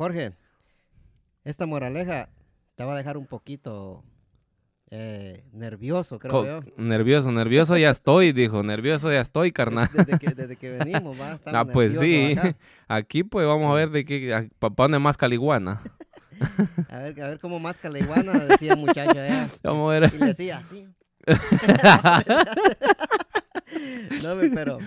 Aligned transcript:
Jorge, 0.00 0.32
esta 1.44 1.66
moraleja 1.66 2.30
te 2.74 2.84
va 2.84 2.94
a 2.94 2.96
dejar 2.96 3.18
un 3.18 3.26
poquito 3.26 4.02
eh, 4.90 5.44
nervioso, 5.52 6.18
creo 6.18 6.32
Co- 6.32 6.46
yo. 6.46 6.60
Nervioso, 6.78 7.30
nervioso 7.30 7.76
ya 7.76 7.90
estoy, 7.90 8.32
dijo. 8.32 8.62
Nervioso 8.62 9.12
ya 9.12 9.20
estoy, 9.20 9.52
carnal. 9.52 9.90
Desde 9.92 10.18
que, 10.18 10.28
desde 10.34 10.56
que 10.56 10.70
venimos, 10.70 11.20
va. 11.20 11.38
Ah, 11.44 11.66
pues 11.66 11.98
sí. 11.98 12.32
acá. 12.32 12.56
Aquí 12.88 13.24
pues 13.24 13.46
vamos 13.46 13.70
a 13.70 13.74
ver 13.74 13.90
de 13.90 14.06
qué, 14.06 14.48
para 14.58 14.74
dónde 14.74 14.98
más 14.98 15.18
caliguana. 15.18 15.82
A 16.88 17.00
ver, 17.00 17.22
a 17.22 17.28
ver 17.28 17.38
cómo 17.38 17.60
más 17.60 17.78
la 17.84 17.98
iguana, 17.98 18.32
decía 18.32 18.72
el 18.72 18.78
muchacho 18.78 19.10
allá. 19.10 19.50
Vamos 19.62 19.90
a 19.94 20.00
ver. 20.00 20.10
Y 20.14 20.16
le 20.16 20.26
decía 20.28 20.56
así. 20.56 20.88
no, 24.22 24.36
pero 24.54 24.78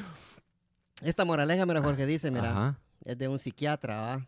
esta 1.03 1.23
moraleja, 1.23 1.67
mira, 1.67 1.83
Jorge 1.83 2.07
dice, 2.07 2.31
mira, 2.31 2.49
Ajá. 2.49 2.79
es 3.05 3.15
de 3.19 3.27
un 3.27 3.37
psiquiatra, 3.37 4.01
¿va? 4.01 4.27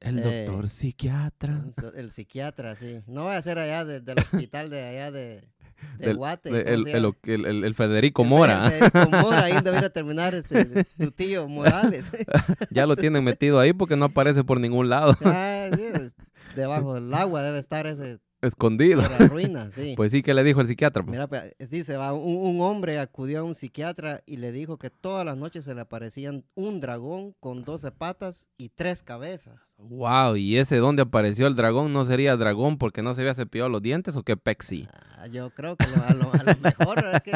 El 0.00 0.18
Eh, 0.18 0.44
doctor 0.46 0.68
psiquiatra. 0.68 1.62
El 1.94 2.10
psiquiatra, 2.10 2.74
sí. 2.74 3.00
No 3.06 3.24
va 3.24 3.36
a 3.36 3.42
ser 3.42 3.58
allá 3.58 3.84
de- 3.84 4.00
del 4.00 4.18
hospital 4.18 4.70
de 4.70 4.82
allá 4.82 5.10
de, 5.10 5.42
de 5.98 6.06
Del- 6.06 6.16
Guate. 6.16 6.50
de- 6.50 6.64
¿cómo 6.64 6.74
el, 6.74 6.80
el, 6.88 7.02
llama? 7.02 7.66
el- 7.66 7.74
Federico 7.74 8.22
El 8.22 8.28
Mora. 8.28 8.70
Federico 8.70 9.10
Mora, 9.10 9.44
ahí 9.44 9.60
debería 9.62 9.90
terminar 9.92 10.34
este, 10.34 10.84
tu 10.98 11.10
tío 11.10 11.46
Morales. 11.48 12.06
ya 12.70 12.86
lo 12.86 12.96
tienen 12.96 13.22
metido 13.24 13.60
ahí 13.60 13.72
porque 13.74 13.96
no 13.96 14.06
aparece 14.06 14.42
por 14.42 14.58
ningún 14.58 14.88
lado. 14.88 15.14
Ah, 15.24 15.68
sí, 15.76 16.10
debajo 16.56 16.94
del 16.94 17.12
agua 17.14 17.42
debe 17.42 17.58
estar 17.58 17.86
ese 17.86 18.18
Escondido. 18.42 19.02
la 19.02 19.18
ruina, 19.26 19.70
sí. 19.74 19.94
Pues 19.96 20.12
sí, 20.12 20.22
¿qué 20.22 20.32
le 20.34 20.42
dijo 20.44 20.60
el 20.60 20.66
psiquiatra? 20.66 21.02
pues? 21.02 21.10
Mira, 21.12 21.26
pues, 21.26 21.54
es- 21.58 21.70
dice, 21.70 21.96
va, 21.96 22.12
un, 22.14 22.36
un 22.56 22.60
hombre 22.62 22.98
acudió 22.98 23.40
a 23.40 23.42
un 23.42 23.54
psiquiatra 23.54 24.22
y 24.26 24.36
le 24.38 24.50
dijo 24.52 24.78
que 24.78 24.88
todas 24.90 25.24
las 25.26 25.36
noches 25.36 25.64
se 25.64 25.74
le 25.74 25.82
aparecían 25.82 26.44
un 26.54 26.80
dragón 26.80 27.34
con 27.40 27.64
12 27.64 27.90
patas 27.90 28.48
y 28.56 28.70
tres 28.70 29.02
cabezas. 29.02 29.74
Wow, 29.78 30.36
¿y 30.36 30.56
ese 30.58 30.76
dónde 30.76 31.02
apareció 31.02 31.46
el 31.46 31.56
dragón? 31.56 31.92
¿No 31.92 32.04
sería 32.04 32.36
dragón 32.36 32.78
porque 32.78 33.02
no 33.02 33.14
se 33.14 33.20
había 33.22 33.34
cepillado 33.34 33.68
los 33.68 33.82
dientes 33.82 34.16
o 34.16 34.22
qué 34.22 34.36
pexi? 34.36 34.88
Ah, 35.18 35.26
yo 35.26 35.50
creo 35.50 35.76
que 35.76 35.86
lo- 35.86 36.02
a, 36.02 36.14
lo, 36.14 36.32
a 36.32 36.42
lo 36.42 36.60
mejor, 36.62 36.96
¿verdad? 37.02 37.22
que 37.22 37.32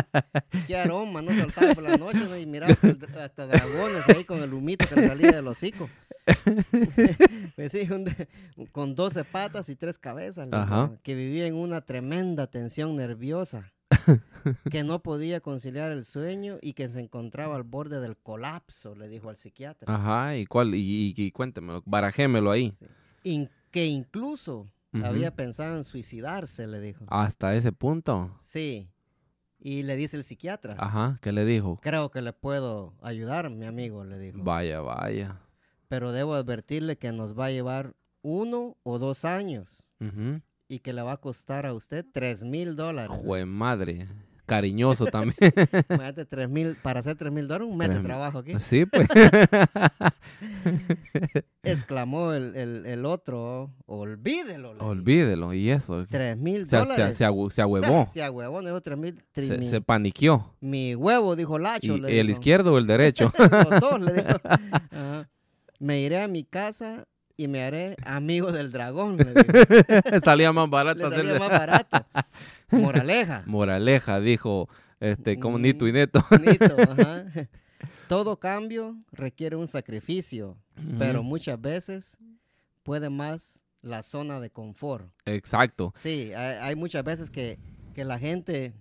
qué 0.67 0.77
aroma, 0.77 1.20
¿no? 1.20 1.33
Soltaba 1.34 1.75
por 1.75 1.83
la 1.84 1.97
noche, 1.98 2.20
¿no? 2.29 2.36
Y 2.39 2.47
miraba 2.47 2.73
dra- 2.75 3.25
hasta 3.25 3.47
dragones 3.47 4.09
ahí 4.09 4.25
con 4.25 4.42
el 4.42 4.55
humito 4.55 4.86
que 4.89 5.07
salía 5.07 5.33
del 5.33 5.47
hocico. 5.48 5.91
pues 7.56 7.72
sí, 7.72 7.86
un 7.91 8.06
con 8.72 8.94
12 8.94 9.25
patas 9.25 9.69
y 9.69 9.77
tres 9.77 9.98
cabezas, 9.98 10.48
que 11.03 11.14
vivía 11.14 11.47
en 11.47 11.55
una 11.55 11.83
tremenda 11.83 12.47
tensión 12.47 12.97
nerviosa, 12.97 13.72
que 14.70 14.84
no 14.84 15.02
podía 15.02 15.41
conciliar 15.41 15.92
el 15.92 16.05
sueño 16.05 16.58
y 16.62 16.72
que 16.75 16.89
se 16.89 17.00
encontraba 17.00 17.56
al 17.56 17.62
borde 17.62 18.00
del 18.00 18.17
colapso, 18.17 18.95
le 18.95 19.08
dijo 19.08 19.28
al 19.28 19.36
psiquiatra. 19.36 19.92
Ajá, 19.95 20.36
¿y 20.36 20.47
cuál? 20.47 20.75
Y, 20.75 21.14
y- 21.17 21.22
y 21.22 21.30
cuéntemelo, 21.30 21.83
barajémelo 21.86 22.50
ahí. 22.50 22.72
Sí. 22.78 22.86
In- 23.25 23.50
que 23.70 23.86
incluso 23.86 24.70
Ujú. 24.92 25.05
había 25.05 25.34
pensado 25.34 25.77
en 25.77 25.84
suicidarse, 25.84 26.67
le 26.67 26.80
dijo. 26.80 27.05
Hasta 27.08 27.55
ese 27.55 27.72
punto. 27.72 28.36
Sí. 28.41 28.89
Y 29.58 29.83
le 29.83 29.97
dice 29.97 30.17
el 30.19 30.25
psiquiatra. 30.25 30.77
Ajá, 30.78 31.19
¿qué 31.22 31.33
le 31.33 31.45
dijo? 31.47 31.80
Creo 31.83 32.11
que 32.11 32.20
le 32.22 32.33
puedo 32.34 32.92
ayudar, 33.02 33.48
mi 33.50 33.64
amigo, 33.64 34.05
le 34.05 34.19
dijo. 34.19 34.39
Vaya, 34.42 34.80
vaya. 34.80 35.41
Pero 35.89 36.13
debo 36.13 36.35
advertirle 36.35 36.97
que 36.97 37.13
nos 37.13 37.39
va 37.39 37.47
a 37.47 37.51
llevar 37.51 37.95
uno 38.23 38.77
o 38.83 38.99
dos 38.99 39.25
años 39.25 39.83
y 40.69 40.79
que 40.81 40.93
le 40.93 41.03
va 41.03 41.13
a 41.13 41.17
costar 41.19 41.67
a 41.67 41.75
usted 41.75 42.05
tres 42.13 42.45
mil 42.45 42.77
dólares. 42.77 43.17
Jue 43.23 43.45
madre. 43.45 44.09
Cariñoso 44.47 45.07
también. 45.07 45.35
Imagínate, 45.89 46.27
tres 46.27 46.51
mil, 46.51 46.77
para 46.83 47.01
hacer 47.01 47.17
tres 47.17 47.33
mil 47.33 47.49
dólares, 47.49 47.67
un 47.71 47.79
mes 47.79 47.89
de 47.89 47.95
Tres 47.95 48.05
trabajo 48.05 48.39
aquí. 48.41 48.59
sí, 48.59 48.85
pues. 48.85 49.09
Exclamó 51.63 52.33
el, 52.35 52.55
el- 52.55 52.85
el 52.87 53.07
otro, 53.07 53.71
olvídelo. 53.87 54.73
Olvídelo, 54.81 55.55
y 55.55 55.71
eso. 55.71 56.05
Tres 56.11 56.37
mil 56.37 56.67
dólares. 56.67 57.17
se, 57.17 57.27
ahu- 57.27 57.48
se 57.51 57.63
ahuevó. 57.63 58.07
Se, 58.07 58.23
ahuevó, 58.23 58.61
no 58.61 58.69
dijo 58.69 58.83
tres 58.83 58.98
mil. 58.98 59.23
tri- 59.35 59.64
Se, 59.64 59.81
paniqueó. 59.81 60.55
mi 60.61 60.95
huevo, 60.95 61.37
dijo 61.37 61.58
Lacho. 61.58 61.97
Y, 61.97 62.01
le 62.01 62.20
¿El 62.20 62.27
dijo. 62.27 62.39
izquierdo 62.39 62.75
o 62.75 62.79
el 62.79 62.87
derecho? 62.87 63.33
Los 63.39 63.81
dos, 63.81 64.01
le 64.01 64.13
dijo. 64.13 64.41
Ajá. 64.45 65.31
Me 65.79 66.01
iré 66.01 66.20
a 66.23 66.29
mi 66.29 66.45
casa 66.45 67.07
y 67.36 67.48
me 67.48 67.62
haré 67.62 67.96
amigo 68.05 68.52
del 68.52 68.70
dragón. 68.70 69.17
Le. 69.17 69.24
Salía 70.24 70.52
más 70.52 70.67
Le 70.67 70.70
barato 70.70 71.11
salía 71.11 71.17
hacerle- 71.35 71.39
más 71.39 71.48
barato. 71.51 72.07
Moraleja. 72.70 73.42
Moraleja, 73.46 74.20
dijo 74.20 74.68
este, 75.01 75.39
como 75.39 75.58
Mm. 75.58 75.63
Nito 75.63 75.89
y 75.89 75.92
Neto. 75.92 76.24
Nito, 76.40 76.77
ajá. 76.80 77.24
Todo 78.08 78.39
cambio 78.39 78.96
requiere 79.13 79.57
un 79.57 79.67
sacrificio, 79.67 80.57
pero 80.98 81.23
muchas 81.23 81.61
veces 81.61 82.18
puede 82.83 83.11
más 83.11 83.63
la 83.83 84.02
zona 84.02 84.40
de 84.40 84.51
confort. 84.51 85.08
Exacto. 85.27 85.92
Sí, 85.96 86.33
hay, 86.34 86.57
hay 86.61 86.77
muchas 86.77 87.02
veces 87.05 87.30
que, 87.30 87.58
que 87.95 88.05
la 88.05 88.18
gente, 88.18 88.73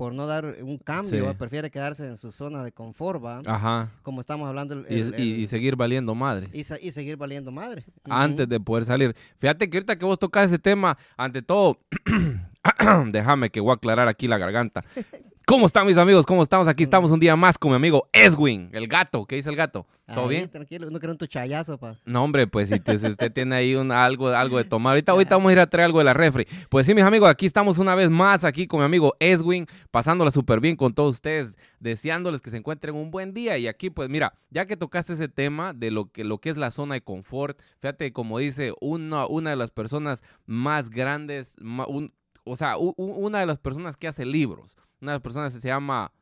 por 0.00 0.14
no 0.14 0.26
dar 0.26 0.46
un 0.62 0.78
cambio, 0.78 1.28
Sí. 1.28 1.36
prefiere 1.38 1.70
quedarse 1.70 2.06
en 2.06 2.16
su 2.16 2.32
zona 2.32 2.64
de 2.64 2.72
confort, 2.72 3.22
¿va? 3.22 3.42
Ajá. 3.44 3.90
Como 4.02 4.22
estamos 4.22 4.48
hablando. 4.48 4.72
el- 4.72 4.86
Y, 5.20 5.42
el- 5.42 5.46
seguir 5.46 5.76
valiendo 5.76 6.14
madre. 6.14 6.48
y 6.54 6.64
seguir 6.64 7.18
valiendo 7.18 7.52
madre. 7.52 7.84
Antes 8.04 8.48
de 8.48 8.58
poder 8.60 8.86
salir. 8.86 9.14
Fíjate 9.38 9.68
que 9.68 9.76
ahorita 9.76 9.96
que 9.98 10.06
vos 10.06 10.18
tocas 10.18 10.46
ese 10.46 10.58
tema, 10.58 10.96
ante 11.18 11.42
todo, 11.42 11.76
déjame 13.10 13.50
que 13.50 13.60
voy 13.60 13.72
a 13.72 13.74
aclarar 13.74 14.08
aquí 14.08 14.26
la 14.26 14.38
garganta. 14.38 14.82
¿Cómo 15.50 15.66
están 15.66 15.84
mis 15.84 15.96
amigos? 15.96 16.26
¿Cómo 16.26 16.44
estamos? 16.44 16.68
Aquí 16.68 16.84
estamos 16.84 17.10
un 17.10 17.18
día 17.18 17.34
más 17.34 17.58
con 17.58 17.72
mi 17.72 17.74
amigo 17.74 18.08
Eswin, 18.12 18.70
el 18.72 18.86
gato. 18.86 19.26
¿Qué 19.26 19.34
dice 19.34 19.50
el 19.50 19.56
gato? 19.56 19.84
¿Todo 20.06 20.28
bien? 20.28 20.48
Tranquilo, 20.48 20.88
no 20.90 21.00
quiero 21.00 21.10
un 21.12 21.18
tuchayazo, 21.18 21.76
pa. 21.76 21.96
No, 22.04 22.22
hombre, 22.22 22.46
pues 22.46 22.68
si, 22.68 22.78
te- 22.78 22.96
si 22.98 23.08
usted 23.08 23.32
tiene 23.34 23.56
ahí 23.56 23.74
un, 23.74 23.90
algo, 23.90 24.28
algo 24.28 24.58
de 24.58 24.64
tomar. 24.64 24.92
Ahorita, 24.92 25.10
ahorita 25.10 25.34
vamos 25.36 25.50
a 25.50 25.52
ir 25.54 25.58
a 25.58 25.66
traer 25.68 25.86
algo 25.86 25.98
de 25.98 26.04
la 26.04 26.14
refri. 26.14 26.46
Pues 26.68 26.86
sí, 26.86 26.94
mis 26.94 27.02
amigos, 27.02 27.28
aquí 27.28 27.46
estamos 27.46 27.78
una 27.78 27.96
vez 27.96 28.10
más 28.10 28.44
aquí 28.44 28.68
con 28.68 28.78
mi 28.78 28.84
amigo 28.86 29.16
Eswin, 29.18 29.66
pasándola 29.90 30.30
súper 30.30 30.60
bien 30.60 30.76
con 30.76 30.94
todos 30.94 31.16
ustedes, 31.16 31.52
deseándoles 31.80 32.40
que 32.42 32.50
se 32.50 32.56
encuentren 32.56 32.94
un 32.94 33.10
buen 33.10 33.34
día. 33.34 33.58
Y 33.58 33.66
aquí, 33.66 33.90
pues 33.90 34.08
mira, 34.08 34.34
ya 34.50 34.66
que 34.66 34.76
tocaste 34.76 35.14
ese 35.14 35.26
tema 35.28 35.72
de 35.74 35.90
lo 35.90 36.12
que, 36.12 36.22
lo 36.22 36.38
que 36.38 36.50
es 36.50 36.56
la 36.56 36.70
zona 36.70 36.94
de 36.94 37.00
confort, 37.02 37.58
fíjate, 37.80 38.12
como 38.12 38.38
dice 38.38 38.72
una, 38.80 39.26
una 39.26 39.50
de 39.50 39.56
las 39.56 39.72
personas 39.72 40.22
más 40.46 40.90
grandes, 40.90 41.54
un- 41.88 42.12
o 42.50 42.56
sea, 42.56 42.76
u- 42.78 42.94
una 42.96 43.40
de 43.40 43.46
las 43.46 43.58
personas 43.58 43.96
que 43.96 44.08
hace 44.08 44.24
libros, 44.24 44.76
una 45.00 45.12
de 45.12 45.16
las 45.16 45.22
personas 45.22 45.54
que 45.54 45.60
se 45.60 45.68
llama... 45.68 46.12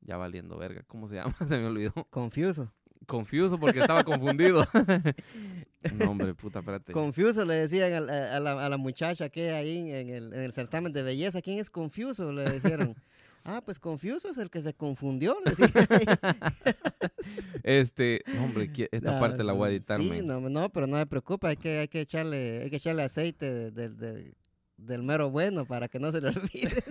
Ya 0.00 0.16
valiendo 0.16 0.56
verga, 0.56 0.84
¿cómo 0.86 1.08
se 1.08 1.16
llama? 1.16 1.34
Se 1.48 1.58
me 1.58 1.66
olvidó. 1.66 1.92
Confuso. 2.10 2.72
Confuso 3.06 3.58
porque 3.58 3.80
estaba 3.80 4.04
confundido. 4.04 4.64
no, 5.98 6.10
hombre, 6.10 6.32
puta, 6.34 6.60
espérate. 6.60 6.92
Confuso 6.92 7.44
le 7.44 7.54
decían 7.54 7.92
a, 7.92 8.00
la- 8.00 8.36
a 8.36 8.40
la, 8.40 8.66
a 8.66 8.68
la 8.68 8.76
muchacha 8.76 9.28
que 9.28 9.50
ahí 9.50 9.90
en 9.90 10.08
el, 10.10 10.32
en 10.32 10.40
el 10.40 10.52
certamen 10.52 10.92
de 10.92 11.02
belleza. 11.02 11.42
¿Quién 11.42 11.58
es 11.58 11.70
Confuso? 11.70 12.30
Le 12.32 12.48
dijeron. 12.52 12.94
ah, 13.44 13.62
pues 13.64 13.78
Confuso 13.80 14.28
es 14.28 14.38
el 14.38 14.48
que 14.50 14.62
se 14.62 14.74
confundió. 14.74 15.36
Este, 17.62 18.22
hombre, 18.40 18.70
esta 18.92 19.18
parte 19.18 19.42
la 19.42 19.52
voy 19.52 19.68
a 19.68 19.72
editar, 19.72 20.00
Sí, 20.00 20.20
no, 20.22 20.40
no, 20.40 20.68
pero 20.70 20.86
no 20.86 20.96
me 20.98 21.06
preocupa. 21.06 21.48
Hay 21.48 21.56
que, 21.56 21.78
hay 21.80 21.88
que, 21.88 22.00
echarle, 22.02 22.62
hay 22.62 22.70
que 22.70 22.76
echarle 22.76 23.02
aceite 23.02 23.52
de- 23.52 23.70
del- 23.72 23.96
del- 23.96 24.34
del 24.76 25.02
mero 25.02 25.30
bueno 25.30 25.64
para 25.66 25.88
que 25.88 25.98
no 25.98 26.12
se 26.12 26.20
le 26.20 26.28
olvide. 26.36 26.82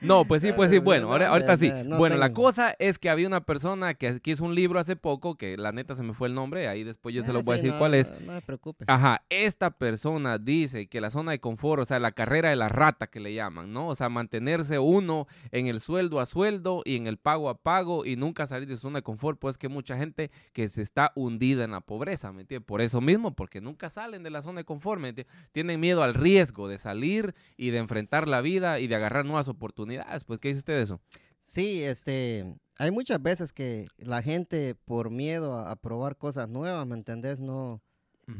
No, 0.00 0.24
pues 0.24 0.42
sí, 0.42 0.52
pues 0.52 0.70
sí. 0.70 0.76
No, 0.80 0.84
Bueno, 0.84 1.06
no, 1.06 1.12
ahora, 1.12 1.28
ahorita 1.28 1.56
sí. 1.56 1.72
no 1.84 1.98
Bueno, 1.98 2.16
la 2.16 2.32
cosa 2.32 2.74
es 2.78 2.98
que 2.98 3.10
había 3.10 3.26
una 3.26 3.42
persona 3.42 3.94
que, 3.94 4.20
que 4.20 4.30
hizo 4.32 4.44
un 4.44 4.54
libro 4.54 4.78
hace 4.80 4.96
poco, 4.96 5.36
que 5.36 5.56
la 5.56 5.72
neta 5.72 5.94
se 5.94 6.02
me 6.02 6.14
fue 6.14 6.28
el 6.28 6.34
nombre, 6.34 6.68
ahí 6.68 6.84
después 6.84 7.14
yo 7.14 7.22
se 7.22 7.30
Ah, 7.30 7.34
lo 7.34 7.42
voy 7.42 7.54
a 7.54 7.56
decir 7.56 7.74
cuál 7.78 7.94
es. 7.94 8.10
No, 8.10 8.26
no 8.26 8.32
me 8.32 8.42
preocupe. 8.42 8.84
Ajá, 8.88 9.24
esta 9.28 9.70
persona 9.70 10.38
dice 10.38 10.88
que 10.88 11.00
la 11.00 11.10
zona 11.10 11.32
de 11.32 11.40
confort, 11.40 11.82
o 11.82 11.84
sea, 11.84 11.98
la 11.98 12.12
carrera 12.12 12.50
de 12.50 12.56
la 12.56 12.68
rata 12.68 13.08
que 13.08 13.20
le 13.20 13.34
llaman, 13.34 13.72
¿no? 13.72 13.88
O 13.88 13.94
sea, 13.94 14.08
mantenerse 14.08 14.78
uno 14.78 15.26
en 15.52 15.66
el 15.66 15.80
sueldo 15.80 16.20
a 16.20 16.26
sueldo 16.26 16.82
y 16.84 16.96
en 16.96 17.06
el 17.06 17.18
pago 17.18 17.48
a 17.48 17.62
pago 17.62 18.04
y 18.04 18.16
nunca 18.16 18.46
salir 18.46 18.68
de 18.68 18.76
su 18.76 18.82
zona 18.82 18.98
de 18.98 19.02
confort, 19.02 19.38
pues 19.38 19.58
que 19.58 19.68
mucha 19.68 19.96
gente 19.96 20.30
que 20.52 20.68
se 20.68 20.82
está 20.82 21.12
hundida 21.14 21.64
en 21.64 21.72
la 21.72 21.80
pobreza, 21.80 22.32
¿me 22.32 22.42
entiendes? 22.42 22.66
Por 22.66 22.80
eso 22.80 23.00
mismo, 23.00 23.34
porque 23.34 23.60
nunca 23.60 23.90
salen 23.90 24.22
de 24.22 24.30
la 24.30 24.42
zona 24.42 24.60
de 24.60 24.64
confort, 24.64 25.00
¿me 25.00 25.10
entiendes? 25.10 25.34
Tienen 25.52 25.80
miedo 25.80 26.02
al 26.02 26.14
riesgo 26.14 26.68
de 26.68 26.78
salir 26.78 27.34
y 27.56 27.70
de 27.70 27.78
enfrentar 27.78 28.28
la 28.28 28.40
vida 28.40 28.80
y 28.80 28.86
de 28.86 28.94
agarrar 28.96 29.24
nuevas 29.24 29.48
oportunidades. 29.48 29.79
Pues, 30.26 30.38
¿qué 30.40 30.48
dice 30.48 30.58
usted 30.58 30.76
de 30.76 30.82
eso? 30.82 31.00
Sí, 31.40 31.82
este, 31.82 32.54
hay 32.78 32.90
muchas 32.90 33.20
veces 33.22 33.52
que 33.52 33.86
la 33.98 34.22
gente 34.22 34.74
por 34.74 35.10
miedo 35.10 35.54
a, 35.54 35.70
a 35.70 35.76
probar 35.76 36.16
cosas 36.16 36.48
nuevas, 36.48 36.86
¿me 36.86 36.94
entendés? 36.96 37.40
No, 37.40 37.80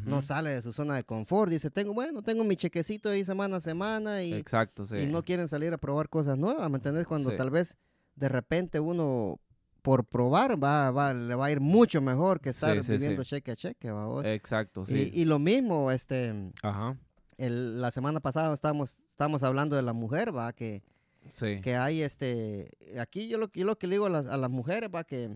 no 0.05 0.23
sale 0.23 0.51
de 0.55 0.63
su 0.63 0.73
zona 0.73 0.95
de 0.97 1.03
confort. 1.05 1.51
Dice, 1.51 1.71
tengo, 1.71 1.93
bueno, 1.95 2.23
tengo 2.23 2.45
mi 2.45 2.55
chequecito 2.57 3.09
ahí 3.11 3.25
semana 3.25 3.57
a 3.57 3.61
semana 3.61 4.23
y, 4.23 4.33
Exacto, 4.35 4.87
sí. 4.87 4.99
y 4.99 5.07
no 5.07 5.25
quieren 5.25 5.49
salir 5.49 5.73
a 5.73 5.79
probar 5.79 6.09
cosas 6.09 6.39
nuevas, 6.39 6.71
¿me 6.71 6.77
entendés? 6.77 7.07
Cuando 7.07 7.31
Sí. 7.31 7.37
tal 7.37 7.51
vez 7.51 7.77
de 8.15 8.29
repente 8.29 8.79
uno 8.81 9.41
por 9.83 10.05
probar 10.05 10.63
va, 10.63 10.91
va, 10.91 11.13
le 11.15 11.35
va 11.35 11.47
a 11.47 11.51
ir 11.51 11.59
mucho 11.61 12.01
mejor 12.03 12.41
que 12.41 12.51
estar 12.51 12.83
Sí, 12.85 12.93
viviendo 12.93 13.25
cheque 13.25 13.51
a 13.53 13.57
cheque, 13.57 13.91
¿va? 13.91 14.29
Exacto, 14.31 14.85
sí. 14.85 15.11
y, 15.13 15.23
y 15.23 15.25
lo 15.25 15.39
mismo, 15.39 15.91
este, 15.91 16.53
Ajá, 16.63 16.97
el- 17.39 17.81
la 17.81 17.91
semana 17.91 18.21
pasada 18.21 18.53
estábamos, 18.55 18.97
estábamos 19.11 19.43
hablando 19.43 19.75
de 19.77 19.83
la 19.83 19.95
mujer, 19.95 20.37
va, 20.37 20.53
que, 20.53 20.83
sí. 21.29 21.61
que 21.61 21.77
hay, 21.77 22.03
este, 22.03 22.71
aquí 22.99 23.29
yo 23.29 23.39
lo, 23.39 23.51
yo 23.53 23.65
lo 23.65 23.77
que 23.79 23.87
le 23.87 23.95
digo 23.97 24.07
a 24.07 24.11
las, 24.11 24.27
a 24.27 24.37
las 24.37 24.51
mujeres, 24.51 24.91
va, 24.95 25.05
que 25.05 25.31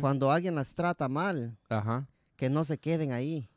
cuando 0.00 0.30
alguien 0.30 0.54
las 0.54 0.74
trata 0.74 1.08
mal, 1.08 1.56
Ajá. 1.70 2.06
que 2.36 2.50
no 2.50 2.64
se 2.64 2.78
queden 2.78 3.12
ahí, 3.12 3.48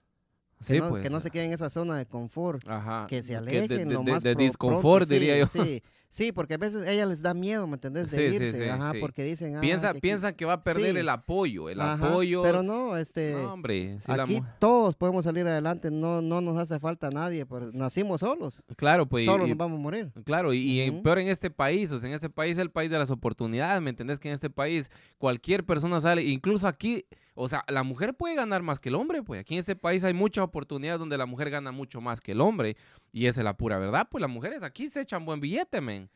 Que, 0.60 0.63
Sí, 0.66 0.80
no, 0.80 0.90
pues. 0.90 1.04
que 1.04 1.10
no 1.10 1.19
se 1.19 1.30
queden 1.31 1.48
en 1.48 1.54
esa 1.54 1.69
zona 1.69 1.98
de 1.98 2.06
confort. 2.06 2.66
Ajá. 2.68 3.07
que 3.10 3.22
se 3.22 3.36
alejen 3.36 3.68
de, 3.68 3.86
lo 3.86 4.04
de- 4.04 4.12
más 4.12 4.24
de 4.24 4.34
pro- 4.36 4.44
disconfort, 4.44 5.06
pronto, 5.07 5.13
diría 5.13 5.46
sí, 5.48 5.57
yo. 5.60 5.66
Sí, 5.66 5.84
sí, 6.10 6.31
porque 6.31 6.54
a 6.54 6.57
veces 6.57 6.88
ella 6.88 7.06
les 7.06 7.22
da 7.22 7.34
miedo, 7.34 7.68
¿me 7.68 7.74
entendés? 7.75 8.10
De 8.10 8.30
Sí, 8.30 8.36
irse, 8.38 8.72
ajá, 8.72 8.94
porque 9.02 9.24
dicen, 9.25 9.57
ah, 9.57 9.60
Piensa, 9.60 9.88
que 9.92 9.98
aquí- 9.98 10.00
piensan 10.00 10.34
que 10.34 10.46
va 10.46 10.54
a 10.54 10.63
perder 10.63 10.96
el 10.96 11.10
apoyo, 11.10 11.69
el 11.69 11.81
Ajá, 11.81 12.07
apoyo. 12.07 12.42
Pero 12.42 12.63
no, 12.63 12.96
este, 12.96 13.34
No, 13.34 13.54
hombre, 13.54 13.98
aquí 14.07 14.42
todos 14.57 14.96
podemos 14.96 15.25
salir 15.25 15.46
adelante, 15.46 15.92
no, 15.92 16.22
no 16.22 16.40
nos 16.40 16.57
hace 16.57 16.80
falta 16.80 17.10
nadie, 17.10 17.46
pues, 17.46 17.74
nacimos 17.74 18.22
solos, 18.22 18.63
claro, 18.78 19.06
pues. 19.07 19.25
solos 19.25 19.48
y- 19.48 19.50
nos 19.50 19.57
vamos 19.57 19.78
a 19.78 19.81
morir. 19.81 20.12
Claro, 20.24 20.54
y, 20.54 20.81
y 20.81 20.90
peor 21.02 21.19
en 21.19 21.28
este 21.28 21.52
país, 21.52 21.92
o 21.92 22.00
sea, 22.00 22.07
en 22.07 22.16
este 22.16 22.30
país 22.30 22.54
es 22.54 22.60
el 22.62 22.72
país 22.72 22.90
de 22.90 22.98
las 22.98 23.10
oportunidades, 23.12 23.81
¿me 23.81 23.90
entendés? 23.90 24.19
Que 24.19 24.30
en 24.30 24.36
este 24.36 24.50
país 24.50 24.90
cualquier 25.18 25.66
persona 25.66 26.00
sale, 26.00 26.24
incluso 26.24 26.66
aquí, 26.66 27.06
o 27.35 27.47
sea, 27.47 27.63
la 27.67 27.83
mujer 27.83 28.15
puede 28.15 28.35
ganar 28.35 28.63
más 28.63 28.79
que 28.79 28.89
el 28.89 28.95
hombre, 28.95 29.21
pues 29.21 29.41
aquí 29.41 29.53
en 29.55 29.59
este 29.59 29.75
país 29.75 30.03
hay 30.03 30.13
muchas 30.13 30.43
oportunidades 30.43 30.99
donde 30.99 31.17
la 31.17 31.25
mujer 31.25 31.49
gana 31.49 31.71
mucho 31.71 32.01
más 32.01 32.21
que 32.21 32.31
el 32.31 32.41
hombre, 32.41 32.77
y 33.11 33.27
esa 33.27 33.41
es 33.41 33.45
la 33.45 33.55
pura 33.55 33.77
verdad, 33.77 34.07
pues 34.09 34.21
las 34.21 34.29
mujeres 34.29 34.63
aquí 34.63 34.89
se 34.89 35.01
echan 35.01 35.25
buen 35.25 35.39
billete, 35.39 35.81
men. 35.81 36.09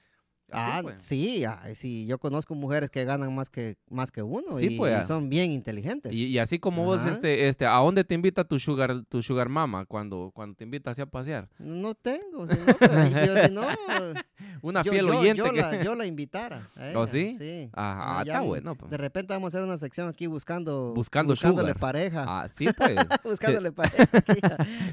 Ah, 0.51 0.79
pues. 0.81 0.95
sí, 1.03 1.43
ay, 1.45 1.75
sí, 1.75 2.05
yo 2.05 2.17
conozco 2.17 2.55
mujeres 2.55 2.89
que 2.89 3.05
ganan 3.05 3.33
más 3.35 3.49
que, 3.49 3.77
más 3.89 4.11
que 4.11 4.21
uno 4.23 4.57
Sí, 4.57 4.67
y, 4.73 4.77
pues, 4.77 4.91
y 4.91 4.95
ah. 4.95 5.03
son 5.03 5.29
bien 5.29 5.51
inteligentes. 5.51 6.13
Y, 6.13 6.25
y 6.25 6.39
así 6.39 6.59
como 6.59 6.83
vos, 6.85 7.01
este, 7.05 7.47
este, 7.49 7.65
¿a 7.65 7.75
dónde 7.77 8.03
te 8.03 8.15
invita 8.15 8.43
tu 8.43 8.57
sugar, 8.59 9.03
tu 9.09 9.21
sugar 9.21 9.49
mama 9.49 9.85
cuando, 9.85 10.31
cuando 10.33 10.55
te 10.55 10.63
invita 10.63 10.91
así 10.91 11.01
a 11.01 11.05
pasear? 11.05 11.47
No 11.59 11.93
tengo, 11.95 12.47
si 12.47 12.53
no, 12.55 12.65
pues, 12.77 13.27
yo, 13.27 13.43
si 13.47 13.51
no, 13.53 13.61
Una 14.61 14.83
fiel 14.83 15.05
yo- 15.07 15.19
oyente 15.19 15.37
yo 15.37 15.51
que... 15.53 15.61
la, 15.61 15.83
yo 15.83 15.95
la 15.95 16.05
invitara. 16.05 16.67
a 16.75 16.91
¿Oh, 16.95 17.03
ella, 17.03 17.07
sí? 17.07 17.35
Sí. 17.37 17.69
Ajá, 17.73 18.17
Ah, 18.19 18.21
está 18.21 18.33
ya, 18.33 18.41
bueno. 18.41 18.75
pues. 18.75 18.89
De 18.91 18.97
repente 18.97 19.33
vamos 19.33 19.47
a 19.53 19.57
hacer 19.57 19.63
una 19.67 19.77
sección 19.77 20.07
aquí 20.09 20.27
buscando, 20.27 20.93
Buscando 20.93 21.33
buscándole 21.33 21.69
sugar. 21.69 21.79
pareja. 21.79 22.25
Ah, 22.27 22.47
sí, 22.49 22.67
pues. 22.75 22.95
buscándole 23.23 23.71
pareja. 23.71 24.05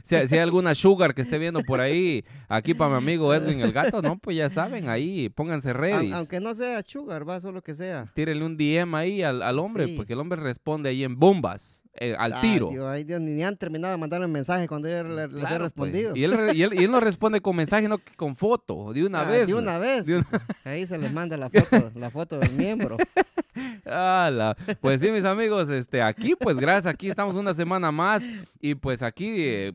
Si, 0.04 0.28
si 0.28 0.34
hay 0.34 0.40
alguna 0.40 0.74
sugar 0.74 1.14
que 1.14 1.22
esté 1.22 1.38
viendo 1.38 1.60
por 1.62 1.80
ahí, 1.80 2.24
aquí 2.48 2.74
para 2.74 2.90
mi 2.90 2.96
amigo 2.98 3.32
Edwin 3.34 3.60
el 3.60 3.72
gato, 3.72 4.02
no, 4.02 4.18
pues 4.18 4.36
ya 4.36 4.48
saben, 4.48 4.88
ahí 4.88 5.28
pónganse 5.46 5.72
ready. 5.72 6.12
aunque 6.12 6.40
no 6.40 6.54
sea 6.54 6.82
sugar, 6.84 7.28
va, 7.28 7.40
solo 7.40 7.62
que 7.62 7.74
sea. 7.74 8.10
Tírenle 8.14 8.44
un 8.44 8.56
DM 8.56 8.94
ahí 8.96 9.22
al, 9.22 9.42
al 9.42 9.58
hombre, 9.58 9.86
Sí. 9.86 9.92
porque 9.96 10.12
el 10.14 10.20
hombre 10.20 10.40
responde 10.40 10.88
ahí 10.90 11.04
en 11.04 11.18
bombas, 11.18 11.84
eh, 11.94 12.14
al 12.18 12.32
Ay, 12.34 12.40
tiro. 12.42 12.68
Dios, 12.70 12.86
ay, 12.88 13.04
Dios, 13.04 13.20
ni, 13.20 13.42
han 13.42 13.56
terminado 13.56 13.92
de 13.92 13.98
mandarme 13.98 14.26
el 14.26 14.32
mensaje 14.32 14.66
cuando 14.68 14.88
yo 14.88 15.02
le- 15.04 15.28
les 15.28 15.36
he 15.36 15.46
pues. 15.46 15.58
respondido. 15.58 16.16
Y, 16.16 16.24
él, 16.24 16.36
y, 16.54 16.62
él, 16.62 16.74
y 16.74 16.84
él 16.84 16.90
no 16.90 17.00
responde 17.00 17.40
con 17.40 17.56
mensaje, 17.56 17.82
sino 17.84 17.98
que 17.98 18.12
con 18.16 18.36
foto, 18.36 18.92
de 18.92 19.04
una 19.04 19.20
Ah, 19.22 19.30
vez. 19.30 19.46
De 19.46 19.54
una 19.54 19.78
vez. 19.78 20.06
De 20.06 20.16
una- 20.16 20.26
Ahí 20.64 20.86
se 20.86 20.98
les 20.98 21.12
manda 21.12 21.36
la 21.36 21.48
foto, 21.50 21.90
la 21.94 22.10
foto 22.10 22.38
del 22.38 22.52
miembro. 22.52 22.96
Ala. 23.84 24.56
Pues 24.80 25.00
sí, 25.00 25.10
mis 25.10 25.24
amigos, 25.24 25.68
este, 25.70 26.02
aquí, 26.02 26.34
pues 26.38 26.56
gracias, 26.58 26.92
aquí 26.92 27.08
estamos 27.08 27.36
una 27.36 27.54
semana 27.54 27.90
más 27.92 28.24
y 28.60 28.74
pues 28.74 29.02
aquí, 29.02 29.34
eh, 29.38 29.72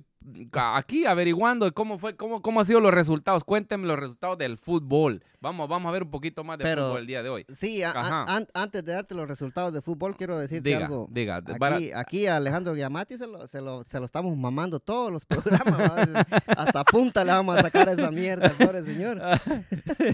aquí 0.54 1.06
averiguando 1.06 1.72
cómo 1.74 1.98
fue, 1.98 2.16
cómo, 2.16 2.42
cómo 2.42 2.60
han 2.60 2.66
sido 2.66 2.80
los 2.80 2.94
resultados. 2.94 3.44
Cuéntenme 3.44 3.88
los 3.88 4.00
resultados 4.00 4.38
del 4.38 4.58
fútbol. 4.58 5.24
Vamos, 5.40 5.68
vamos 5.68 5.90
a 5.90 5.92
ver 5.92 6.04
un 6.04 6.12
poquito 6.12 6.44
más 6.44 6.60
de 6.60 6.64
Pero- 6.64 6.84
fútbol 6.88 7.00
el 7.02 7.08
día 7.08 7.24
de 7.24 7.30
hoy. 7.30 7.46
Sí, 7.50 7.82
a- 7.82 7.92
a- 7.96 8.46
antes 8.54 8.86
de 8.86 8.92
darte 8.94 9.16
los 9.16 9.28
resultados 9.28 9.74
de 9.74 9.82
fútbol, 9.82 10.16
quiero 10.16 10.38
decirte 10.38 10.70
Diga, 10.70 10.86
algo. 10.86 11.08
diga. 11.10 11.42
para- 11.58 11.80
Aquí, 11.96 12.28
a 12.28 12.36
Alejandro 12.36 12.76
Giamatti 12.76 13.18
se 13.18 13.26
lo, 13.26 13.48
se, 13.48 13.60
lo, 13.62 13.84
se 13.84 14.00
lo 14.00 14.06
estamos 14.06 14.38
mamando 14.38 14.80
todos 14.80 15.12
los 15.12 15.26
programas. 15.26 16.10
Hasta 16.46 16.84
punta 16.84 17.24
le 17.26 17.32
vamos 17.32 17.58
a 17.58 17.62
sacar 17.64 17.90
a 17.90 17.94
esa 17.94 18.12
mierda, 18.12 18.50
pobre 18.58 18.84
señor. 18.84 19.20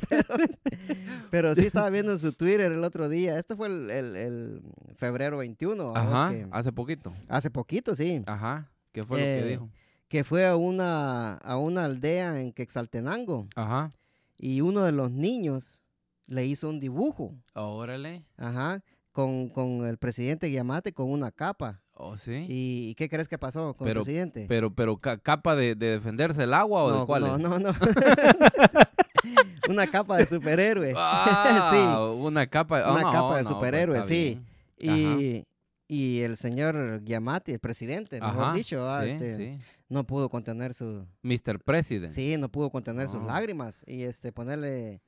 pero, 0.09 0.25
pero 1.31 1.55
sí 1.55 1.65
estaba 1.65 1.89
viendo 1.89 2.13
en 2.13 2.19
su 2.19 2.31
Twitter 2.33 2.71
el 2.71 2.83
otro 2.83 3.09
día. 3.09 3.37
Esto 3.37 3.55
fue 3.57 3.67
el, 3.67 3.89
el- 3.89 4.15
el 4.15 4.61
febrero 4.95 5.37
21. 5.37 5.91
¿va? 5.91 5.99
Ajá, 6.01 6.33
Es 6.33 6.45
que 6.45 6.47
hace 6.51 6.71
poquito. 6.71 7.13
hace 7.27 7.51
poquito, 7.51 7.95
sí. 7.95 8.23
Ajá. 8.25 8.69
¿Qué 8.91 9.03
fue 9.03 9.19
lo 9.19 9.25
Eh, 9.25 9.39
que 9.41 9.49
dijo? 9.49 9.69
Que 10.07 10.23
fue 10.23 10.45
a 10.47 10.55
una, 10.55 11.33
a 11.35 11.57
una 11.57 11.85
aldea 11.85 12.39
en 12.39 12.53
Quexaltenango. 12.53 13.47
Ajá. 13.55 13.91
Y 14.37 14.61
uno 14.61 14.83
de 14.83 14.91
los 14.91 15.11
niños 15.11 15.81
le 16.27 16.45
hizo 16.45 16.69
un 16.69 16.79
dibujo. 16.79 17.33
Órale. 17.53 18.23
Ajá. 18.37 18.81
Con, 19.11 19.49
con 19.49 19.85
el 19.85 19.97
presidente 19.97 20.49
Giamatti 20.49 20.91
con 20.91 21.09
una 21.09 21.31
capa. 21.31 21.81
Oh, 21.93 22.17
sí. 22.17 22.45
¿Y, 22.47 22.93
qué 22.95 23.09
crees 23.09 23.27
que 23.27 23.39
pasó 23.39 23.73
con 23.73 23.85
Pero- 23.87 24.01
el 24.01 24.05
presidente? 24.05 24.45
Pero, 24.47 24.73
pero 24.73 24.97
ca- 24.97 25.17
capa 25.17 25.55
de, 25.55 25.73
de 25.73 25.87
defenderse 25.93 26.43
el 26.43 26.53
agua 26.53 26.83
o 26.83 26.89
no, 26.91 26.99
de 26.99 27.05
cuál 27.07 27.21
no, 27.23 27.37
no, 27.39 27.57
no. 27.57 27.73
una 29.69 29.87
capa 29.87 30.17
de 30.17 30.25
superhéroe. 30.25 30.93
Ah, 30.95 32.11
una 32.17 32.45
capa, 32.47 32.79
ah, 32.79 32.91
Una 32.93 33.01
no, 33.01 33.11
capa 33.11 33.37
de 33.37 33.43
pues, 33.43 33.47
superhéroe, 33.47 34.03
sí. 34.03 34.39
Y, 34.77 35.43
y 35.87 36.19
el 36.21 36.37
señor 36.37 37.01
Giamatti, 37.03 37.53
el 37.53 37.59
presidente, 37.59 38.21
mejor 38.21 38.43
Ajá, 38.43 38.53
dicho, 38.53 38.87
ah, 38.87 39.01
sí, 39.03 39.09
este, 39.09 39.37
sí. 39.37 39.59
No 39.89 40.05
pudo 40.05 40.29
contener 40.29 40.73
su, 40.73 41.05
Mr. 41.23 41.59
President. 41.63 42.11
sí, 42.13 42.35
no 42.37 42.49
pudo 42.49 42.69
contener 42.69 43.07
sus 43.07 43.21
No. 43.21 43.27
lágrimas 43.27 43.83
y 43.87 44.03
este 44.03 44.31
ponerle, 44.31 45.01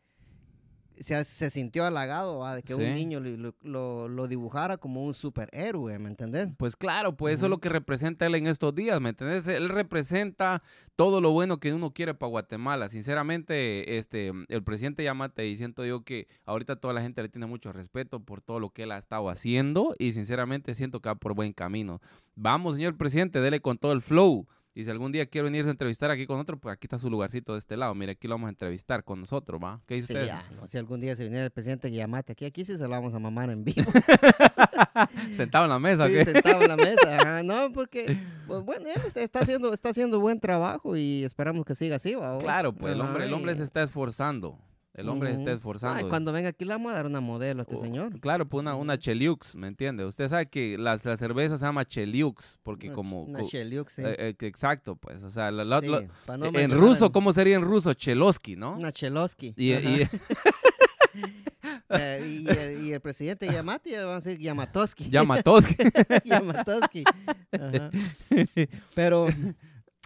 se, 0.97 1.23
se 1.23 1.49
sintió 1.49 1.85
halagado 1.85 2.45
de 2.53 2.61
que 2.61 2.75
Sí. 2.75 2.81
un 2.81 2.93
niño 2.93 3.19
lo, 3.21 4.09
lo- 4.09 4.27
dibujara 4.27 4.75
como 4.77 5.05
un 5.05 5.13
superhéroe, 5.13 5.97
¿me 5.97 6.09
entendés? 6.09 6.49
Pues 6.57 6.75
claro, 6.75 7.15
pues 7.15 7.35
eso 7.35 7.45
es 7.45 7.49
lo 7.49 7.59
que 7.59 7.69
representa 7.69 8.25
él 8.25 8.35
en 8.35 8.47
estos 8.47 8.75
días, 8.75 8.99
¿me 8.99 9.09
entendés? 9.09 9.47
Él 9.47 9.69
representa 9.69 10.61
todo 10.97 11.21
lo 11.21 11.31
bueno 11.31 11.57
que 11.61 11.73
uno 11.73 11.91
quiere 11.93 12.13
para 12.15 12.29
Guatemala. 12.29 12.89
Sinceramente, 12.89 13.97
este, 13.97 14.33
el 14.49 14.63
presidente 14.63 15.03
Yamate, 15.03 15.47
y 15.47 15.55
siento 15.55 15.85
yo 15.85 16.03
que 16.03 16.27
ahorita 16.45 16.75
toda 16.75 16.93
la 16.93 17.01
gente 17.01 17.21
le 17.21 17.29
tiene 17.29 17.47
mucho 17.47 17.71
respeto 17.71 18.19
por 18.19 18.41
todo 18.41 18.59
lo 18.59 18.69
que 18.71 18.83
él 18.83 18.91
ha 18.91 18.97
estado 18.97 19.29
haciendo 19.29 19.95
y 19.99 20.11
sinceramente 20.11 20.75
siento 20.75 20.99
que 21.01 21.07
va 21.09 21.15
por 21.15 21.33
buen 21.33 21.53
camino. 21.53 22.01
Vamos, 22.35 22.75
señor 22.75 22.97
presidente, 22.97 23.39
dele 23.39 23.61
con 23.61 23.77
todo 23.77 23.93
el 23.93 24.01
flow. 24.01 24.47
Y 24.75 24.86
si 24.86 24.92
algún 24.92 25.12
día 25.12 25.25
quiere 25.25 25.45
venirse 25.45 25.68
a 25.68 25.71
entrevistar 25.71 26.12
aquí 26.12 26.25
con 26.27 26.38
nosotros, 26.38 26.60
pues 26.62 26.74
aquí 26.74 26.86
está 26.86 26.98
su 27.00 27.10
lugarcito 27.10 27.54
de 27.54 27.60
este 27.60 27.75
lado. 27.75 27.94
Mire, 27.95 28.13
aquí 28.13 28.27
lo 28.27 28.36
vamos 28.36 28.48
a 28.48 28.50
entrevistar 28.51 29.04
con 29.04 29.19
nosotros, 29.19 29.60
¿va? 29.62 29.81
¿Qué 29.88 29.95
dice 29.95 30.07
Sí, 30.07 30.13
usted? 30.13 30.27
ya, 30.27 30.45
no, 30.56 30.68
si 30.68 30.77
algún 30.77 31.01
día 31.01 31.16
se 31.16 31.24
viniera 31.24 31.44
el 31.44 31.51
presidente 31.51 31.89
Giamatti 31.89 32.31
aquí, 32.33 32.45
aquí 32.45 32.63
sí 32.63 32.74
se 32.77 32.83
lo 32.83 32.89
vamos 32.89 33.13
a 33.13 33.19
mamar 33.19 33.50
en 33.50 33.63
vivo. 33.66 33.92
Sentado 35.36 35.66
en 35.66 35.71
la 35.71 35.80
mesa, 35.80 36.07
Sí, 36.07 36.13
¿qué? 36.13 36.25
sentado 36.25 36.62
en 36.62 36.68
la 36.68 36.75
mesa. 36.77 37.18
ajá, 37.19 37.44
No, 37.44 37.71
porque, 37.74 38.18
pues, 38.48 38.63
bueno, 38.63 38.88
él 38.88 39.01
está- 39.16 39.39
haciendo, 39.39 39.74
está 39.74 39.89
haciendo 39.89 40.19
buen 40.19 40.39
trabajo 40.39 40.95
y 40.95 41.24
esperamos 41.24 41.65
que 41.65 41.75
siga 41.75 41.95
así, 41.98 42.15
¿va? 42.15 42.38
Claro, 42.38 42.72
pues 42.74 42.94
el 42.94 43.01
hombre, 43.01 43.25
el 43.25 43.33
hombre 43.33 43.54
y- 43.54 43.57
se 43.57 43.63
está 43.63 43.83
esforzando. 43.83 44.57
El 45.00 45.10
hombre 45.10 45.34
se 45.34 45.40
está 45.40 45.51
esforzando. 45.54 46.04
Ay, 46.04 46.10
cuando 46.10 46.31
venga 46.31 46.50
aquí 46.50 46.66
le 46.66 46.72
vamos 46.74 46.92
a 46.92 46.96
dar 46.96 47.06
una 47.06 47.22
modelo 47.22 47.62
a 47.62 47.63
este 47.63 47.75
Oh, 47.75 47.81
señor. 47.81 48.19
Claro, 48.19 48.48
pues 48.48 48.62
una, 48.62 48.75
una 48.75 48.98
Cheliux, 48.98 49.56
¿me 49.56 49.68
entiende? 49.68 50.06
Usted 50.06 50.28
sabe 50.28 50.48
que 50.48 50.78
la, 50.78 51.00
la 51.04 51.18
cerveza 51.18 51.57
se 51.57 51.66
llama 51.66 51.86
Cheliux, 51.86 52.60
porque 52.63 52.88
Una- 52.88 52.96
como... 52.96 53.24
Una 53.24 53.42
Sheliuk, 53.42 53.90
sí. 53.90 54.01
eh, 54.04 54.16
eh, 54.18 54.36
exacto, 54.41 54.96
pues, 54.96 55.24
o 55.24 55.29
sea, 55.29 55.51
la- 55.51 55.63
la- 55.63 55.82
Sí, 55.82 55.88
no 56.38 56.46
en 56.60 56.72
ruso, 56.72 57.06
el- 57.06 57.12
¿cómo 57.12 57.34
sería 57.34 57.56
en 57.56 57.62
ruso? 57.63 57.94
Chelovsky, 57.94 58.56
¿no? 58.56 58.74
Una 58.75 58.91
Chelosky. 58.91 59.53
Y, 59.58 59.74
Eh, 61.89 62.41
y, 62.46 62.50
el, 62.50 62.86
y 62.86 62.94
el 62.94 63.01
presidente 63.01 63.48
Yamati 63.51 63.91
va 63.94 64.13
a 64.13 64.15
decir. 64.20 64.38
Yamatoski. 64.39 65.10
Yamatowski. 65.10 67.03
Ajá. 67.51 67.89
Pero 68.96 69.27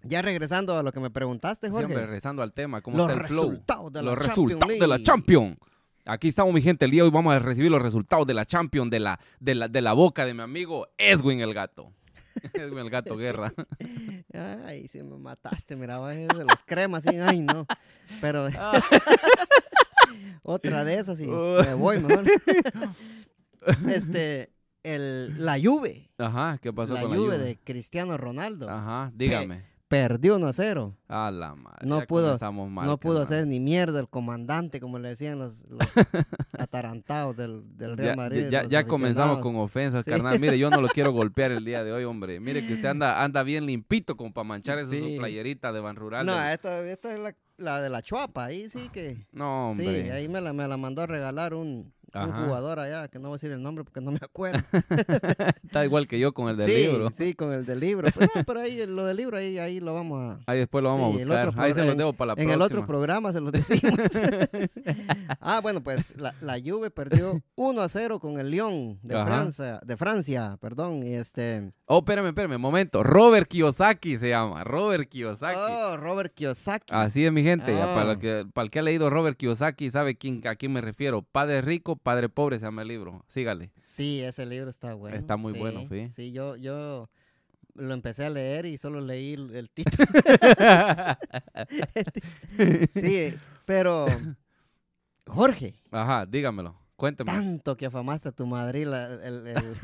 ya 0.04 0.22
regresando 0.22 0.78
a 0.78 0.84
lo 0.84 0.92
que 0.92 1.00
me 1.00 1.10
preguntaste, 1.10 1.70
Jorge. 1.70 1.86
Siempre 1.88 2.06
regresando 2.06 2.42
al 2.44 2.54
tema, 2.54 2.82
¿cómo 2.82 2.98
los 2.98 3.10
está 3.10 3.22
el 3.22 3.28
flow? 3.28 3.44
resultados 3.50 3.94
de 3.94 4.02
los 4.04 4.18
resultados 4.18 4.80
de 4.80 4.88
la. 4.88 5.02
Champions. 5.02 5.58
Aquí 6.06 6.28
estamos, 6.28 6.54
mi 6.54 6.62
gente. 6.62 6.86
El 6.86 6.92
día 6.92 7.04
de 7.04 7.08
hoy 7.08 7.14
vamos 7.14 7.34
a 7.34 7.40
recibir 7.40 7.72
los 7.72 7.82
resultados 7.82 8.28
de 8.28 8.34
la 8.34 8.46
Champions 8.46 8.92
de 8.92 9.00
la, 9.00 9.20
de 9.40 9.56
la, 9.56 9.68
de 9.70 9.82
la 9.82 9.94
boca 9.94 10.26
de 10.26 10.34
mi 10.34 10.42
amigo 10.42 10.88
Edwin 10.98 11.40
el 11.40 11.54
Gato. 11.54 11.94
Edwin 12.54 12.80
el 12.80 12.90
Gato 12.90 13.16
Guerra. 13.18 13.54
Ay, 14.66 14.88
sí 14.90 15.02
me 15.02 15.18
mataste, 15.18 15.76
mira, 15.78 16.00
de 16.06 16.28
los 16.46 16.62
cremas, 16.66 17.04
sí, 17.04 17.12
ay, 17.18 17.42
no. 17.42 17.66
Pero 18.20 18.50
otra 20.44 20.84
de 20.84 20.96
esas 20.96 21.20
y 21.20 21.28
me 21.28 21.74
voy 21.76 22.00
mejor. 22.00 22.26
este, 23.90 24.52
el, 24.84 25.34
la 25.46 25.58
Juve, 25.62 26.10
Ajá, 26.18 26.58
¿qué 26.62 26.74
pasó 26.74 26.94
la 26.96 27.02
con 27.02 27.12
Juve 27.12 27.20
la 27.20 27.36
Juve? 27.36 27.38
de 27.46 27.58
Cristiano 27.60 28.18
Ronaldo, 28.18 28.70
Ajá, 28.70 29.12
dígame. 29.16 29.64
Perdió 29.94 30.36
1 30.38 30.48
a 30.48 30.54
0. 30.54 30.98
A 31.08 31.32
la 31.32 31.56
madre. 31.56 31.86
No 31.88 32.02
pudo- 32.02 32.38
mal, 32.70 32.86
no 32.86 32.98
pudo 33.00 33.22
hacer 33.22 33.46
ni 33.48 33.60
mierda 33.60 34.00
el 34.00 34.10
comandante, 34.10 34.80
como 34.80 35.00
le 35.00 35.10
decían 35.10 35.40
los, 35.40 35.64
los 35.70 35.80
atarantados 36.58 37.36
del, 37.38 37.64
del 37.78 37.98
Real 37.98 38.12
Ya, 38.12 38.16
Madrid. 38.16 38.48
ya, 38.50 38.64
ya 38.66 38.86
comenzamos 38.86 39.40
con 39.40 39.56
ofensas, 39.58 40.06
Sí. 40.06 40.12
carnal. 40.12 40.40
Mire, 40.40 40.58
yo 40.58 40.70
no 40.70 40.82
lo 40.82 40.88
quiero 40.88 41.12
golpear 41.14 41.52
el 41.52 41.64
día 41.66 41.84
de 41.84 41.92
hoy, 41.92 42.04
hombre. 42.04 42.40
Mire 42.40 42.66
que 42.66 42.74
usted 42.74 42.88
anda, 42.90 43.24
anda 43.24 43.44
bien 43.44 43.66
limpito 43.66 44.16
como 44.18 44.34
para 44.34 44.44
manchar 44.44 44.80
esa 44.80 44.90
su 44.92 44.96
Sí. 44.96 45.16
playerita 45.18 45.72
de 45.72 45.80
Ban 45.80 45.96
Rural. 45.96 46.26
No, 46.26 46.36
del- 46.38 46.54
esta, 46.54 46.80
esta 46.90 47.12
es 47.14 47.20
la, 47.20 47.36
la 47.58 47.82
de 47.82 47.90
la 47.90 48.02
Chuapa, 48.02 48.46
ahí 48.46 48.70
sí 48.70 48.90
que... 48.92 49.26
No, 49.32 49.74
Sí, 49.76 49.82
hombre. 49.86 50.12
ahí 50.12 50.28
me 50.28 50.42
la, 50.42 50.54
me 50.54 50.68
la 50.68 50.78
mandó 50.78 51.02
a 51.04 51.06
regalar 51.08 51.54
un, 51.54 51.93
un 52.14 52.32
jugador 52.46 52.80
allá, 52.80 53.08
que 53.08 53.18
no 53.20 53.30
voy 53.30 53.36
a 53.36 53.38
decir 53.38 53.52
el 53.52 53.62
nombre 53.62 53.84
porque 53.84 54.02
no 54.02 54.12
me 54.12 54.20
acuerdo. 54.22 54.62
Está 55.64 55.84
igual 55.86 56.08
que 56.08 56.20
yo 56.20 56.34
con 56.34 56.50
el 56.50 56.58
del 56.58 56.68
sí, 56.70 56.76
libro. 56.88 57.10
sí, 57.12 57.34
con 57.34 57.54
el 57.54 57.66
del 57.66 57.80
libro. 57.80 58.08
Pues 58.14 58.30
no, 58.36 58.44
pero 58.44 58.60
ahí 58.60 58.86
lo 58.86 59.06
del 59.06 59.18
libro, 59.18 59.38
ahí, 59.38 59.58
ahí 59.58 59.80
lo 59.80 59.94
vamos 59.94 60.20
a... 60.22 60.40
Ahí 60.52 60.60
después 60.60 60.84
lo 60.84 60.90
vamos 60.92 61.16
Sí, 61.16 61.22
a 61.24 61.26
buscar. 61.26 61.54
Ahí 61.58 61.74
se 61.74 61.84
los 61.86 61.98
debo 61.98 62.14
para 62.14 62.28
la 62.28 62.34
en 62.34 62.48
próxima. 62.48 62.54
el 62.54 62.62
otro 62.62 62.86
programa 62.86 63.32
se 63.34 63.42
lo 63.42 63.52
decimos. 63.52 64.00
ah, 65.40 65.60
bueno, 65.62 65.82
pues 65.84 66.16
la, 66.18 66.34
la 66.42 66.58
Juve 66.64 66.90
perdió 66.92 67.42
1 67.56 67.82
a 67.82 67.90
0 67.90 68.20
con 68.20 68.40
el 68.40 68.52
Lyon 68.52 69.00
de 69.02 69.16
Ajá. 69.16 69.26
Francia, 69.26 69.80
de 69.84 69.98
Francia, 69.98 70.58
perdón, 70.62 71.04
este... 71.04 71.72
Oh, 71.86 72.00
espérame, 72.00 72.28
espérame, 72.28 72.58
momento. 72.60 73.04
Robert 73.04 73.48
Kiyosaki 73.48 74.18
se 74.18 74.30
llama. 74.30 74.64
Robert 74.64 75.08
Kiyosaki. 75.10 75.60
Oh, 75.60 75.98
Robert 75.98 76.34
Kiyosaki. 76.34 76.86
Así 76.94 77.26
es, 77.26 77.32
mi 77.32 77.44
gente. 77.44 77.72
Para, 77.74 78.04
Ah. 78.10 78.12
el 78.14 78.20
que, 78.20 78.46
para 78.54 78.64
el 78.66 78.72
que 78.72 78.80
ha 78.80 78.82
leído 78.82 79.10
Robert 79.10 79.38
Kiyosaki, 79.38 79.92
sabe 79.92 80.16
quién, 80.18 80.42
a 80.48 80.56
quién 80.56 80.72
me 80.72 80.82
refiero. 80.82 81.22
Padre 81.24 81.62
rico, 81.62 81.96
padre 82.04 82.30
pobre 82.30 82.60
se 82.60 82.66
llama 82.66 82.82
el 82.84 82.88
libro. 82.90 83.24
Sígale. 83.28 83.72
Sí, 83.78 84.22
ese 84.22 84.46
libro 84.46 84.70
está 84.70 84.94
bueno. 84.94 85.18
Está 85.18 85.36
muy 85.38 85.54
bueno, 85.54 85.86
sí. 85.90 86.10
Sí, 86.10 86.32
yo, 86.32 86.56
yo 86.58 87.10
lo 87.76 87.94
empecé 87.94 88.26
a 88.26 88.30
leer 88.30 88.66
y 88.68 88.78
solo 88.78 89.02
leí 89.02 89.34
el, 89.34 89.70
título. 89.74 90.06
sí, 92.94 93.34
pero 93.66 94.06
Jorge, 95.28 95.76
Ajá, 95.92 96.26
dígamelo. 96.26 96.76
Cuénteme. 96.96 97.32
tanto 97.32 97.76
que 97.76 97.88
afamaste 97.88 98.30
a 98.30 98.32
tu 98.32 98.46
Madrid 98.46 98.86
la- 98.86 99.16
el, 99.16 99.48
el- 99.48 99.76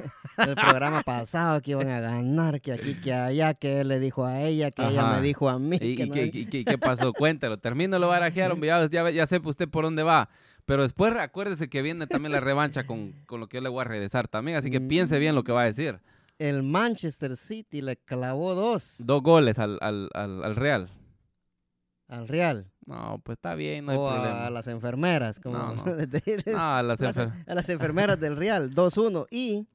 el 0.47 0.55
programa 0.55 1.01
pasado 1.01 1.59
que 1.61 1.71
iban 1.71 1.89
a 1.89 1.99
ganar, 1.99 2.61
que 2.61 2.71
aquí, 2.71 2.93
que 3.01 3.11
allá, 3.11 3.55
que 3.55 3.81
él 3.81 3.89
le 3.89 3.99
dijo 3.99 4.25
a 4.25 4.41
ella, 4.43 4.71
que 4.71 4.83
ella 4.87 5.15
me 5.15 5.21
dijo 5.21 5.49
a 5.49 5.59
mí. 5.59 5.77
¿Y, 5.81 5.95
que 5.95 6.03
y 6.03 6.07
no- 6.07 6.13
qué, 6.13 6.25
y 6.31 6.45
qué- 6.45 6.63
qué 6.63 6.77
pasó? 6.77 7.11
Cuéntalo. 7.11 7.57
Termino 7.57 7.99
lo 7.99 8.07
barajearon. 8.07 8.61
Ya, 8.61 8.87
ya, 8.87 9.09
ya 9.09 9.25
sepa 9.25 9.49
usted 9.49 9.67
por 9.67 9.83
dónde 9.83 10.03
va. 10.03 10.29
Pero 10.69 10.83
después 10.83 11.15
acuérdese 11.15 11.67
que 11.67 11.81
viene 11.81 12.05
también 12.05 12.31
la 12.31 12.39
revancha 12.39 12.85
con, 12.85 13.13
con 13.25 13.39
lo 13.39 13.47
que 13.49 13.57
yo 13.57 13.61
le 13.61 13.69
voy 13.69 13.81
a 13.81 13.85
regresar 13.85 14.27
también. 14.27 14.55
Así 14.55 14.69
que 14.69 14.79
piense 14.79 15.17
bien 15.17 15.33
lo 15.33 15.43
que 15.43 15.51
va 15.51 15.63
a 15.63 15.65
decir. 15.65 15.99
El 16.37 16.61
Manchester 16.61 17.35
City 17.37 17.81
le 17.81 17.97
clavó 17.97 18.53
dos 18.53 18.97
Dos 18.99 19.23
goles 19.23 19.57
al, 19.57 19.79
al, 19.81 20.09
al, 20.13 20.43
al 20.43 20.55
Real. 20.55 20.87
al 22.07 22.27
Real. 22.27 22.67
No, 22.85 23.19
pues 23.23 23.37
está 23.37 23.55
bien, 23.55 23.85
no 23.85 23.91
hay 23.93 23.97
o 23.97 24.07
problema. 24.09 24.45
a 24.45 24.49
las 24.51 24.67
enfermeras, 24.67 25.39
como 25.39 25.57
No, 25.57 25.73
no. 25.75 25.85
les 25.95 26.09
dices. 26.11 26.53
No, 26.53 26.59
a 26.75 26.83
las 26.83 26.99
enfer- 26.99 27.33
a 27.47 27.55
las 27.55 27.67
enfermeras 27.69 28.19
del 28.19 28.35
Real, 28.37 28.69
2-1. 28.73 29.25
Y. 29.31 29.65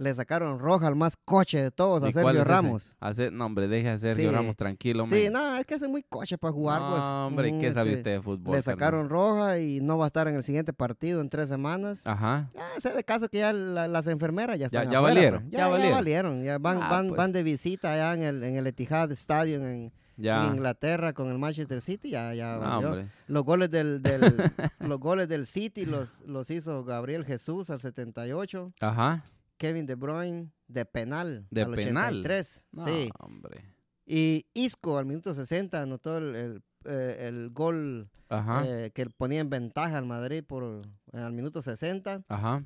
le 0.00 0.14
sacaron 0.14 0.58
roja 0.58 0.86
al 0.86 0.96
más 0.96 1.16
coche 1.24 1.62
de 1.62 1.70
todos, 1.70 2.02
a 2.02 2.08
¿Y 2.08 2.12
cuál 2.12 2.24
Sergio 2.34 2.40
es? 2.42 2.46
Ramos. 2.48 2.96
A 3.00 3.14
Ser- 3.14 3.32
no, 3.32 3.46
hombre, 3.46 3.68
deje 3.68 3.90
a 3.90 3.98
Sergio 3.98 4.30
Sí. 4.30 4.34
Ramos 4.34 4.56
tranquilo, 4.56 5.02
hombre. 5.04 5.22
Sí, 5.24 5.30
no, 5.30 5.56
es 5.56 5.66
que 5.66 5.74
es 5.74 5.88
muy 5.88 6.02
coche 6.02 6.38
para 6.38 6.52
jugar, 6.52 6.80
pues. 6.80 7.00
No, 7.02 7.26
hombre, 7.26 7.48
¿y 7.48 7.52
Mm, 7.52 7.60
¿qué 7.60 7.72
sabe 7.74 7.88
este, 7.90 7.98
usted 8.00 8.10
de 8.12 8.22
fútbol? 8.22 8.56
Le 8.56 8.62
sacaron 8.62 9.08
roja 9.08 9.58
y 9.58 9.80
no 9.80 9.98
va 9.98 10.04
a 10.04 10.08
estar 10.08 10.26
en 10.28 10.36
el 10.36 10.42
siguiente 10.42 10.72
partido 10.72 11.20
en 11.20 11.28
tres 11.28 11.48
semanas. 11.48 12.06
Ajá. 12.06 12.50
Ah, 12.58 12.80
sé 12.80 12.90
de 12.92 13.04
caso 13.04 13.28
que 13.28 13.38
ya 13.38 13.52
la- 13.52 13.86
las 13.88 14.06
enfermeras 14.06 14.58
ya 14.58 14.68
Ya- 14.68 14.80
están 14.80 14.90
ya 14.92 14.98
afuera, 14.98 15.14
valieron, 15.14 15.40
pues. 15.42 15.52
ya 15.52 15.58
Ya, 15.58 15.64
ya 15.64 15.70
valieron. 15.70 15.94
valieron. 15.98 16.42
Ya 16.44 16.58
van, 16.58 16.82
Ah, 16.82 16.88
van, 16.90 17.08
pues. 17.08 17.18
van 17.18 17.32
de 17.32 17.42
visita 17.42 17.92
allá 17.92 18.14
en 18.14 18.22
el, 18.22 18.42
en 18.42 18.56
el 18.56 18.66
Etihad 18.66 19.10
Stadium 19.12 19.64
en, 19.66 19.92
Ya. 20.16 20.44
en 20.46 20.54
Inglaterra 20.54 21.12
con 21.12 21.28
el 21.30 21.38
Manchester 21.38 21.80
City. 21.80 22.10
Ya, 22.10 22.32
ya 22.34 22.56
No. 22.58 22.96
Los 23.28 23.44
goles 23.44 23.70
del, 23.70 24.02
del 24.02 24.20
los 24.80 24.98
goles 25.00 25.28
del 25.28 25.46
City 25.46 25.84
los, 25.86 26.08
los 26.26 26.50
hizo 26.50 26.84
Gabriel 26.84 27.24
Jesús 27.24 27.70
al 27.70 27.80
78, 27.80 28.72
Ajá. 28.80 29.24
Kevin 29.60 29.84
De 29.84 29.94
Bruyne 29.94 30.50
de 30.68 30.86
penal 30.86 31.46
¿De 31.50 31.60
al 31.62 31.74
penal? 31.74 32.14
83. 32.14 32.64
No, 32.72 32.84
Sí. 32.86 33.10
hombre. 33.18 33.62
Y 34.06 34.46
Isco 34.54 34.96
al 34.96 35.04
minuto 35.04 35.34
60 35.34 35.82
anotó 35.82 36.16
el, 36.16 36.34
el, 36.34 36.62
eh, 36.86 37.26
el 37.28 37.50
gol 37.50 38.08
eh, 38.30 38.90
que 38.94 39.04
ponía 39.10 39.40
en 39.40 39.50
ventaja 39.50 39.98
al 39.98 40.06
Madrid 40.06 40.42
por 40.42 40.80
al 41.12 41.32
minuto 41.34 41.60
60 41.60 42.22
Ajá. 42.26 42.64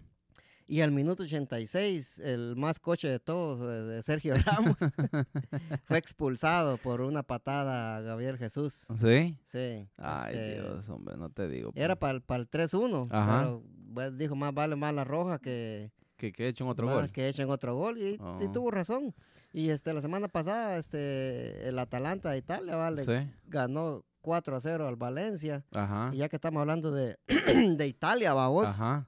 y 0.68 0.82
al 0.82 0.92
minuto 0.92 1.24
86 1.24 2.20
el 2.20 2.54
más 2.56 2.78
coche 2.78 3.08
de 3.08 3.18
todos 3.18 3.60
eh, 3.60 3.82
de 3.94 4.02
Sergio 4.04 4.34
Ramos 4.46 4.76
fue 5.86 5.98
expulsado 5.98 6.76
por 6.78 7.00
una 7.00 7.24
patada 7.24 7.96
a 7.96 8.00
Gabriel 8.02 8.38
Jesús. 8.38 8.86
¿Sí? 9.00 9.36
Sí. 9.46 9.88
Ay, 9.96 10.34
este, 10.34 10.54
Dios, 10.62 10.88
hombre, 10.90 11.16
no 11.16 11.28
te 11.30 11.48
digo. 11.48 11.72
Era 11.74 11.96
pues. 11.96 12.22
para 12.24 12.40
el 12.40 12.48
3-1, 12.48 13.08
Ajá. 13.10 13.38
pero 13.40 13.62
pues, 13.92 14.16
dijo 14.16 14.36
más 14.36 14.54
vale 14.54 14.76
más 14.76 14.94
la 14.94 15.02
roja 15.04 15.40
que, 15.40 15.90
Que, 16.24 16.32
que 16.32 16.48
echen 16.48 16.66
otro 16.66 16.86
más 16.86 16.94
gol. 16.96 17.10
que 17.12 17.28
echen 17.28 17.50
otro 17.50 17.76
gol 17.76 17.98
y, 17.98 18.14
y 18.14 18.18
Oh. 18.20 18.50
tuvo 18.52 18.70
razón. 18.70 19.14
Y 19.52 19.68
este 19.70 19.92
la 19.92 20.00
semana 20.00 20.28
pasada 20.28 20.78
este 20.78 21.68
el 21.68 21.78
Atalanta 21.78 22.30
de 22.30 22.38
Italia 22.38 22.76
vale, 22.76 23.04
Sí. 23.04 23.30
ganó 23.46 24.04
4 24.22 24.56
a 24.56 24.60
0 24.60 24.88
al 24.88 24.96
Valencia. 24.96 25.64
Ajá. 25.74 26.10
Y 26.14 26.18
ya 26.18 26.28
que 26.30 26.36
estamos 26.36 26.60
hablando 26.60 26.90
de, 26.92 27.18
de 27.76 27.86
Italia, 27.86 28.32
babos, 28.32 28.68
Ajá. 28.68 29.06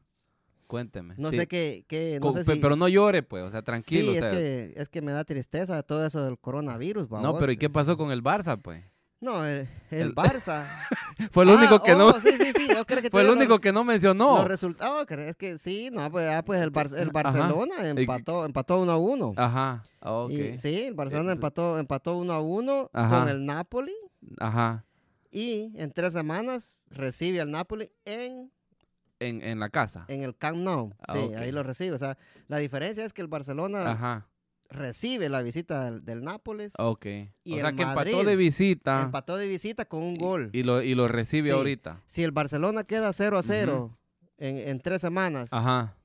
Cuénteme. 0.66 1.14
no 1.16 1.30
Sí. 1.30 1.38
sé 1.38 1.46
qué, 1.46 1.84
qué 1.88 2.18
no 2.20 2.32
sé 2.32 2.42
si- 2.44 2.58
Pero 2.58 2.74
no 2.76 2.88
llore, 2.88 3.22
pues, 3.22 3.44
o 3.44 3.50
sea, 3.50 3.62
tranquilo. 3.62 4.12
Sí, 4.12 4.18
es 4.18 4.26
que, 4.26 4.72
es 4.76 4.88
que 4.88 5.00
me 5.00 5.12
da 5.12 5.24
tristeza 5.24 5.82
todo 5.84 6.04
eso 6.04 6.22
del 6.24 6.38
coronavirus, 6.38 7.08
babos. 7.08 7.22
No, 7.34 7.38
pero 7.38 7.52
¿y 7.52 7.56
qué 7.56 7.70
pasó 7.70 7.96
con 7.96 8.10
el 8.10 8.22
Barça, 8.22 8.60
pues? 8.60 8.84
No, 9.20 9.44
el, 9.46 9.66
el 9.90 10.14
Barça. 10.14 10.64
Fue 11.32 11.44
el 11.44 11.50
Ah, 11.50 11.54
único 11.54 11.82
que 11.82 11.94
oh, 11.94 11.98
no, 11.98 12.12
Sí, 12.20 12.32
sí, 12.32 12.52
sí, 12.54 12.68
yo 12.68 12.84
creo 12.84 13.00
que 13.02 13.10
fue 13.10 13.22
el 13.22 13.30
único 13.30 13.58
que 13.60 13.72
no 13.72 13.82
mencionó. 13.82 14.36
Los 14.36 14.48
resultados, 14.48 15.06
es 15.10 15.36
que 15.36 15.56
sí, 15.58 15.88
no, 15.90 16.10
pues, 16.10 16.28
ah, 16.28 16.42
pues 16.44 16.60
el, 16.60 16.70
Bar- 16.70 16.94
el. 16.94 17.10
Barcelona 17.10 17.88
empató, 17.88 18.44
empató 18.44 18.80
1 18.82 18.92
a 18.92 18.96
1. 18.98 19.34
Ajá. 19.36 19.82
Y, 20.28 20.58
sí, 20.58 20.82
el 20.82 20.94
Barcelona 20.94 21.30
Eh, 21.30 21.34
empató, 21.34 21.78
empató 21.78 22.16
1 22.18 22.32
a 22.32 22.40
1 22.40 22.90
Ajá. 22.92 23.18
con 23.20 23.28
el 23.30 23.46
Napoli 23.46 23.94
Ajá. 24.38 24.84
y 25.30 25.72
en 25.76 25.92
tres 25.92 26.12
semanas 26.12 26.82
recibe 26.90 27.40
al 27.40 27.50
Napoli 27.50 27.90
en, 28.04 28.52
En, 29.18 29.40
en 29.42 29.58
la 29.58 29.70
casa. 29.70 30.04
en 30.08 30.22
el 30.22 30.36
Camp 30.36 30.58
Nou. 30.58 30.92
Ah, 31.08 31.14
Sí, 31.14 31.34
ahí 31.36 31.52
lo 31.52 31.62
recibe. 31.62 31.94
O 31.94 31.98
sea, 31.98 32.18
la 32.48 32.58
diferencia 32.58 33.02
es 33.04 33.14
que 33.14 33.22
el 33.22 33.28
Barcelona 33.28 33.90
Ajá. 33.90 34.26
Recibe 34.70 35.28
la 35.28 35.42
visita 35.42 35.84
del, 35.84 36.04
del 36.04 36.22
Nápoles, 36.24 36.72
Ok. 36.78 37.06
Y 37.44 37.54
o 37.54 37.58
sea 37.60 37.72
que 37.72 37.82
empató 37.82 38.24
de 38.24 38.36
visita 38.36 39.02
empató 39.04 39.36
de 39.36 39.46
visita 39.48 39.84
con 39.84 40.02
un 40.02 40.14
y- 40.16 40.18
gol. 40.18 40.50
Y, 40.52 40.62
lo, 40.62 40.82
y 40.82 40.94
lo 40.94 41.08
recibe 41.08 41.46
Sí. 41.48 41.52
ahorita. 41.52 42.02
si 42.06 42.22
el 42.22 42.32
Barcelona 42.32 42.84
queda 42.84 43.12
0 43.12 43.38
a 43.38 43.42
0 43.42 43.98
en, 44.38 44.58
en 44.58 44.80
tres 44.80 45.00
semanas, 45.00 45.48
Ajá. 45.52 45.96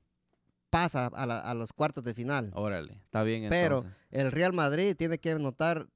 pasa 0.70 1.06
a, 1.06 1.26
la- 1.26 1.40
a 1.40 1.54
los 1.54 1.72
cuartos 1.72 2.02
de 2.04 2.14
final. 2.14 2.50
Órale. 2.54 2.92
Está 3.04 3.22
bien 3.22 3.46
Pero 3.50 3.78
entonces. 3.78 4.00
el 4.10 4.32
Real 4.32 4.52
Madrid 4.52 4.94
tiene 4.96 5.18
que 5.18 5.32
anotar 5.32 5.86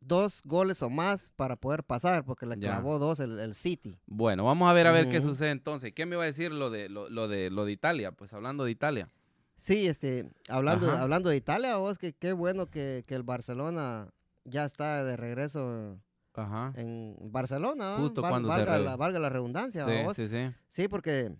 dos 0.00 0.40
goles 0.44 0.82
o 0.82 0.90
más 0.90 1.32
para 1.36 1.56
poder 1.56 1.82
pasar, 1.82 2.24
porque 2.24 2.46
le 2.46 2.56
clavó 2.58 2.98
dos 2.98 3.18
el, 3.20 3.38
el 3.40 3.54
City. 3.54 3.98
Bueno, 4.06 4.44
vamos 4.44 4.68
a 4.70 4.72
ver 4.72 4.86
a 4.86 4.92
ver 4.92 5.08
qué 5.08 5.20
sucede 5.20 5.50
entonces. 5.50 5.92
¿Qué 5.94 6.06
me 6.06 6.14
va 6.16 6.24
a 6.24 6.26
decir 6.26 6.52
lo 6.52 6.70
de 6.70 6.88
lo, 6.88 7.08
lo 7.08 7.26
de 7.28 7.50
lo 7.50 7.64
de 7.64 7.72
Italia? 7.72 8.12
Pues 8.12 8.32
hablando 8.32 8.64
de 8.64 8.70
Italia. 8.70 9.08
Sí, 9.56 9.86
este, 9.86 10.30
hablando, 10.48 10.90
Ajá. 10.90 11.02
hablando 11.02 11.30
de 11.30 11.36
Italia, 11.36 11.76
vos, 11.76 11.98
que 11.98 12.12
qué 12.12 12.32
bueno 12.32 12.66
que, 12.70 13.02
que 13.06 13.14
el 13.14 13.22
Barcelona 13.22 14.08
ya 14.44 14.64
está 14.64 15.02
de 15.04 15.16
regreso 15.16 15.98
Ajá. 16.34 16.72
en 16.76 17.16
Barcelona. 17.32 17.92
¿va? 17.92 17.96
Justo 17.98 18.20
Val- 18.22 18.32
cuando 18.32 18.48
se 18.50 18.56
valga, 18.58 18.78
re- 18.78 18.84
la, 18.84 18.96
valga 18.96 19.18
la 19.18 19.28
redundancia. 19.30 19.84
Sí, 19.86 20.04
vos. 20.04 20.16
sí, 20.16 20.28
sí. 20.28 20.50
Sí, 20.68 20.88
porque 20.88 21.32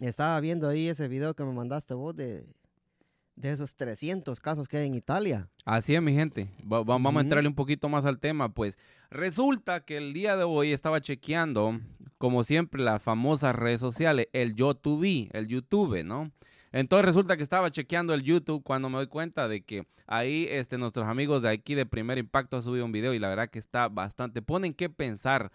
estaba 0.00 0.38
viendo 0.40 0.68
ahí 0.68 0.88
ese 0.88 1.08
video 1.08 1.34
que 1.34 1.44
me 1.44 1.52
mandaste 1.52 1.94
vos 1.94 2.14
de, 2.16 2.44
de 3.36 3.52
esos 3.52 3.74
300 3.76 4.40
casos 4.40 4.66
que 4.68 4.78
hay 4.78 4.86
en 4.88 4.94
Italia. 4.94 5.48
Así 5.64 5.94
es, 5.94 6.02
mi 6.02 6.12
gente. 6.14 6.50
Va- 6.60 6.78
va- 6.78 6.98
vamos 6.98 7.16
a 7.16 7.20
entrarle 7.20 7.48
un 7.48 7.54
poquito 7.54 7.88
más 7.88 8.04
al 8.04 8.18
tema. 8.18 8.52
Pues 8.52 8.76
resulta 9.10 9.84
que 9.84 9.96
el 9.98 10.12
día 10.12 10.36
de 10.36 10.44
hoy 10.44 10.72
estaba 10.72 11.00
chequeando, 11.00 11.78
como 12.18 12.42
siempre, 12.44 12.82
las 12.82 13.00
famosas 13.02 13.54
redes 13.54 13.80
sociales, 13.80 14.26
el 14.32 14.54
YouTube, 14.56 15.28
el 15.32 15.46
YouTube, 15.46 16.02
¿no? 16.04 16.32
Entonces 16.74 17.04
resulta 17.04 17.36
que 17.36 17.44
estaba 17.44 17.70
chequeando 17.70 18.14
el 18.14 18.24
YouTube 18.24 18.64
cuando 18.64 18.90
me 18.90 18.96
doy 18.96 19.06
cuenta 19.06 19.46
de 19.46 19.62
que 19.62 19.86
ahí 20.08 20.48
este, 20.50 20.76
nuestros 20.76 21.06
amigos 21.06 21.40
de 21.40 21.48
aquí 21.48 21.76
de 21.76 21.86
Primer 21.86 22.18
Impacto 22.18 22.56
han 22.56 22.62
subido 22.64 22.84
un 22.84 22.90
video 22.90 23.14
y 23.14 23.20
la 23.20 23.28
verdad 23.28 23.48
que 23.48 23.60
está 23.60 23.86
bastante, 23.86 24.42
ponen 24.42 24.74
que 24.74 24.90
pensar. 24.90 25.52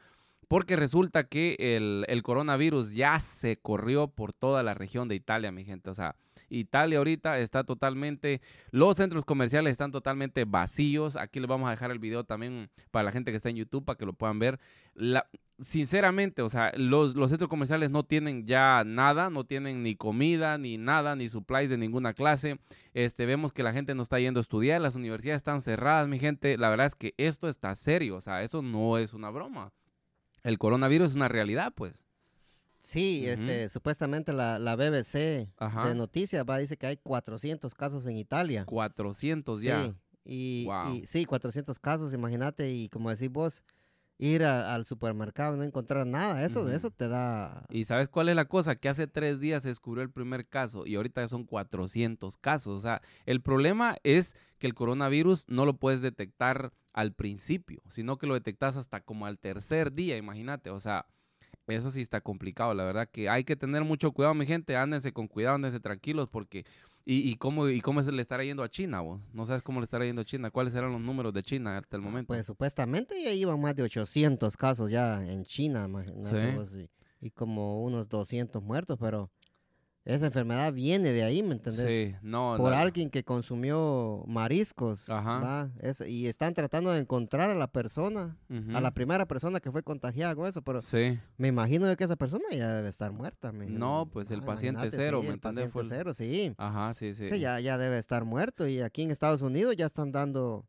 Porque 0.49 0.75
resulta 0.75 1.25
que 1.25 1.55
el, 1.59 2.05
el 2.07 2.23
coronavirus 2.23 2.91
ya 2.91 3.19
se 3.19 3.57
corrió 3.57 4.07
por 4.07 4.33
toda 4.33 4.63
la 4.63 4.73
región 4.73 5.07
de 5.07 5.13
Italia, 5.13 5.51
mi 5.51 5.63
gente. 5.63 5.91
O 5.91 5.93
sea, 5.93 6.15
Italia 6.49 6.97
ahorita 6.97 7.37
está 7.37 7.63
totalmente, 7.63 8.41
los 8.71 8.97
centros 8.97 9.25
comerciales 9.25 9.71
están 9.71 9.91
totalmente 9.91 10.45
vacíos. 10.45 11.15
Aquí 11.15 11.39
les 11.39 11.47
vamos 11.47 11.67
a 11.67 11.71
dejar 11.71 11.91
el 11.91 11.99
video 11.99 12.23
también 12.23 12.71
para 12.89 13.03
la 13.03 13.11
gente 13.11 13.29
que 13.29 13.37
está 13.37 13.49
en 13.49 13.57
YouTube 13.57 13.85
para 13.85 13.97
que 13.97 14.07
lo 14.07 14.13
puedan 14.13 14.39
ver. 14.39 14.59
Sinceramente, 15.61 16.41
o 16.41 16.49
sea, 16.49 16.71
los, 16.75 17.15
los 17.15 17.29
centros 17.29 17.47
comerciales 17.47 17.91
no 17.91 18.03
tienen 18.03 18.47
ya 18.47 18.83
nada, 18.83 19.29
no 19.29 19.43
tienen 19.43 19.83
ni 19.83 19.95
comida, 19.95 20.57
ni 20.57 20.79
nada, 20.79 21.15
ni 21.15 21.29
supplies 21.29 21.69
de 21.69 21.77
ninguna 21.77 22.13
clase. 22.13 22.59
Este, 22.95 23.27
vemos 23.27 23.53
que 23.53 23.61
la 23.61 23.71
gente 23.71 23.93
no 23.93 24.01
está 24.01 24.19
yendo 24.19 24.39
a 24.39 24.41
estudiar, 24.41 24.81
las 24.81 24.95
universidades 24.95 25.41
están 25.41 25.61
cerradas, 25.61 26.07
mi 26.07 26.17
gente. 26.17 26.57
La 26.57 26.69
verdad 26.69 26.87
es 26.87 26.95
que 26.95 27.13
esto 27.17 27.47
está 27.49 27.75
serio, 27.75 28.15
o 28.15 28.21
sea, 28.21 28.41
eso 28.41 28.63
no 28.63 28.97
es 28.97 29.13
una 29.13 29.29
broma. 29.29 29.71
El 30.49 30.57
coronavirus 30.57 31.11
es 31.11 31.15
una 31.15 31.27
realidad, 31.27 31.73
pues. 31.75 32.03
Sí, 32.81 33.27
este, 33.27 33.69
supuestamente 33.69 34.33
la, 34.33 34.57
la 34.57 34.75
BBC 34.75 35.47
Ajá. 35.57 35.87
de 35.89 35.93
noticias 35.95 36.43
va 36.49 36.57
dice 36.57 36.75
que 36.75 36.87
hay 36.87 36.97
400 36.97 37.75
casos 37.75 38.07
en 38.07 38.17
Italia. 38.17 38.65
400 38.65 39.61
ya. 39.61 39.83
Sí, 39.83 39.93
y, 40.25 40.65
Wow. 40.65 40.95
y- 40.95 41.05
sí, 41.05 41.25
400 41.25 41.77
casos, 41.79 42.13
imagínate, 42.15 42.71
y 42.71 42.89
como 42.89 43.11
decís 43.11 43.29
vos, 43.29 43.63
ir 44.17 44.43
a- 44.43 44.73
al 44.73 44.85
supermercado 44.87 45.55
no 45.55 45.63
encontrar 45.63 46.07
nada. 46.07 46.43
Eso, 46.43 46.61
Ujú. 46.61 46.69
eso 46.71 46.89
te 46.89 47.07
da... 47.07 47.63
Y 47.69 47.85
sabes 47.85 48.09
cuál 48.09 48.29
es 48.29 48.35
la 48.35 48.45
cosa, 48.45 48.75
que 48.75 48.89
hace 48.89 49.05
tres 49.05 49.39
días 49.39 49.61
se 49.61 49.69
descubrió 49.69 50.01
el 50.03 50.09
primer 50.09 50.47
caso 50.47 50.87
y 50.87 50.95
ahorita 50.95 51.21
ya 51.21 51.27
son 51.27 51.43
400 51.45 52.37
casos. 52.37 52.75
O 52.77 52.81
sea, 52.81 53.01
el 53.27 53.41
problema 53.41 53.97
es 54.03 54.35
que 54.57 54.65
el 54.65 54.73
coronavirus 54.73 55.45
no 55.47 55.65
lo 55.65 55.75
puedes 55.77 56.01
detectar 56.01 56.71
al 56.93 57.13
principio, 57.13 57.81
sino 57.87 58.17
que 58.17 58.27
lo 58.27 58.33
detectas 58.33 58.75
hasta 58.75 59.01
como 59.01 59.25
al 59.25 59.37
tercer 59.39 59.93
día, 59.93 60.17
imagínate. 60.17 60.69
O 60.69 60.79
sea, 60.79 61.05
eso 61.67 61.91
sí 61.91 62.01
está 62.01 62.21
complicado, 62.21 62.73
la 62.73 62.83
verdad 62.83 63.09
que 63.11 63.29
hay 63.29 63.43
que 63.43 63.55
tener 63.55 63.83
mucho 63.83 64.11
cuidado, 64.11 64.33
mi 64.33 64.45
gente, 64.45 64.75
ándense 64.75 65.11
con 65.13 65.27
cuidado, 65.27 65.55
ándense 65.55 65.79
tranquilos, 65.79 66.29
porque... 66.29 66.65
¿Y, 67.05 67.27
y 67.27 67.35
cómo, 67.37 67.67
¿Y 67.69 67.81
cómo 67.81 68.03
se 68.03 68.11
le 68.11 68.21
estará 68.21 68.43
yendo 68.43 68.61
a 68.61 68.69
China, 68.69 69.01
vos? 69.01 69.19
¿No 69.33 69.43
sabes 69.47 69.63
cómo 69.63 69.79
le 69.79 69.85
estará 69.85 70.05
yendo 70.05 70.21
a 70.21 70.25
China? 70.25 70.51
¿Cuáles 70.51 70.73
serán 70.73 70.91
los 70.91 71.01
números 71.01 71.33
de 71.33 71.41
China 71.41 71.77
hasta 71.77 71.95
el 71.95 72.03
momento? 72.03 72.27
Pues 72.27 72.45
supuestamente 72.45 73.19
ya 73.23 73.31
iban 73.31 73.59
más 73.59 73.75
de 73.75 73.81
800 73.81 74.55
casos 74.55 74.91
ya 74.91 75.23
en 75.25 75.43
China, 75.43 75.85
imagínate 75.87 76.51
Sí. 76.51 76.55
vos, 76.55 76.75
y, 76.75 76.89
y 77.25 77.31
como 77.31 77.83
unos 77.83 78.07
200 78.09 78.61
muertos, 78.61 78.99
pero 78.99 79.31
esa 80.15 80.25
enfermedad 80.25 80.73
viene 80.73 81.11
de 81.11 81.23
ahí, 81.23 81.43
¿me 81.43 81.53
entendés? 81.53 81.85
sí, 81.85 82.15
no. 82.21 82.55
Por 82.57 82.71
la- 82.71 82.79
alguien 82.81 83.09
que 83.09 83.23
consumió 83.23 84.23
mariscos, 84.27 85.09
Ajá. 85.09 85.69
y 86.07 86.27
están 86.27 86.53
tratando 86.53 86.91
de 86.91 86.99
encontrar 86.99 87.49
a 87.49 87.55
la 87.55 87.67
persona, 87.67 88.37
a 88.73 88.81
la 88.81 88.91
primera 88.93 89.27
persona 89.27 89.59
que 89.59 89.71
fue 89.71 89.83
contagiada 89.83 90.35
con 90.35 90.47
eso, 90.47 90.61
pero 90.61 90.81
Sí. 90.81 91.19
me 91.37 91.47
imagino 91.49 91.85
de 91.85 91.95
que 91.95 92.03
esa 92.05 92.15
persona 92.15 92.43
ya 92.51 92.73
debe 92.73 92.89
estar 92.89 93.11
muerta. 93.11 93.51
me- 93.51 93.65
No, 93.67 94.09
pues 94.11 94.29
el 94.31 94.41
ah, 94.41 94.45
paciente 94.45 94.89
cero, 94.91 95.19
sí, 95.21 95.27
¿me 95.27 95.33
el 95.33 95.39
paciente 95.39 95.71
Fue 95.71 95.83
el- 95.83 95.89
cero, 95.89 96.13
sí. 96.13 96.53
Ajá, 96.57 96.93
sí, 96.93 97.13
sí. 97.15 97.29
Sí, 97.29 97.39
ya, 97.39 97.59
ya 97.59 97.77
debe 97.77 97.97
estar 97.99 98.25
muerto 98.25 98.67
y 98.67 98.81
aquí 98.81 99.03
en 99.03 99.11
Estados 99.11 99.41
Unidos 99.41 99.75
ya 99.77 99.85
están 99.85 100.11
dando 100.11 100.65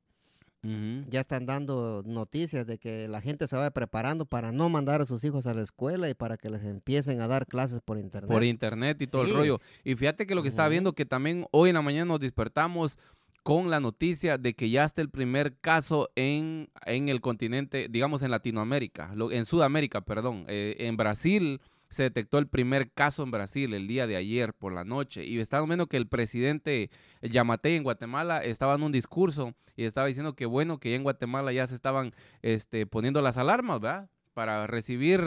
Ya 0.63 1.21
están 1.21 1.47
dando 1.47 2.03
noticias 2.05 2.67
de 2.67 2.77
que 2.79 3.09
la 3.09 3.21
gente 3.23 3.47
se 3.47 3.57
va 3.57 3.71
preparando 3.71 4.27
para 4.27 4.53
no 4.53 4.69
mandar 4.69 5.01
a 5.01 5.07
sus 5.07 5.25
hijos 5.25 5.47
a 5.47 5.55
la 5.55 5.63
escuela 5.63 6.11
y 6.11 6.15
para 6.15 6.37
que 6.37 6.51
les 6.51 6.63
empiecen 6.65 7.23
a 7.23 7.29
dar 7.29 7.47
clases 7.47 7.81
por 7.83 7.97
internet. 7.99 8.31
por 8.31 8.45
internet 8.45 9.01
y 9.01 9.07
todo 9.07 9.25
Sí. 9.25 9.31
el 9.31 9.37
rollo. 9.39 9.61
Y 9.85 9.95
fíjate 9.95 10.27
que 10.27 10.35
lo 10.35 10.43
que 10.43 10.51
estaba 10.51 10.69
viendo 10.69 10.93
que 10.93 11.07
también 11.07 11.47
hoy 11.51 11.71
en 11.71 11.77
la 11.77 11.83
mañana 11.83 12.05
nos 12.05 12.21
despertamos 12.21 12.99
con 13.43 13.71
la 13.71 13.81
noticia 13.81 14.37
de 14.37 14.53
que 14.53 14.69
ya 14.69 14.85
está 14.85 15.01
el 15.01 15.09
primer 15.09 15.57
caso 15.61 16.11
en, 16.15 16.69
en 16.85 17.09
el 17.09 17.23
continente, 17.23 17.87
digamos 17.89 18.21
en 18.21 18.31
Latinoamérica, 18.31 19.15
en 19.31 19.47
Sudamérica, 19.47 20.03
perdón. 20.03 20.45
Eh, 20.47 20.77
en 20.81 20.99
Brasil 20.99 21.63
se 21.91 22.05
detectó 22.05 22.39
el 22.39 22.47
primer 22.47 22.93
caso 22.93 23.25
en 23.25 23.33
Brasil 23.33 23.75
el 23.75 23.89
día 23.89 24.07
de 24.07 24.17
ayer 24.17 24.55
por 24.55 24.73
la 24.73 24.85
noche. 24.85 25.25
Y 25.25 25.39
estaba 25.41 25.67
viendo 25.67 25.89
que 25.89 25.97
el 25.97 26.07
presidente 26.07 26.91
Yamatei 27.21 27.77
en 27.77 27.83
Guatemala 27.83 28.45
estaba 28.45 28.77
en 28.77 28.85
un 28.85 28.93
discurso 28.93 29.55
y 29.77 29.85
estaba 29.85 30.07
diciendo 30.07 30.35
que 30.35 30.47
bueno, 30.47 30.79
que 30.79 30.91
ya 30.91 30.97
en 30.97 31.03
Guatemala 31.03 31.53
ya 31.53 31.67
se 31.67 31.75
estaban 31.75 32.15
este, 32.43 32.87
poniendo 32.87 33.21
las 33.23 33.39
alarmas, 33.39 33.81
¿verdad? 33.81 34.09
Para 34.35 34.69
recibir, 34.69 35.21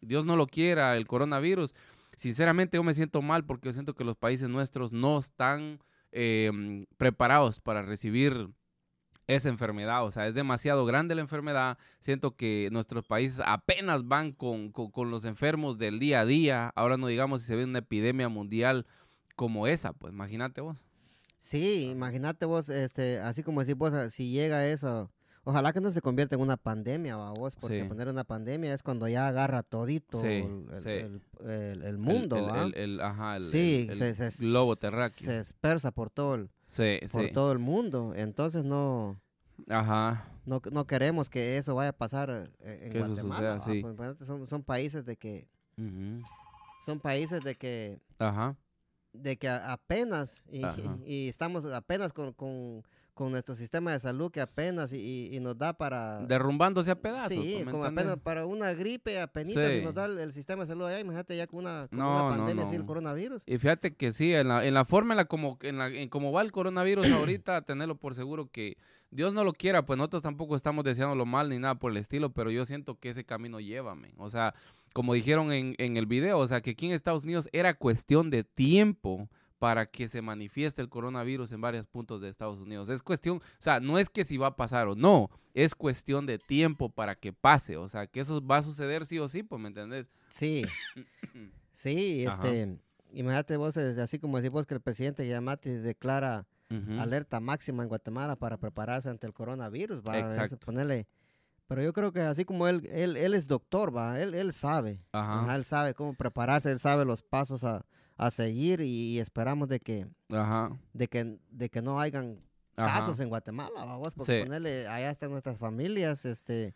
Dios 0.00 0.24
no 0.24 0.36
lo 0.36 0.46
quiera, 0.46 0.96
el 0.96 1.06
coronavirus. 1.06 1.74
Sinceramente 2.16 2.76
yo 2.76 2.84
me 2.84 2.94
siento 2.94 3.20
mal 3.20 3.44
porque 3.44 3.68
yo 3.68 3.72
siento 3.72 3.94
que 3.94 4.04
los 4.04 4.16
países 4.16 4.48
nuestros 4.48 4.92
no 4.92 5.18
están 5.18 5.80
eh, 6.12 6.86
preparados 6.96 7.60
para 7.60 7.82
recibir 7.82 8.48
esa 9.28 9.48
enfermedad. 9.48 10.04
O 10.04 10.10
sea, 10.10 10.26
es 10.26 10.34
demasiado 10.34 10.84
grande 10.84 11.14
la 11.14 11.20
enfermedad. 11.20 11.78
Siento 12.00 12.34
que 12.34 12.68
nuestros 12.72 13.06
países 13.06 13.40
apenas 13.46 14.08
van 14.08 14.32
con, 14.32 14.72
con- 14.72 15.10
los 15.10 15.24
enfermos 15.24 15.78
del 15.78 16.00
día 16.00 16.20
a 16.20 16.26
día. 16.26 16.72
Ahora 16.74 16.96
no 16.96 17.06
digamos 17.06 17.42
si 17.42 17.46
se 17.48 17.54
ve 17.56 17.62
una 17.64 17.78
epidemia 17.78 18.28
mundial 18.28 18.86
como 19.36 19.68
esa, 19.68 19.92
pues 19.92 20.12
imagínate 20.12 20.60
vos. 20.60 20.88
Sí, 21.38 21.84
imagínate 21.90 22.46
vos, 22.46 22.68
este, 22.68 23.20
así 23.20 23.44
como 23.44 23.62
decís 23.62 23.76
si 24.10 24.32
llega 24.32 24.66
eso, 24.66 25.12
ojalá 25.48 25.72
que 25.72 25.80
no 25.80 25.90
se 25.90 26.02
convierta 26.02 26.34
en 26.34 26.42
una 26.42 26.56
pandemia, 26.58 27.16
¿va 27.16 27.30
vos, 27.32 27.56
porque 27.56 27.82
Sí. 27.82 27.88
poner 27.88 28.08
una 28.08 28.24
pandemia 28.24 28.74
es 28.74 28.82
cuando 28.82 29.08
ya 29.08 29.28
agarra 29.28 29.62
todito 29.62 30.20
Sí, 30.20 30.26
el, 30.26 30.66
sí. 30.82 30.90
el- 30.90 31.22
el- 31.48 31.82
el 31.84 31.98
mundo, 31.98 32.36
el, 32.54 32.74
el- 32.74 33.00
ajá, 33.00 33.36
el, 33.38 33.44
Sí, 33.50 33.86
el- 33.90 34.14
se- 34.14 34.30
globo 34.46 34.76
terráqueo. 34.76 35.24
Se 35.26 35.38
dispersa 35.38 35.90
por 35.90 36.10
todo 36.10 36.34
el, 36.34 36.50
sí, 36.66 36.98
por 37.10 37.30
todo 37.30 37.52
el 37.52 37.58
mundo, 37.58 38.12
entonces 38.14 38.62
no, 38.64 39.18
Ajá. 39.70 40.28
no, 40.44 40.60
no 40.70 40.86
queremos 40.86 41.30
que 41.30 41.56
eso 41.56 41.74
vaya 41.74 41.90
a 41.90 41.96
pasar 41.96 42.50
eh, 42.60 42.80
en 42.84 42.92
Que 42.92 42.98
eso 43.00 43.08
Guatemala. 43.12 43.58
suceda, 43.60 43.74
¿va? 43.82 43.90
sí. 43.94 44.14
Pues, 44.18 44.26
son, 44.26 44.46
son 44.46 44.62
países 44.62 45.06
de 45.06 45.16
que, 45.16 45.48
Ujú. 45.78 46.22
son 46.84 47.00
países 47.00 47.42
de 47.42 47.54
que 47.54 48.00
Ajá. 48.18 48.54
de 49.14 49.36
que 49.38 49.48
apenas 49.48 50.44
y, 50.50 51.28
estamos 51.28 51.64
apenas 51.64 52.12
con, 52.12 52.32
con, 52.34 52.82
con 53.18 53.32
nuestro 53.32 53.56
sistema 53.56 53.90
de 53.92 53.98
salud 53.98 54.30
que 54.30 54.40
apenas 54.40 54.92
y, 54.92 54.98
y- 54.98 55.36
y 55.36 55.40
nos 55.40 55.58
da 55.58 55.72
para 55.72 56.20
Derrumbándose 56.24 56.92
a 56.92 56.94
pedazos. 56.94 57.30
sí 57.32 57.52
pues, 57.54 57.66
¿me 57.66 57.72
como 57.72 57.84
apenas 57.84 58.16
para 58.18 58.46
una 58.46 58.72
gripe 58.74 59.20
apenas 59.20 59.50
y 59.50 59.78
Sí. 59.78 59.84
nos 59.84 59.92
da 59.92 60.04
el, 60.04 60.18
el 60.18 60.32
sistema 60.32 60.62
de 60.62 60.68
salud 60.68 60.84
allá 60.86 61.00
imagínate 61.00 61.36
ya 61.36 61.48
con 61.48 61.58
una, 61.60 61.88
con 61.88 61.98
No, 61.98 62.12
una 62.12 62.22
no, 62.22 62.28
pandemia 62.28 62.62
así 62.64 62.76
el 62.76 62.82
no. 62.82 62.86
coronavirus 62.86 63.42
Y 63.44 63.58
fíjate 63.58 63.94
que 63.96 64.12
sí, 64.12 64.32
en 64.32 64.46
la, 64.48 64.64
en 64.64 64.72
la 64.72 64.84
forma 64.84 65.14
en 65.14 65.16
la 65.16 65.24
como 65.24 65.58
en 65.62 65.78
la 65.78 65.88
en 65.88 66.08
cómo 66.08 66.30
va 66.30 66.42
el 66.42 66.52
coronavirus 66.52 67.10
ahorita, 67.10 67.62
tenerlo 67.62 67.96
por 67.96 68.14
seguro 68.14 68.48
que 68.50 68.76
Dios 69.10 69.32
no 69.34 69.42
lo 69.42 69.52
quiera, 69.54 69.84
pues 69.86 69.96
nosotros 69.96 70.22
tampoco 70.22 70.54
estamos 70.54 70.84
deseando 70.84 71.16
lo 71.16 71.26
mal 71.26 71.48
ni 71.48 71.58
nada 71.58 71.74
por 71.74 71.90
el 71.90 71.96
estilo, 71.96 72.30
pero 72.30 72.50
yo 72.50 72.64
siento 72.66 72.94
que 73.00 73.08
ese 73.08 73.24
camino 73.24 73.58
llévame. 73.58 74.12
O 74.18 74.28
sea, 74.30 74.54
como 74.92 75.14
dijeron 75.14 75.50
en, 75.50 75.74
en 75.78 75.96
el 75.96 76.04
video, 76.06 76.38
o 76.38 76.46
sea, 76.46 76.60
que 76.60 76.70
aquí 76.72 76.86
en 76.86 76.92
Estados 76.92 77.24
Unidos 77.24 77.48
era 77.52 77.72
cuestión 77.74 78.28
de 78.30 78.44
tiempo 78.44 79.28
para 79.58 79.86
que 79.86 80.08
se 80.08 80.22
manifieste 80.22 80.80
el 80.82 80.88
coronavirus 80.88 81.52
en 81.52 81.60
varios 81.60 81.86
puntos 81.86 82.20
de 82.20 82.28
Estados 82.28 82.60
Unidos. 82.60 82.88
Es 82.88 83.02
cuestión, 83.02 83.38
o 83.38 83.42
sea, 83.58 83.80
no 83.80 83.98
es 83.98 84.08
que 84.08 84.24
si 84.24 84.36
va 84.36 84.48
a 84.48 84.56
pasar 84.56 84.88
o 84.88 84.94
no, 84.94 85.30
es 85.54 85.74
cuestión 85.74 86.26
de 86.26 86.38
tiempo 86.38 86.88
para 86.88 87.14
que 87.16 87.32
pase. 87.32 87.76
O 87.76 87.88
sea, 87.88 88.06
que 88.06 88.20
eso 88.20 88.44
va 88.44 88.58
a 88.58 88.62
suceder 88.62 89.04
sí 89.06 89.18
o 89.18 89.28
sí, 89.28 89.42
pues, 89.42 89.60
¿me 89.60 89.68
entendés? 89.68 90.06
sí 90.30 90.64
sí 91.72 92.26
Ajá. 92.26 92.36
este 92.48 92.78
imagínate 93.12 93.56
vos 93.56 93.76
es 93.76 93.98
así 93.98 94.18
como 94.18 94.36
decís 94.36 94.50
vos 94.50 94.66
que 94.66 94.74
el 94.74 94.80
presidente 94.80 95.26
Yamati 95.26 95.70
declara 95.70 96.46
alerta 96.98 97.40
máxima 97.40 97.82
en 97.82 97.88
Guatemala 97.88 98.36
para 98.36 98.58
prepararse 98.58 99.08
ante 99.08 99.26
el 99.26 99.32
coronavirus 99.32 100.02
va 100.06 100.12
a 100.12 100.18
Exacto. 100.18 100.58
ponerle 100.58 101.06
pero 101.66 101.82
yo 101.82 101.94
creo 101.94 102.12
que 102.12 102.20
así 102.20 102.44
como 102.44 102.68
él 102.68 102.86
él, 102.92 103.16
él 103.16 103.32
es 103.32 103.46
doctor 103.48 103.96
va 103.96 104.20
él, 104.20 104.34
él 104.34 104.52
sabe 104.52 105.00
Ajá. 105.12 105.44
Ajá, 105.44 105.56
él 105.56 105.64
sabe 105.64 105.94
cómo 105.94 106.12
prepararse, 106.12 106.70
él 106.70 106.78
sabe 106.78 107.06
los 107.06 107.22
pasos 107.22 107.64
a, 107.64 107.86
a 108.18 108.30
seguir 108.30 108.80
y, 108.82 109.18
esperamos 109.20 109.68
de 109.68 109.80
que, 109.80 110.06
Ajá. 110.30 110.72
de 110.92 111.08
que, 111.08 111.38
de 111.50 111.68
que 111.70 111.80
no 111.80 112.00
hayan 112.00 112.38
Ajá. 112.76 113.00
casos 113.00 113.20
en 113.20 113.28
Guatemala, 113.28 113.84
vamos, 113.84 114.12
porque 114.14 114.38
Sí. 114.40 114.44
ponerle, 114.44 114.86
allá 114.88 115.10
están 115.10 115.30
nuestras 115.30 115.56
familias, 115.56 116.24
este, 116.24 116.74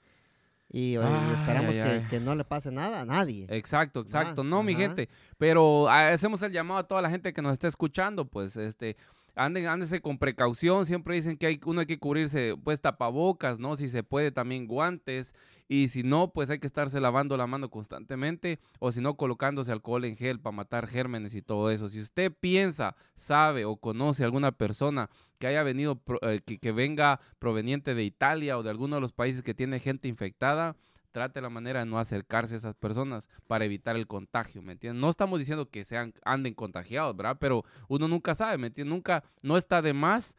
y, 0.71 0.97
Ay, 0.97 1.33
esperamos 1.35 1.77
ay, 1.77 1.83
que, 1.83 1.83
ay. 1.83 2.07
que 2.09 2.21
no 2.21 2.35
le 2.35 2.45
pase 2.45 2.71
nada 2.71 3.01
a 3.01 3.05
nadie. 3.05 3.47
Exacto, 3.51 4.01
exacto. 4.01 4.43
No, 4.45 4.63
mi 4.63 4.75
gente, 4.75 5.09
pero 5.37 5.89
ah, 5.91 6.11
hacemos 6.11 6.41
el 6.43 6.53
llamado 6.53 6.81
a 6.81 6.87
toda 6.89 7.03
la 7.03 7.11
gente 7.11 7.33
que 7.33 7.43
nos 7.43 7.53
está 7.53 7.69
escuchando, 7.69 8.25
pues, 8.25 8.57
este, 8.57 8.97
anden, 9.35 9.67
ándese 9.67 10.01
con 10.01 10.19
precaución. 10.19 10.87
Siempre 10.87 11.15
dicen 11.15 11.37
que 11.37 11.47
hay, 11.47 11.61
uno 11.65 11.81
hay 11.81 11.87
que 11.87 11.99
cubrirse, 11.99 12.57
pues, 12.63 12.81
tapabocas, 12.81 13.59
¿no? 13.59 13.77
Si 13.77 13.89
se 13.89 14.03
puede, 14.03 14.31
también 14.33 14.67
guantes. 14.67 15.35
Y 15.69 15.89
si 15.89 16.03
no, 16.03 16.33
pues 16.33 16.51
hay 16.51 16.59
que 16.59 16.67
estarse 16.67 17.01
lavando 17.01 17.37
la 17.37 17.47
mano 17.47 17.71
constantemente. 17.71 18.59
O 18.79 18.93
si 18.93 19.01
no, 19.01 19.17
colocándose 19.17 19.73
alcohol 19.73 20.05
en 20.05 20.17
gel 20.17 20.39
para 20.39 20.55
matar 20.55 20.87
gérmenes 20.87 21.35
y 21.35 21.43
todo 21.43 21.71
eso. 21.71 21.89
Si 21.89 22.01
usted 22.01 22.33
piensa, 22.33 22.95
sabe 23.17 23.65
o 23.65 23.77
conoce 23.77 24.23
a 24.23 24.27
alguna 24.27 24.53
persona 24.53 25.09
que 25.39 25.47
haya 25.47 25.63
venido, 25.63 26.03
eh, 26.23 26.41
que 26.41 26.73
venga 26.73 27.21
proveniente 27.39 27.95
de 27.95 28.05
Italia 28.05 28.59
o 28.59 28.63
de 28.63 28.71
alguno 28.71 28.97
de 28.97 29.01
los 29.01 29.13
países 29.13 29.43
que 29.43 29.55
tiene 29.55 29.81
gente 29.81 30.09
infectada, 30.09 30.77
trate 31.13 31.41
la 31.41 31.51
manera 31.51 31.81
de 31.81 31.87
no 31.87 31.99
acercarse 31.99 32.55
a 32.55 32.59
esas 32.59 32.75
personas 32.75 33.29
para 33.47 33.65
evitar 33.65 33.95
el 33.97 34.07
contagio, 34.07 34.63
¿me 34.63 34.73
entiendes? 34.73 35.01
No 35.01 35.09
estamos 35.11 35.39
diciendo 35.39 35.69
que 35.69 35.85
sean, 35.85 36.13
anden 36.25 36.55
contagiados, 36.55 37.15
¿verdad? 37.17 37.37
Pero 37.39 37.65
uno 37.89 38.09
nunca 38.09 38.35
sabe, 38.35 38.59
¿me 38.59 38.69
entiendes? 38.69 38.93
Nunca, 38.93 39.23
no 39.43 39.57
está 39.57 39.81
de 39.83 39.93
más 39.93 40.37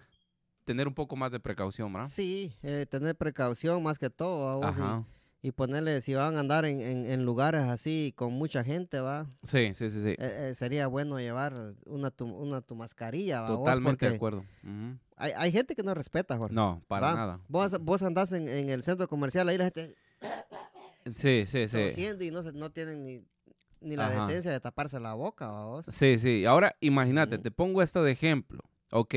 tener 0.65 0.87
un 0.87 0.93
poco 0.93 1.15
más 1.15 1.31
de 1.31 1.39
precaución, 1.39 1.91
¿verdad? 1.93 2.07
Sí, 2.09 2.55
eh, 2.63 2.85
tener 2.89 3.15
precaución 3.15 3.83
más 3.83 3.99
que 3.99 4.09
todo, 4.09 4.59
y- 4.61 4.65
Ajá. 4.65 5.03
y, 5.41 5.51
ponerle, 5.51 5.99
si 6.01 6.13
van 6.13 6.37
a 6.37 6.39
andar 6.39 6.65
en, 6.65 6.79
en- 6.81 7.05
en 7.05 7.25
lugares 7.25 7.61
así 7.63 8.13
con 8.15 8.31
mucha 8.33 8.63
gente, 8.63 8.99
va, 9.01 9.25
Sí, 9.43 9.73
sí, 9.75 9.89
sí, 9.91 10.01
sí. 10.01 10.09
eh, 10.09 10.15
eh, 10.19 10.55
sería 10.55 10.87
bueno 10.87 11.19
llevar 11.19 11.73
una 11.85 12.11
tu, 12.11 12.25
una 12.25 12.61
tu 12.61 12.75
mascarilla, 12.75 13.41
va, 13.41 13.47
Totalmente 13.49 14.09
de 14.09 14.15
acuerdo. 14.15 14.45
Hay, 15.17 15.31
hay 15.37 15.51
gente 15.51 15.75
que 15.75 15.83
no 15.83 15.93
respeta, 15.93 16.37
Jorge. 16.37 16.55
No, 16.55 16.81
para 16.87 17.07
Va, 17.07 17.13
nada. 17.15 17.39
Vos, 17.47 17.77
vos 17.81 18.01
andás 18.03 18.31
en, 18.31 18.47
en 18.47 18.69
el 18.69 18.83
centro 18.83 19.07
comercial, 19.07 19.47
ahí 19.49 19.57
la 19.57 19.65
gente 19.65 19.95
Sí, 21.15 21.45
sí, 21.47 21.67
sí. 21.67 22.07
y 22.19 22.31
no, 22.31 22.71
tienen 22.71 23.05
ni, 23.05 23.21
ni 23.81 23.95
la 23.95 24.07
Ajá. 24.07 24.27
decencia 24.27 24.51
de 24.51 24.59
taparse 24.59 24.99
la 24.99 25.13
boca, 25.13 25.47
¿va 25.47 25.65
vos. 25.65 25.85
Sí, 25.89 26.17
sí. 26.17 26.45
Ahora, 26.45 26.75
imagínate, 26.79 27.37
te 27.37 27.51
pongo 27.51 27.81
esto 27.81 28.03
de 28.03 28.11
ejemplo. 28.11 28.61
Ok, 28.91 29.15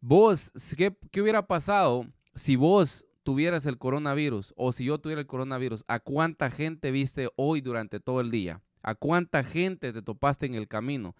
vos, 0.00 0.52
¿qué, 0.76 0.94
qué 1.10 1.22
hubiera 1.22 1.46
pasado 1.46 2.06
si 2.34 2.56
vos 2.56 3.06
tuvieras 3.22 3.66
el 3.66 3.78
coronavirus 3.78 4.52
o 4.56 4.72
si 4.72 4.84
yo 4.84 4.98
tuviera 4.98 5.20
el 5.20 5.26
coronavirus? 5.26 5.84
¿A 5.88 6.00
cuánta 6.00 6.50
gente 6.50 6.90
viste 6.90 7.30
hoy 7.36 7.60
durante 7.60 8.00
todo 8.00 8.20
el 8.20 8.30
día? 8.30 8.62
¿A 8.82 8.94
cuánta 8.94 9.42
gente 9.42 9.92
te 9.92 10.02
topaste 10.02 10.46
en 10.46 10.54
el 10.54 10.68
camino? 10.68 11.14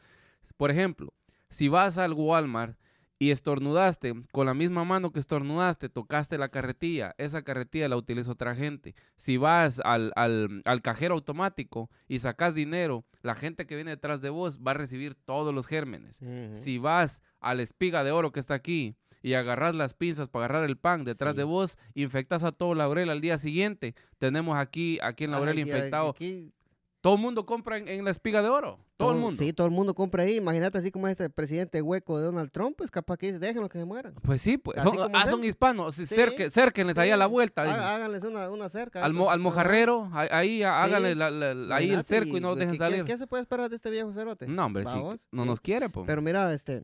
Por 0.57 0.71
ejemplo, 0.71 1.12
si 1.49 1.68
vas 1.68 1.99
al 1.99 2.12
Walmart 2.12 2.77
y 3.20 3.31
estornudaste, 3.33 4.14
con 4.33 4.46
la 4.46 4.54
misma 4.54 4.85
mano 4.85 5.11
que 5.12 5.18
estornudaste, 5.18 5.88
tocaste 5.88 6.38
la 6.38 6.50
carretilla, 6.50 7.14
esa 7.18 7.42
carretilla 7.42 7.88
la 7.88 7.96
utiliza 7.96 8.31
otra 8.31 8.54
gente. 8.54 8.94
Si 9.16 9.37
vas 9.37 9.81
al, 9.85 10.12
al, 10.14 10.62
al 10.64 10.83
cajero 10.83 11.14
automático 11.14 11.90
y 12.07 12.20
sacas 12.20 12.54
dinero, 12.54 13.04
la 13.22 13.35
gente 13.35 13.66
que 13.66 13.74
viene 13.74 13.90
detrás 13.90 14.20
de 14.20 14.31
vos 14.31 14.61
va 14.64 14.70
a 14.70 14.74
recibir 14.74 15.16
todos 15.16 15.52
los 15.52 15.66
gérmenes. 15.66 16.20
Si 16.52 16.78
vas 16.78 17.20
a 17.40 17.54
la 17.54 17.62
espiga 17.62 18.04
de 18.04 18.12
oro 18.12 18.31
que 18.31 18.40
está 18.40 18.54
aquí 18.54 18.94
y 19.20 19.35
agarras 19.35 19.74
las 19.74 19.94
pinzas 19.94 20.28
para 20.28 20.44
agarrar 20.44 20.68
el 20.70 20.76
pan 20.76 21.02
detrás 21.04 21.33
Sí. 21.35 21.38
de 21.38 21.44
vos, 21.44 21.76
infectas 21.94 22.44
a 22.44 22.52
todo 22.52 22.74
Laurel 22.74 23.11
al 23.11 23.20
día 23.20 23.37
siguiente. 23.38 23.96
Tenemos 24.18 24.57
aquí, 24.57 25.00
aquí 25.02 25.24
en 25.24 25.33
Laurel 25.33 25.57
Ay, 25.57 25.62
infectado. 25.62 26.11
aquí- 26.11 26.52
Todo 27.00 27.14
el 27.14 27.20
mundo 27.20 27.46
compra 27.46 27.76
en, 27.78 27.87
en 27.87 28.04
la 28.04 28.11
espiga 28.11 28.42
de 28.42 28.48
oro. 28.48 28.80
Todo 28.96 29.12
el 29.12 29.18
mundo. 29.18 29.37
Sí, 29.37 29.52
todo 29.52 29.68
el 29.68 29.72
mundo 29.72 29.94
compra 29.94 30.24
ahí. 30.24 30.34
Imagínate 30.37 30.78
así 30.78 30.90
como 30.90 31.06
este 31.06 31.30
presidente 31.30 31.80
hueco 31.80 32.18
de 32.18 32.24
Donald 32.24 32.50
Trump, 32.50 32.74
pues 32.76 32.90
capaz 32.90 33.16
que 33.18 33.26
dice, 33.28 33.38
déjenlo 33.38 33.68
que 33.68 33.78
se 33.78 33.84
mueran. 33.84 34.14
Pues 34.22 34.42
sí, 34.42 34.58
pues. 34.58 34.78
Así 34.78 34.90
Son, 34.96 35.11
ah, 35.14 35.26
son 35.26 35.44
hispanos. 35.44 35.94
Sí, 35.94 36.06
Sí. 36.06 36.16
cerque- 36.16 36.50
cérquenles 36.50 36.98
ahí 36.98 37.11
a 37.11 37.16
la 37.16 37.26
Sí, 37.26 37.30
vuelta. 37.30 37.62
há-. 37.62 37.94
Háganles 37.94 38.24
una, 38.24 38.50
una 38.50 38.68
cerca. 38.68 39.04
al, 39.04 39.14
mo- 39.14 39.30
mojarrero, 39.38 40.11
ahí, 40.12 40.64
háganle 40.64 41.11
Sí. 41.11 41.14
la- 41.14 41.30
la- 41.30 41.54
la- 41.54 41.76
ahí 41.76 41.90
el 41.90 42.02
cerco 42.02 42.37
y 42.37 42.40
no 42.40 42.48
los 42.48 42.58
¿qué- 42.58 42.64
dejen 42.66 42.78
salir. 42.78 43.04
¿Qué, 43.04 43.16
se 43.16 43.28
puede 43.28 43.42
esperar 43.44 43.70
de 43.70 43.76
este 43.76 43.90
viejo 43.90 44.12
cerote? 44.12 44.48
No, 44.48 44.66
hombre, 44.66 44.84
sí, 44.84 44.90
no 45.00 45.16
sí. 45.44 45.48
nos 45.48 45.61
quiere, 45.61 45.88
pues. 45.88 46.04
Pero 46.04 46.20
mira, 46.20 46.52
este, 46.52 46.82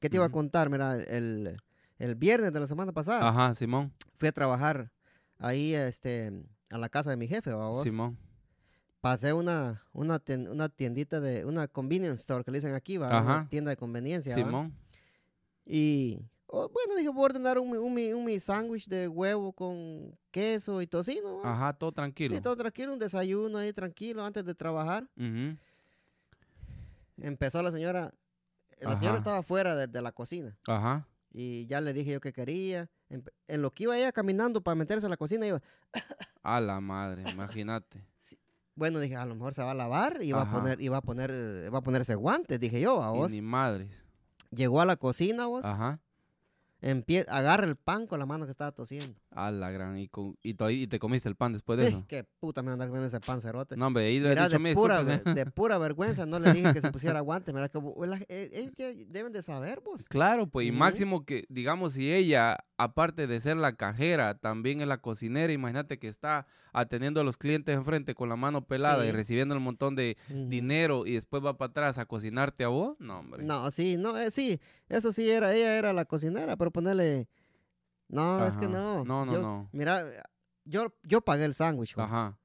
¿qué 0.00 0.10
te 0.10 0.16
iba 0.16 0.24
a 0.24 0.30
contar? 0.32 0.68
Mira, 0.68 0.96
el, 0.96 1.56
el 1.98 2.14
viernes 2.16 2.52
de 2.52 2.58
la 2.58 2.66
semana 2.66 2.90
pasada 2.90 3.28
Ajá, 3.28 3.54
Simón, 3.54 3.92
fui 4.18 4.26
a 4.28 4.32
trabajar 4.32 4.90
ahí 5.38 5.74
este, 5.76 6.32
a 6.70 6.78
la 6.78 6.88
casa 6.88 7.10
de 7.10 7.16
mi 7.16 7.28
jefe, 7.28 7.52
¿va 7.52 7.68
vos? 7.68 7.84
Simón. 7.84 8.18
Pasé 9.00 9.32
una, 9.32 9.82
una, 9.92 10.18
tien- 10.18 10.48
una 10.50 10.68
tiendita 10.68 11.20
de, 11.20 11.44
una 11.44 11.68
convenience 11.68 12.20
store 12.20 12.42
que 12.44 12.50
le 12.50 12.58
dicen 12.58 12.74
aquí, 12.74 12.96
¿va? 12.96 13.20
Una 13.22 13.48
tienda 13.48 13.70
de 13.70 13.76
conveniencia, 13.76 14.36
¿va? 14.36 14.42
Simón. 14.44 14.74
Y 15.64 16.18
oh, 16.46 16.68
bueno, 16.68 16.96
dije, 16.96 17.08
voy 17.08 17.22
a 17.22 17.24
ordenar 17.26 17.58
un, 17.58 17.76
un, 17.76 17.96
un 17.98 18.24
mi 18.24 18.40
sándwich 18.40 18.88
de 18.88 19.06
huevo 19.06 19.52
con 19.52 20.18
queso 20.32 20.82
y 20.82 20.86
tocino. 20.88 21.38
¿va? 21.42 21.52
Ajá, 21.52 21.72
todo 21.74 21.92
tranquilo. 21.92 22.34
Sí, 22.34 22.40
todo 22.42 22.56
tranquilo, 22.56 22.92
un 22.92 22.98
desayuno 22.98 23.58
ahí 23.58 23.72
tranquilo 23.72 24.24
antes 24.24 24.44
de 24.44 24.54
trabajar. 24.54 25.06
Empezó 27.20 27.62
la 27.62 27.70
señora, 27.72 28.12
la 28.80 28.90
Ajá. 28.90 28.98
señora 28.98 29.18
estaba 29.18 29.42
fuera 29.42 29.74
de, 29.74 29.86
de 29.88 30.02
la 30.02 30.12
cocina 30.12 30.56
Ajá. 30.66 31.06
y 31.32 31.66
ya 31.66 31.80
le 31.80 31.92
dije 31.92 32.12
yo 32.12 32.20
que 32.20 32.32
quería. 32.32 32.88
Empe- 33.10 33.32
En 33.48 33.62
lo 33.62 33.70
que 33.72 33.84
iba 33.84 33.96
ella 33.98 34.12
caminando 34.12 34.60
para 34.60 34.74
meterse 34.74 35.06
a 35.06 35.08
la 35.08 35.16
cocina, 35.16 35.46
iba, 35.46 35.60
A 36.42 36.60
la 36.60 36.80
madre, 36.80 37.28
imagínate. 37.30 38.04
Bueno, 38.78 39.00
dije, 39.00 39.16
a 39.16 39.26
lo 39.26 39.34
mejor 39.34 39.54
se 39.54 39.62
va 39.62 39.72
a 39.72 39.74
lavar 39.74 40.18
y 40.22 40.32
va 40.32 40.42
a 40.42 40.50
poner, 40.50 40.80
y 40.80 40.88
va 40.88 40.98
a 40.98 41.02
poner, 41.02 41.30
eh, 41.32 41.68
va 41.68 41.78
a 41.78 41.82
ponerse 41.82 42.14
guantes, 42.14 42.58
dije 42.60 42.80
yo, 42.80 43.02
a 43.02 43.14
Y 43.14 43.18
vos. 43.18 43.30
ni 43.32 43.42
madres. 43.42 43.88
Llegó 44.50 44.80
a 44.80 44.86
la 44.86 44.96
cocina, 44.96 45.46
vos, 45.46 45.64
Ajá. 45.64 46.00
Empie- 46.80 47.24
agarra 47.28 47.66
el 47.66 47.76
pan 47.76 48.06
con 48.06 48.18
la 48.18 48.26
mano 48.26 48.44
que 48.44 48.50
estaba 48.50 48.72
tosiendo. 48.72 49.14
A 49.30 49.50
la 49.50 49.70
gran. 49.70 49.98
Y, 49.98 50.08
con, 50.08 50.36
y, 50.42 50.56
y 50.68 50.86
te 50.86 50.98
comiste 50.98 51.28
el 51.28 51.36
pan 51.36 51.52
después 51.52 51.78
de 51.78 51.88
eso. 51.88 52.04
qué 52.08 52.24
puta 52.40 52.62
me 52.62 52.72
andar 52.72 52.88
comiendo 52.88 53.06
ese 53.08 53.20
pan 53.20 53.40
cerote. 53.40 53.76
No, 53.76 53.86
hombre, 53.86 54.06
ahí 54.06 54.18
dicho 54.20 54.48
de 54.48 54.74
pura, 54.74 55.02
¿eh? 55.02 55.22
de 55.34 55.46
pura 55.46 55.78
vergüenza 55.78 56.26
no 56.26 56.38
le 56.38 56.52
dije 56.52 56.72
que 56.72 56.80
se 56.80 56.90
pusiera 56.90 57.20
guantes. 57.20 57.54
Mira, 57.54 57.68
que 57.68 57.78
eh, 58.28 59.06
deben 59.08 59.32
de 59.32 59.42
saber, 59.42 59.80
vos. 59.84 60.02
Claro, 60.08 60.46
pues, 60.48 60.66
y 60.66 60.72
máximo 60.72 61.24
que, 61.24 61.44
digamos, 61.48 61.92
si 61.92 62.12
ella, 62.12 62.58
aparte 62.76 63.26
de 63.26 63.40
ser 63.40 63.56
la 63.56 63.74
cajera, 63.76 64.38
también 64.38 64.80
es 64.80 64.88
la 64.88 64.98
cocinera, 64.98 65.52
imagínate 65.52 65.98
que 65.98 66.08
está 66.08 66.46
atendiendo 66.72 67.20
a 67.20 67.24
los 67.24 67.38
clientes 67.38 67.74
enfrente 67.74 68.14
con 68.14 68.28
la 68.28 68.36
mano 68.36 68.64
pelada 68.66 69.06
y 69.06 69.10
recibiendo 69.10 69.54
el 69.54 69.60
montón 69.60 69.96
de 69.96 70.16
dinero 70.28 71.06
y 71.06 71.14
después 71.14 71.44
va 71.44 71.56
para 71.56 71.70
atrás 71.70 71.98
a 71.98 72.04
cocinarte 72.06 72.62
a 72.64 72.68
vos, 72.68 72.96
no, 73.00 73.20
hombre. 73.20 73.42
No, 73.42 73.70
sí, 73.70 73.96
no, 73.96 74.16
eh, 74.18 74.30
sí, 74.30 74.60
eso 74.88 75.10
sí 75.12 75.28
era, 75.28 75.54
ella 75.54 75.76
era 75.78 75.92
la 75.92 76.04
cocinera, 76.04 76.56
pero 76.56 76.67
ponerle, 76.70 77.28
no, 78.08 78.46
es 78.46 78.56
que 78.56 78.66
no. 78.68 79.04
No, 79.04 79.24
no, 79.26 79.32
Yo- 79.32 79.42
no. 79.42 79.68
Mira, 79.72 80.04
yo, 80.64 80.94
yo 81.02 81.20
pagué 81.20 81.44
el 81.44 81.54
sándwich. 81.54 81.94
Ajá. 81.98 82.38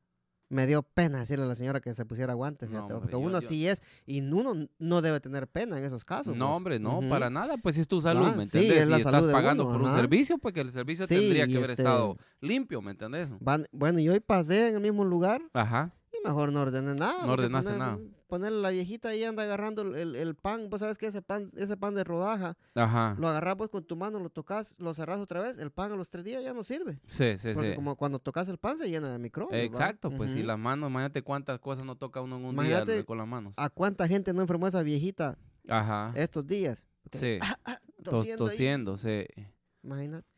me 0.49 0.67
dio 0.67 0.83
pena 0.83 1.17
decirle 1.21 1.45
a 1.45 1.47
la 1.47 1.55
señora 1.55 1.79
que 1.81 1.95
se 1.95 2.05
pusiera 2.05 2.35
guantes, 2.35 2.69
No, 2.69 2.75
fíjate, 2.75 2.93
hombre, 2.93 2.99
porque 3.09 3.13
yo- 3.23 3.27
uno 3.27 3.41
yo- 3.41 3.47
sí 3.47 3.67
es, 3.67 3.81
y 4.05 4.21
uno 4.21 4.67
no 4.77 5.01
debe 5.01 5.19
tener 5.19 5.47
pena 5.47 5.79
en 5.79 5.83
esos 5.83 6.05
casos. 6.05 6.35
No, 6.35 6.45
pues. 6.49 6.57
hombre, 6.57 6.79
no, 6.79 6.99
para 7.09 7.31
nada, 7.31 7.57
pues 7.57 7.75
es 7.77 7.87
tu 7.87 8.01
salud, 8.01 8.27
Va, 8.27 8.35
¿me 8.35 8.45
sí, 8.45 8.57
entiendes? 8.59 8.83
es 8.83 8.87
la 8.89 8.99
y 8.99 9.01
salud 9.01 9.17
estás 9.17 9.33
pagando 9.33 9.65
uno, 9.65 9.73
por 9.79 9.81
un 9.89 9.95
servicio, 9.95 10.37
pues 10.37 10.53
que 10.53 10.61
el 10.61 10.71
servicio 10.71 11.07
Sí, 11.07 11.15
tendría 11.15 11.47
que 11.47 11.53
y 11.53 11.57
haber 11.57 11.71
este- 11.71 11.81
estado 11.81 12.17
limpio, 12.39 12.83
¿me 12.83 12.91
entiendes? 12.91 13.29
Van- 13.39 13.65
bueno, 13.71 13.97
yo 13.99 14.13
hoy 14.13 14.19
pasé 14.19 14.67
en 14.69 14.75
el 14.75 14.81
mismo 14.81 15.03
lugar 15.03 15.41
Ajá. 15.53 15.91
y 16.11 16.27
mejor 16.27 16.51
no 16.51 16.61
ordené 16.61 16.93
nada. 16.93 17.13
No 17.13 17.19
porque 17.29 17.31
ordenaste 17.45 17.75
nada. 17.75 17.97
Ponerle 18.33 18.61
la 18.61 18.71
viejita 18.71 19.09
ahí 19.09 19.23
anda 19.23 19.43
agarrando 19.43 19.83
el, 19.83 19.93
el- 19.95 20.15
el 20.15 20.33
pan, 20.33 20.67
vos 20.71 20.79
sabes 20.79 20.97
que 20.97 21.05
ese 21.05 21.21
pan, 21.21 21.51
ese 21.55 21.77
pan 21.77 21.93
de 21.93 22.03
rodaja, 22.03 22.57
Ajá. 22.73 23.15
lo 23.19 23.27
agarras 23.27 23.57
pues 23.57 23.69
con 23.69 23.83
tu 23.83 23.95
mano, 23.95 24.17
lo 24.19 24.31
tocas, 24.31 24.73
lo 24.79 24.95
cerras 24.95 25.19
otra 25.19 25.39
vez, 25.39 25.59
el 25.59 25.69
pan 25.69 25.91
a 25.91 25.95
los 25.95 26.09
tres 26.09 26.23
días 26.25 26.41
ya 26.43 26.51
no 26.51 26.63
sirve. 26.63 26.99
Sí, 27.09 27.37
sí, 27.37 27.51
Porque 27.53 27.69
sí. 27.69 27.75
como 27.75 27.95
cuando 27.95 28.17
tocas 28.17 28.49
el 28.49 28.57
pan 28.57 28.75
se 28.75 28.89
llena 28.89 29.11
de 29.11 29.19
microbios. 29.19 29.61
Exacto, 29.61 30.09
pues 30.09 30.31
si 30.31 30.39
Ujú. 30.39 30.47
las 30.47 30.57
manos, 30.57 30.89
imagínate 30.89 31.21
cuántas 31.21 31.59
cosas 31.59 31.85
no 31.85 31.95
toca 31.95 32.21
uno 32.21 32.37
en 32.37 32.45
un 32.45 32.55
Imagínate- 32.55 32.93
día 32.93 33.03
con 33.05 33.19
las 33.19 33.27
manos. 33.27 33.53
¿A 33.55 33.69
cuánta 33.69 34.07
gente 34.07 34.33
no 34.33 34.41
enfermó 34.41 34.67
esa 34.67 34.81
viejita 34.81 35.37
Ajá. 35.69 36.11
estos 36.15 36.47
días? 36.47 36.87
Sí. 37.11 37.37
Tos- 38.03 38.15
Tosiendo 38.15 38.45
ahí. 38.45 38.49
Tosiendo, 38.49 38.97
sí. 38.97 39.25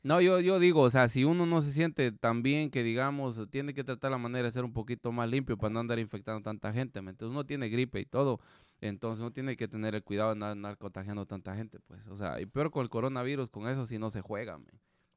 No, 0.01 0.21
yo, 0.21 0.39
yo 0.39 0.59
digo, 0.59 0.81
o 0.81 0.89
sea, 0.89 1.07
si 1.07 1.23
uno 1.23 1.45
no 1.45 1.61
se 1.61 1.71
siente 1.71 2.11
tan 2.11 2.41
bien 2.41 2.71
que, 2.71 2.81
digamos, 2.81 3.39
tiene 3.51 3.73
que 3.73 3.83
tratar 3.83 4.11
la 4.11 4.17
manera 4.17 4.45
de 4.45 4.51
ser 4.51 4.65
un 4.65 4.73
poquito 4.73 5.11
más 5.11 5.29
limpio 5.29 5.55
para 5.57 5.71
no 5.71 5.79
andar 5.79 5.99
infectando 5.99 6.41
tanta 6.41 6.73
gente, 6.73 7.01
¿me 7.01 7.11
entiendes? 7.11 7.31
Uno 7.31 7.45
tiene 7.45 7.69
gripe 7.69 7.99
y 7.99 8.05
todo, 8.05 8.39
entonces 8.81 9.21
uno 9.21 9.31
tiene 9.31 9.55
que 9.55 9.67
tener 9.67 9.93
el 9.93 10.03
cuidado 10.03 10.31
de 10.31 10.35
no 10.37 10.47
andar 10.47 10.77
contagiando 10.77 11.25
tanta 11.27 11.55
gente, 11.55 11.79
pues, 11.79 12.07
o 12.07 12.17
sea, 12.17 12.41
y 12.41 12.47
peor 12.47 12.71
con 12.71 12.83
el 12.83 12.89
coronavirus, 12.89 13.49
con 13.49 13.67
eso 13.67 13.85
sí 13.85 13.99
no 13.99 14.09
se 14.09 14.21
juega. 14.21 14.59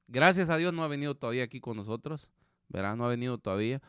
Gracias 0.09 0.51
a 0.51 0.57
Dios 0.59 0.75
no 0.75 0.85
ha 0.85 0.89
venido 0.89 1.15
todavía 1.15 1.45
aquí 1.45 1.61
con 1.61 1.77
nosotros, 1.77 2.31
¿verdad? 2.69 2.97
No 2.97 3.07
ha 3.07 3.09
venido 3.09 3.39
todavía. 3.39 3.81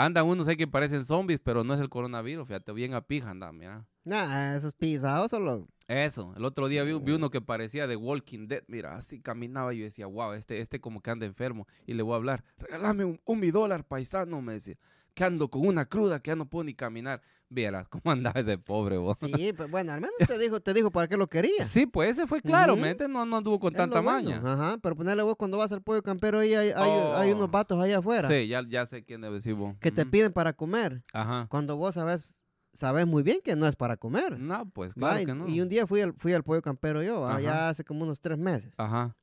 Andan 0.00 0.26
unos 0.26 0.46
ahí 0.46 0.56
que 0.56 0.68
parecen 0.68 1.04
zombies, 1.04 1.40
pero 1.40 1.64
no 1.64 1.74
es 1.74 1.80
el 1.80 1.88
coronavirus, 1.88 2.46
fíjate, 2.46 2.70
bien 2.70 2.94
a 2.94 3.00
pija 3.00 3.30
andan, 3.30 3.58
mira. 3.58 3.84
Nah, 4.04 4.54
esos 4.54 4.72
pisados 4.72 5.32
solo. 5.32 5.66
Eso, 5.88 6.34
el 6.36 6.44
otro 6.44 6.68
día 6.68 6.84
vi, 6.84 6.96
vi 7.00 7.10
uno 7.14 7.30
que 7.30 7.40
parecía 7.40 7.88
de 7.88 7.96
Walking 7.96 8.46
Dead, 8.46 8.62
mira, 8.68 8.94
así 8.94 9.20
caminaba 9.20 9.74
y 9.74 9.78
yo 9.78 9.84
decía, 9.86 10.06
wow, 10.06 10.34
este, 10.34 10.60
este 10.60 10.80
como 10.80 11.00
que 11.00 11.10
anda 11.10 11.26
enfermo. 11.26 11.66
Y 11.84 11.94
le 11.94 12.04
voy 12.04 12.12
a 12.12 12.16
hablar, 12.16 12.44
regálame 12.58 13.06
un, 13.06 13.20
un 13.24 13.40
mi 13.40 13.50
dólar, 13.50 13.82
paisano, 13.82 14.40
me 14.40 14.52
decía, 14.52 14.76
que 15.18 15.24
ando 15.24 15.48
con 15.50 15.66
una 15.66 15.84
cruda 15.86 16.20
que 16.20 16.30
ya 16.30 16.36
no 16.36 16.46
puedo 16.48 16.64
ni 16.64 16.74
caminar. 16.74 17.20
Vieras 17.50 17.88
cómo 17.88 18.02
andaba 18.12 18.38
ese 18.40 18.58
pobre 18.58 18.98
vos. 18.98 19.18
Sí, 19.18 19.52
pues 19.56 19.70
bueno, 19.70 19.92
al 19.92 20.00
menos 20.00 20.14
te 20.28 20.38
dijo, 20.38 20.60
te 20.60 20.74
dijo 20.74 20.90
para 20.90 21.08
qué 21.08 21.16
lo 21.16 21.26
quería. 21.26 21.64
Sí, 21.64 21.86
pues 21.86 22.10
ese 22.12 22.26
fue 22.26 22.40
claro, 22.42 22.74
Ujú. 22.74 22.82
mente, 22.82 23.08
no, 23.08 23.24
no 23.26 23.38
anduvo 23.38 23.58
con 23.58 23.72
Es 23.72 23.76
tanta 23.78 24.00
bueno, 24.00 24.30
maña. 24.30 24.42
Ajá, 24.44 24.78
pero 24.82 24.94
ponerle 24.94 25.22
vos 25.22 25.34
cuando 25.36 25.56
vas 25.58 25.72
al 25.72 25.82
pollo 25.82 26.02
campero 26.02 26.38
ahí 26.40 26.54
hay, 26.54 26.70
hay, 26.70 26.90
hay 27.16 27.32
Oh. 27.32 27.36
unos 27.36 27.50
vatos 27.50 27.80
ahí 27.82 27.92
afuera 27.92 28.28
Sí, 28.28 28.46
ya, 28.48 28.62
ya 28.68 28.86
sé 28.86 29.02
quién 29.04 29.20
debe 29.22 29.36
decir 29.36 29.54
vos. 29.54 29.74
que 29.80 29.90
te 29.90 30.04
piden 30.06 30.32
para 30.32 30.52
comer. 30.52 31.02
Ajá. 31.14 31.46
Cuando 31.50 31.76
vos 31.76 31.94
sabes, 31.94 32.34
sabes 32.74 33.06
muy 33.06 33.22
bien 33.22 33.40
que 33.42 33.56
no 33.56 33.66
es 33.66 33.76
para 33.76 33.96
comer. 33.96 34.38
No, 34.38 34.68
pues 34.70 34.92
claro 34.94 35.24
que 35.24 35.34
no. 35.34 35.48
y 35.48 35.60
un 35.62 35.68
día 35.70 35.86
fui 35.86 36.02
al, 36.02 36.12
fui 36.14 36.34
al 36.34 36.44
pollo 36.44 36.60
campero 36.62 37.02
yo, 37.02 37.26
allá 37.26 37.70
hace 37.70 37.82
como 37.82 38.04
unos 38.04 38.20
tres 38.20 38.36
meses. 38.38 38.74
Ajá, 38.76 39.16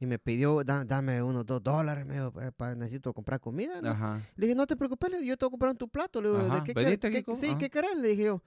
Y 0.00 0.06
me 0.06 0.18
pidió, 0.18 0.64
"Da- 0.64 0.84
dame 0.84 1.22
unos 1.22 1.44
dos 1.44 1.62
dólares, 1.62 2.06
me 2.06 2.14
dijo, 2.14 2.32
"pa- 2.32 2.50
pa- 2.52 2.74
necesito 2.74 3.12
comprar 3.12 3.38
comida. 3.38 3.80
¿no?". 3.82 3.90
ajá. 3.90 4.20
Le 4.34 4.46
dije, 4.46 4.56
no 4.56 4.66
te 4.66 4.74
preocupes, 4.74 5.10
yo 5.22 5.36
te 5.36 5.44
voy 5.44 5.48
a 5.48 5.50
comprar 5.50 5.70
en 5.72 5.76
tu 5.76 5.88
plato. 5.88 6.20
Le 6.22 6.28
digo, 6.30 6.40
Ajá, 6.40 6.54
¿de 6.60 6.64
qué, 6.64 6.72
venite 6.72 7.06
quer- 7.08 7.10
aquí 7.10 7.16
qué- 7.18 7.24
con- 7.24 7.36
sí, 7.36 7.48
ajá. 7.48 7.58
¿qué 7.58 7.68
querés? 7.70 7.96
Le 7.98 8.08
dije 8.08 8.24
yo, 8.24 8.42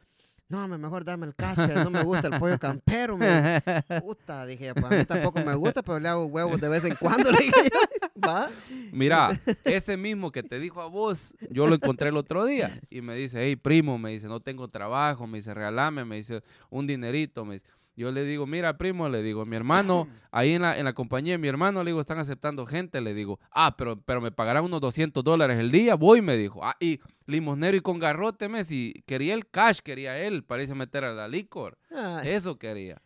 no, 0.49 0.67
me- 0.67 0.77
mejor 0.79 1.05
dame 1.05 1.25
el 1.27 1.35
cash, 1.57 1.57
no 1.83 1.89
me 1.91 2.03
gusta 2.03 2.27
el 2.27 2.39
pollo 2.39 2.57
campero. 2.59 3.17
Me 3.17 3.61
puta, 4.01 4.45
dije, 4.47 4.73
pues 4.73 4.85
a 4.85 4.89
mí 4.89 5.05
tampoco 5.05 5.41
me 5.41 5.53
gusta, 5.55 5.81
pero 5.83 5.99
le 5.99 6.09
hago 6.09 6.25
huevos 6.25 6.59
de 6.59 6.69
vez 6.69 6.83
en 6.85 6.95
cuando. 6.95 7.31
Le 7.31 7.37
dije 7.37 7.69
¿va? 8.27 8.49
Mira, 8.91 9.29
ese 9.63 9.95
mismo 9.95 10.31
que 10.31 10.41
te 10.43 10.59
dijo 10.59 10.81
a 10.81 10.87
vos, 10.87 11.35
yo 11.51 11.67
lo 11.67 11.75
encontré 11.75 12.09
el 12.09 12.17
otro 12.17 12.45
día 12.45 12.79
y 12.89 13.01
me 13.01 13.15
dice, 13.15 13.43
hey 13.43 13.55
primo, 13.55 13.97
me 13.99 14.09
dice, 14.11 14.27
no 14.27 14.39
tengo 14.39 14.67
trabajo, 14.69 15.27
me 15.27 15.37
dice, 15.37 15.53
regálame, 15.53 16.03
me 16.03 16.15
dice, 16.17 16.41
un 16.71 16.87
dinerito, 16.87 17.45
me 17.45 17.55
dice. 17.55 17.65
Yo 17.95 18.11
le 18.11 18.23
digo, 18.23 18.47
mira 18.47 18.77
primo, 18.77 19.07
le 19.07 19.21
digo, 19.21 19.45
mi 19.45 19.55
hermano, 19.55 20.07
ahí 20.31 20.53
en 20.53 20.63
la, 20.63 20.77
en 20.77 20.85
la 20.85 20.93
compañía 20.93 21.33
de 21.33 21.37
mi 21.37 21.47
hermano, 21.47 21.83
le 21.83 21.91
digo, 21.91 22.01
están 22.01 22.17
aceptando 22.17 22.65
gente, 22.65 23.01
le 23.01 23.13
digo, 23.13 23.39
ah, 23.51 23.75
pero, 23.77 24.01
pero 24.01 24.19
me 24.19 24.31
pagarán 24.31 24.63
unos 24.63 24.81
200 24.81 25.23
dólares 25.23 25.59
el 25.59 25.71
día, 25.71 25.95
voy, 25.95 26.21
me 26.21 26.35
dijo, 26.35 26.63
ah, 26.63 26.75
y 26.79 26.99
limosnero 27.27 27.77
y 27.77 27.81
con 27.81 27.99
garrote, 27.99 28.49
me 28.49 28.65
si 28.65 29.03
quería 29.05 29.35
el 29.35 29.47
cash, 29.47 29.79
quería 29.79 30.17
él, 30.17 30.43
para 30.43 30.63
irse 30.63 30.73
a 30.73 30.75
meter 30.75 31.03
a 31.03 31.13
la 31.13 31.27
licor, 31.27 31.77
Ay, 31.91 32.29
eso 32.31 32.57
quería. 32.57 33.01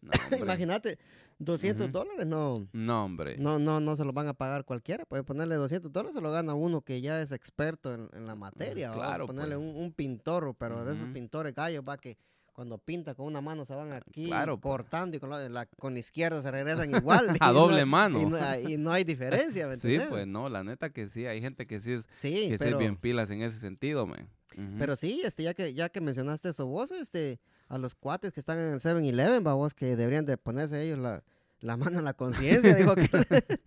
No, 0.00 0.12
imagínate, 0.38 0.98
200 1.38 1.84
Ujú. 1.84 1.92
dólares 1.92 2.26
no, 2.26 2.66
No, 2.72 3.04
hombre. 3.04 3.36
no, 3.38 3.58
no, 3.58 3.80
no 3.80 3.96
se 3.96 4.04
lo 4.04 4.12
van 4.14 4.28
a 4.28 4.34
pagar 4.34 4.64
cualquiera. 4.64 5.04
Puede 5.04 5.22
ponerle 5.22 5.56
200 5.56 5.92
dólares, 5.92 6.14
se 6.14 6.20
lo 6.22 6.30
gana 6.30 6.54
uno 6.54 6.80
que 6.80 7.00
ya 7.02 7.20
es 7.20 7.32
experto 7.32 7.92
en, 7.94 8.08
en 8.14 8.26
la 8.26 8.34
materia. 8.34 8.88
¿va? 8.90 8.94
claro, 8.94 9.26
ponerle 9.26 9.56
pues. 9.56 9.68
un, 9.68 9.76
un 9.82 9.92
pintor, 9.92 10.54
pero 10.58 10.84
de 10.84 10.94
esos 10.94 11.08
pintores 11.08 11.54
gallos, 11.54 11.84
va 11.86 11.98
que 11.98 12.16
cuando 12.52 12.78
pinta 12.78 13.14
con 13.14 13.26
una 13.26 13.40
mano 13.40 13.64
se 13.64 13.74
van 13.74 13.92
aquí 13.92 14.26
Claro, 14.26 14.58
pues. 14.58 14.70
cortando 14.72 15.16
y 15.16 15.20
con 15.20 15.30
la, 15.30 15.48
la- 15.48 15.66
con 15.66 15.92
la 15.94 15.98
izquierda 16.00 16.42
se 16.42 16.50
regresan 16.50 16.90
igual. 16.94 17.36
A 17.40 17.46
no- 17.52 17.58
doble 17.60 17.84
mano. 17.84 18.20
Y 18.20 18.26
no, 18.26 18.70
y 18.70 18.76
no 18.76 18.92
hay 18.92 19.04
diferencia, 19.04 19.66
¿me 19.66 19.76
Sí, 19.78 19.98
pues 20.08 20.26
no, 20.26 20.48
la 20.48 20.62
neta 20.64 20.90
que 20.90 21.08
sí, 21.08 21.26
hay 21.26 21.40
gente 21.40 21.66
que 21.66 21.80
sí 21.80 21.92
es 21.92 22.08
Sí, 22.12 22.48
que 22.50 22.56
pero, 22.58 22.70
ser 22.72 22.78
bien 22.78 22.96
pilas 22.96 23.30
en 23.30 23.42
ese 23.42 23.58
sentido, 23.58 24.06
man. 24.06 24.28
Ujú. 24.56 24.76
pero 24.78 24.96
sí, 24.96 25.22
este, 25.24 25.44
ya 25.44 25.54
que, 25.54 25.72
ya 25.74 25.88
que 25.90 26.00
mencionaste 26.00 26.48
eso 26.48 26.66
vos, 26.66 26.90
este, 26.90 27.38
a 27.68 27.78
los 27.78 27.94
cuates 27.94 28.32
que 28.32 28.40
están 28.40 28.58
en 28.58 28.72
el 28.72 28.80
7-Eleven, 28.80 29.44
babos, 29.44 29.74
que 29.74 29.94
deberían 29.94 30.26
de 30.26 30.36
ponerse 30.36 30.82
ellos 30.82 30.98
la, 30.98 31.22
la 31.60 31.76
mano 31.76 32.00
en 32.00 32.04
la 32.04 32.14
conciencia, 32.14 32.74
dijo 32.74 32.94
que... 32.96 33.08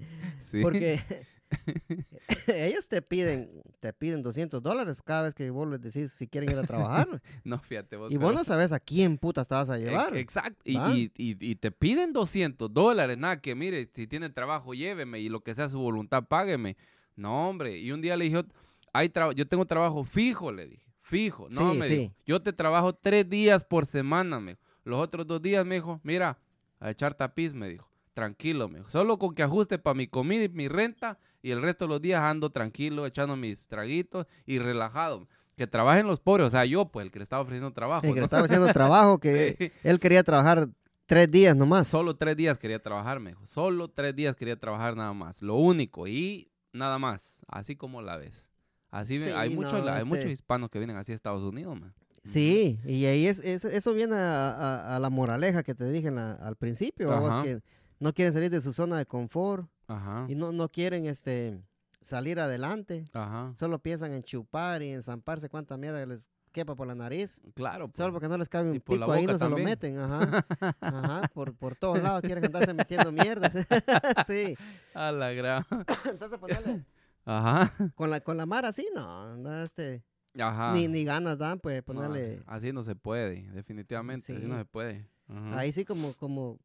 Sí. 0.51 0.61
Porque 0.61 0.99
ellos 2.47 2.87
te 2.87 3.01
piden, 3.01 3.49
te 3.79 3.93
piden 3.93 4.21
200 4.21 4.61
dólares 4.61 4.97
cada 5.03 5.23
vez 5.23 5.33
que 5.33 5.49
vos 5.49 5.67
les 5.67 5.81
decís 5.81 6.11
si 6.11 6.27
quieren 6.27 6.51
ir 6.51 6.57
a 6.57 6.63
trabajar. 6.63 7.21
No, 7.43 7.59
fíjate 7.59 7.95
vos. 7.97 8.11
y 8.11 8.15
pero- 8.15 8.27
vos 8.27 8.35
no 8.35 8.43
sabes 8.43 8.71
a 8.71 8.79
quién 8.79 9.17
putas 9.17 9.47
te 9.47 9.55
vas 9.55 9.69
a 9.69 9.77
llevar. 9.77 10.15
Exacto. 10.17 10.61
Y, 10.63 10.75
¿va? 10.75 10.91
y- 10.95 11.11
y- 11.17 11.37
y 11.51 11.55
te 11.55 11.71
piden 11.71 12.13
200 12.13 12.73
dólares. 12.73 13.17
Nada, 13.17 13.41
que 13.41 13.55
mire, 13.55 13.89
si 13.93 14.07
tiene 14.07 14.29
trabajo, 14.29 14.73
lléveme. 14.73 15.19
Y 15.19 15.29
lo 15.29 15.41
que 15.41 15.55
sea 15.55 15.69
su 15.69 15.79
voluntad, 15.79 16.23
págueme. 16.27 16.77
No, 17.15 17.49
hombre. 17.49 17.77
Y 17.77 17.91
un 17.91 18.01
día 18.01 18.15
le 18.17 18.25
dije, 18.25 18.43
hay 18.93 19.11
yo 19.35 19.47
tengo 19.47 19.65
trabajo 19.65 20.03
fijo, 20.03 20.51
le 20.51 20.67
dije. 20.67 20.83
Fijo. 21.01 21.47
No, 21.49 21.73
Sí, 21.73 21.77
me 21.79 21.87
sí. 21.87 21.95
dijo. 21.97 22.13
Yo 22.25 22.41
te 22.41 22.53
trabajo 22.53 22.93
tres 22.93 23.29
días 23.29 23.65
por 23.65 23.85
semana, 23.85 24.39
me 24.39 24.51
dijo. 24.53 24.61
Los 24.85 24.99
otros 24.99 25.27
dos 25.27 25.41
días 25.41 25.65
me 25.65 25.75
dijo, 25.75 25.99
mira, 26.03 26.37
a 26.79 26.89
echar 26.91 27.13
tapiz, 27.13 27.53
me 27.53 27.67
dijo. 27.69 27.87
Tranquilo, 28.13 28.69
me 28.69 28.79
dijo. 28.79 28.89
Solo 28.91 29.17
con 29.17 29.33
que 29.33 29.43
ajuste 29.43 29.79
para 29.79 29.95
mi 29.95 30.07
comida 30.07 30.43
y 30.43 30.49
mi 30.49 30.67
renta. 30.67 31.17
Y 31.41 31.51
el 31.51 31.61
resto 31.61 31.85
de 31.85 31.89
los 31.89 32.01
días 32.01 32.21
ando 32.21 32.51
tranquilo, 32.51 33.05
echando 33.05 33.35
mis 33.35 33.67
traguitos 33.67 34.27
y 34.45 34.59
relajado. 34.59 35.27
Que 35.57 35.67
trabajen 35.67 36.07
los 36.07 36.19
pobres. 36.19 36.47
O 36.47 36.49
sea, 36.49 36.65
yo, 36.65 36.85
pues, 36.85 37.05
el 37.05 37.11
que 37.11 37.19
le 37.19 37.23
estaba 37.23 37.41
ofreciendo 37.41 37.71
trabajo. 37.73 38.01
Sí, 38.07 38.13
que 38.13 38.19
le 38.19 38.25
estaba 38.25 38.45
haciendo 38.45 38.67
trabajo 38.71 39.19
que 39.19 39.55
Sí. 39.59 39.71
él 39.83 39.99
quería 39.99 40.23
trabajar 40.23 40.69
tres 41.05 41.29
días 41.29 41.55
nomás. 41.55 41.87
Solo 41.87 42.15
tres 42.15 42.37
días 42.37 42.57
quería 42.57 42.81
trabajar, 42.81 43.19
me 43.19 43.31
dijo. 43.31 43.45
Solo 43.45 43.87
tres 43.89 44.15
días 44.15 44.35
quería 44.35 44.55
trabajar 44.59 44.95
nada 44.95 45.13
más. 45.13 45.41
Lo 45.41 45.55
único. 45.55 46.07
Y 46.07 46.49
nada 46.71 46.97
más. 46.99 47.39
Así 47.47 47.75
como 47.75 48.01
la 48.01 48.17
ves. 48.17 48.51
Así 48.89 49.17
Sí, 49.19 49.29
hay, 49.29 49.49
muchos, 49.55 49.73
hay 49.73 49.97
este- 49.97 50.05
muchos 50.05 50.25
hispanos 50.27 50.69
que 50.69 50.77
vienen 50.79 50.97
así 50.97 51.11
a 51.11 51.15
Estados 51.15 51.41
Unidos, 51.43 51.79
man. 51.79 51.93
Sí, 52.23 52.79
y 52.85 53.05
ahí 53.05 53.27
es, 53.27 53.39
es- 53.39 53.65
eso 53.65 53.93
viene 53.93 54.15
a, 54.15 54.51
a- 54.51 54.95
a 54.95 54.99
la 54.99 55.09
moraleja 55.09 55.61
que 55.63 55.75
te 55.75 55.91
dije 55.91 56.07
en 56.07 56.15
la- 56.15 56.33
al 56.33 56.55
principio, 56.55 57.09
que 57.43 57.59
no 58.03 58.13
quieren 58.13 58.33
salir 58.33 58.49
de 58.51 58.61
su 58.61 58.73
zona 58.73 58.97
de 58.97 59.05
confort 59.05 59.65
Ajá. 59.87 60.25
y 60.27 60.35
no, 60.35 60.51
no 60.51 60.69
quieren 60.69 61.05
este 61.05 61.63
salir 62.01 62.39
adelante. 62.39 63.05
Ajá. 63.13 63.53
Solo 63.55 63.79
piensan 63.79 64.11
en 64.11 64.23
chupar 64.23 64.81
y 64.83 64.89
en 64.91 65.01
zamparse 65.01 65.47
cuánta 65.47 65.77
mierda 65.77 66.05
les 66.05 66.25
quepa 66.51 66.75
por 66.75 66.85
la 66.85 66.95
nariz. 66.95 67.39
Claro. 67.55 67.87
pues. 67.87 67.97
Solo 67.97 68.11
porque 68.11 68.27
no 68.27 68.37
les 68.37 68.49
cabe 68.49 68.69
un 68.71 68.79
pico 68.81 69.09
ahí, 69.11 69.25
no 69.25 69.37
se 69.37 69.47
lo 69.49 69.57
meten. 69.57 69.97
Ajá. 69.97 70.45
Ajá. 70.81 71.27
Por, 71.33 71.55
por 71.55 71.75
todos 71.75 72.03
lados 72.03 72.21
quieren 72.21 72.43
andarse 72.45 72.73
metiendo 72.73 73.11
mierda. 73.13 73.49
sí. 74.27 74.55
A 74.93 75.11
la 75.13 75.31
gran. 75.31 75.65
Entonces 76.05 76.37
ponerle 76.37 76.83
Ajá. 77.25 77.71
con 77.95 78.09
la, 78.09 78.19
con 78.19 78.35
la 78.35 78.45
mar 78.45 78.65
así, 78.65 78.85
no, 78.93 79.37
no 79.37 79.63
este, 79.63 80.03
Ajá. 80.37 80.73
ni, 80.73 80.89
ni 80.89 81.05
ganas 81.05 81.37
dan, 81.37 81.57
pues 81.59 81.77
No, 81.77 81.83
ponerle. 81.85 82.33
así, 82.33 82.43
así 82.47 82.73
no 82.73 82.83
se 82.83 82.95
puede, 82.95 83.49
definitivamente. 83.53 84.33
Así 84.33 84.41
Sí. 84.41 84.47
no 84.47 84.57
se 84.57 84.65
puede. 84.65 85.07
Ajá. 85.29 85.59
Ahí 85.59 85.71
sí 85.71 85.85
como, 85.85 86.11
como, 86.15 86.59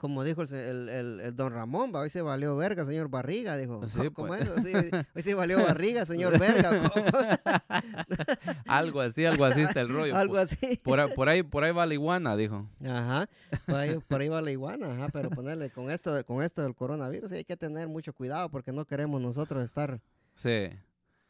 como 0.00 0.24
dijo 0.24 0.40
el, 0.42 0.54
el, 0.54 0.88
el- 0.88 1.20
el 1.20 1.36
don 1.36 1.52
Ramón, 1.52 1.94
hoy 1.94 2.08
se 2.08 2.22
valió 2.22 2.56
verga, 2.56 2.86
señor 2.86 3.08
Barriga, 3.10 3.56
dijo. 3.58 3.86
Sí, 3.86 4.08
¿Cómo 4.14 4.28
pues. 4.28 4.40
es? 4.48 4.64
Sí, 4.64 4.72
hoy 5.14 5.22
se 5.22 5.34
valió 5.34 5.58
Barriga, 5.62 6.06
señor 6.06 6.38
Verga. 6.38 6.70
algo 8.66 9.00
así, 9.02 9.24
algo 9.26 9.44
así 9.44 9.60
está 9.60 9.80
el 9.82 9.88
rollo. 9.90 10.16
Algo 10.16 10.34
por, 10.34 10.40
así. 10.40 10.76
por 10.82 11.00
ahí, 11.00 11.14
por 11.14 11.28
ahí, 11.28 11.42
por 11.42 11.64
ahí 11.64 11.72
va 11.72 11.84
la 11.86 11.94
iguana, 11.94 12.36
dijo. 12.36 12.66
Ajá, 12.84 13.28
por 13.66 13.76
ahí, 13.76 13.98
por 14.08 14.20
ahí 14.22 14.28
va 14.28 14.40
la 14.40 14.50
iguana, 14.50 14.92
ajá, 14.94 15.08
pero 15.12 15.30
ponerle 15.30 15.70
con 15.70 15.90
esto, 15.90 16.24
con 16.24 16.42
esto 16.42 16.62
del 16.62 16.74
coronavirus 16.74 17.32
hay 17.32 17.44
que 17.44 17.56
tener 17.56 17.88
mucho 17.88 18.12
cuidado 18.14 18.48
porque 18.48 18.72
no 18.72 18.84
queremos 18.86 19.20
nosotros 19.20 19.62
estar 19.62 20.00
Sí. 20.34 20.70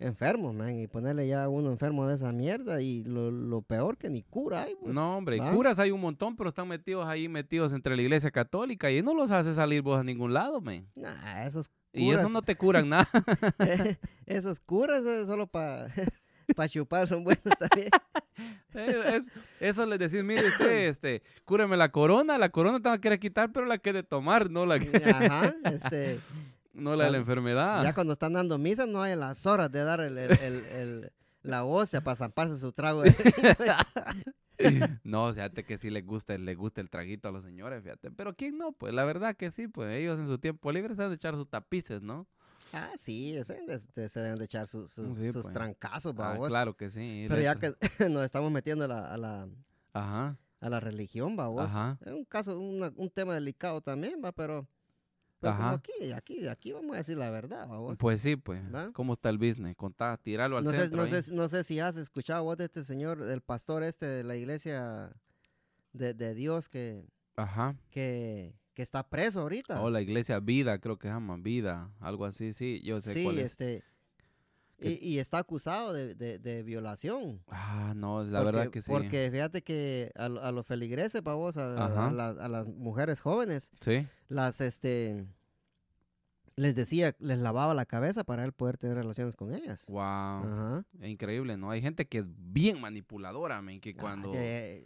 Enfermos, 0.00 0.54
man, 0.54 0.76
y 0.78 0.86
ponerle 0.86 1.28
ya 1.28 1.44
a 1.44 1.48
uno 1.48 1.70
enfermo 1.70 2.06
de 2.08 2.16
esa 2.16 2.32
mierda 2.32 2.80
y 2.82 3.04
lo, 3.04 3.30
lo 3.30 3.62
peor 3.62 3.96
que 3.98 4.10
ni 4.10 4.22
cura 4.22 4.62
hay, 4.64 4.74
pues. 4.80 4.92
No, 4.94 5.16
hombre, 5.18 5.36
y 5.36 5.40
¿va? 5.40 5.52
curas 5.52 5.78
hay 5.78 5.90
un 5.92 6.00
montón, 6.00 6.36
pero 6.36 6.48
están 6.48 6.66
metidos 6.66 7.06
ahí, 7.06 7.28
metidos 7.28 7.72
entre 7.72 7.94
la 7.94 8.02
iglesia 8.02 8.30
católica 8.30 8.90
y 8.90 9.02
no 9.02 9.14
los 9.14 9.30
hace 9.30 9.54
salir 9.54 9.82
vos 9.82 10.00
a 10.00 10.04
ningún 10.04 10.32
lado, 10.34 10.60
men. 10.60 10.88
Nah, 10.96 11.44
esos 11.44 11.70
Y 11.92 12.08
eso 12.10 12.16
curas, 12.18 12.30
no 12.32 12.42
te 12.42 12.56
curan 12.56 12.88
nada. 12.88 13.08
esos 14.26 14.58
curas 14.60 15.04
eh, 15.06 15.26
solo 15.26 15.46
para 15.46 15.88
chupar 16.68 17.06
son 17.06 17.22
buenos 17.24 17.44
también. 17.58 17.90
Eh, 18.72 19.02
es- 19.16 19.28
eso 19.58 19.84
les 19.84 19.98
decís, 19.98 20.24
mire 20.24 20.46
usted, 20.46 20.88
este, 20.88 21.22
cúreme 21.44 21.76
la 21.76 21.90
corona, 21.90 22.38
la 22.38 22.48
corona 22.50 22.78
te 22.80 22.88
va 22.88 22.94
a 22.94 23.00
querer 23.00 23.18
quitar, 23.18 23.50
pero 23.52 23.66
la 23.66 23.76
que 23.78 23.92
de 23.92 24.02
tomar, 24.04 24.48
no 24.48 24.64
la 24.64 24.78
que, 24.78 24.96
Ajá, 24.96 25.54
este, 25.64 26.20
no 26.80 26.96
la 26.96 27.04
de 27.06 27.10
la 27.12 27.18
enfermedad. 27.18 27.82
ya 27.82 27.94
cuando 27.94 28.12
están 28.14 28.32
dando 28.32 28.58
misa 28.58 28.86
no 28.86 29.02
hay 29.02 29.14
las 29.16 29.46
horas 29.46 29.70
de 29.70 29.84
dar 29.84 30.00
el, 30.00 30.16
el, 30.18 30.30
el- 30.38 30.64
el- 30.66 31.12
la 31.42 31.64
ósea 31.64 32.02
para 32.02 32.16
zamparse 32.16 32.58
su 32.58 32.72
trago. 32.72 33.02
de- 33.02 33.14
No, 35.04 35.32
fíjate 35.32 35.64
que 35.64 35.78
sí 35.78 35.88
les 35.88 36.04
gusta, 36.04 36.36
les 36.36 36.56
gusta 36.56 36.80
el 36.82 36.90
traguito 36.90 37.28
a 37.28 37.32
los 37.32 37.42
señores, 37.44 37.82
fíjate. 37.82 38.10
Pero 38.10 38.34
quién 38.34 38.58
no, 38.58 38.72
pues 38.72 38.92
la 38.92 39.04
verdad 39.04 39.34
que 39.34 39.50
sí, 39.50 39.68
pues 39.68 39.90
ellos 39.96 40.18
en 40.18 40.26
su 40.26 40.38
tiempo 40.38 40.70
libre 40.70 40.94
se 40.94 41.02
han 41.02 41.08
de 41.08 41.14
echar 41.14 41.34
sus 41.34 41.48
tapices, 41.48 42.02
¿no? 42.02 42.26
ah, 42.72 42.90
sí, 42.96 43.36
o 43.38 43.42
sea, 43.44 43.56
de- 43.66 43.80
de- 43.96 44.08
se 44.08 44.20
deben 44.20 44.38
de 44.38 44.44
echar 44.44 44.66
sus, 44.66 44.92
sus, 44.92 45.16
Sí, 45.16 45.32
sus 45.32 45.42
pues. 45.44 45.54
trancazos, 45.54 46.14
Ah, 46.18 46.36
claro 46.46 46.76
que 46.76 46.90
sí. 46.90 47.26
Pero 47.28 47.40
ya 47.42 47.56
que 47.56 47.74
nos 48.10 48.22
estamos 48.24 48.52
metiendo 48.52 48.84
a 48.84 48.88
la, 48.88 49.06
a 49.12 49.16
la, 49.16 49.48
Ajá, 49.94 50.36
a 50.60 50.68
la 50.68 50.78
religión. 50.78 51.36
Ajá. 51.58 51.98
Es 52.04 52.12
un 52.12 52.24
caso, 52.26 52.60
una- 52.60 52.92
un 52.96 53.08
tema 53.10 53.34
delicado 53.34 53.80
también, 53.80 54.20
va, 54.22 54.30
pero, 54.32 54.68
pero 55.40 55.56
como 55.56 55.68
Ajá. 55.68 55.76
aquí, 55.76 56.12
aquí, 56.12 56.46
aquí 56.48 56.72
vamos 56.72 56.94
a 56.94 56.98
decir 56.98 57.16
la 57.16 57.30
verdad, 57.30 57.66
pues 57.98 58.20
sí, 58.20 58.36
pues. 58.36 58.62
¿Va? 58.74 58.92
¿Cómo 58.92 59.14
está 59.14 59.30
el 59.30 59.38
business? 59.38 59.74
Contá, 59.76 60.16
tirarlo 60.18 60.58
al 60.58 60.64
No 60.64 60.70
sé, 60.72 60.80
centro 60.82 60.96
no, 60.98 61.02
ahí. 61.04 61.22
sé, 61.22 61.32
no 61.32 61.48
sé 61.48 61.64
si 61.64 61.80
has 61.80 61.96
escuchado 61.96 62.44
vos 62.44 62.56
de 62.58 62.66
este 62.66 62.84
señor, 62.84 63.22
el 63.22 63.40
pastor 63.40 63.82
este 63.82 64.06
de 64.06 64.22
la 64.24 64.36
iglesia 64.36 65.10
de, 65.92 66.14
de 66.14 66.34
Dios 66.34 66.68
que, 66.68 67.04
Ajá. 67.36 67.74
que, 67.90 68.54
que 68.74 68.82
está 68.82 69.08
preso 69.08 69.40
ahorita. 69.40 69.80
O 69.82 69.90
la 69.90 70.00
iglesia 70.02 70.38
Vida, 70.40 70.78
creo 70.78 70.98
que 70.98 71.08
se 71.08 71.14
llama 71.14 71.36
Vida, 71.38 71.90
algo 72.00 72.24
así, 72.26 72.52
sí, 72.52 72.80
yo 72.84 73.00
sé 73.00 73.14
sí, 73.14 73.24
cuál 73.24 73.38
es. 73.38 73.46
este, 73.52 73.82
y, 74.80 74.98
y 75.08 75.18
está 75.18 75.38
acusado 75.38 75.92
de, 75.92 76.14
de- 76.14 76.38
de 76.38 76.62
violación. 76.62 77.42
Ah, 77.48 77.92
no, 77.96 78.22
la 78.24 78.40
porque, 78.40 78.44
verdad 78.56 78.70
que 78.70 78.82
sí. 78.82 78.90
Porque 78.90 79.28
fíjate 79.30 79.62
que 79.62 80.10
a, 80.16 80.24
a 80.26 80.52
los 80.52 80.66
feligreses, 80.66 81.22
pavos, 81.22 81.56
a, 81.56 81.76
a- 81.76 82.08
a 82.08 82.10
las- 82.12 82.38
a 82.38 82.48
las 82.48 82.66
mujeres 82.66 83.20
jóvenes, 83.20 83.70
Sí. 83.80 84.06
las, 84.28 84.60
este, 84.60 85.24
les 86.60 86.74
decía, 86.74 87.16
les 87.18 87.38
lavaba 87.38 87.72
la 87.72 87.86
cabeza 87.86 88.22
para 88.22 88.44
él 88.44 88.52
poder 88.52 88.76
tener 88.76 88.96
relaciones 88.96 89.34
con 89.34 89.52
ellas. 89.54 89.84
Wow. 89.88 90.00
Ajá. 90.00 90.84
Increíble, 91.02 91.56
¿no? 91.56 91.70
Hay 91.70 91.80
gente 91.80 92.06
que 92.06 92.18
es 92.18 92.26
bien 92.28 92.80
manipuladora, 92.80 93.62
men, 93.62 93.80
que 93.80 93.90
Ah, 93.96 94.00
cuando... 94.00 94.32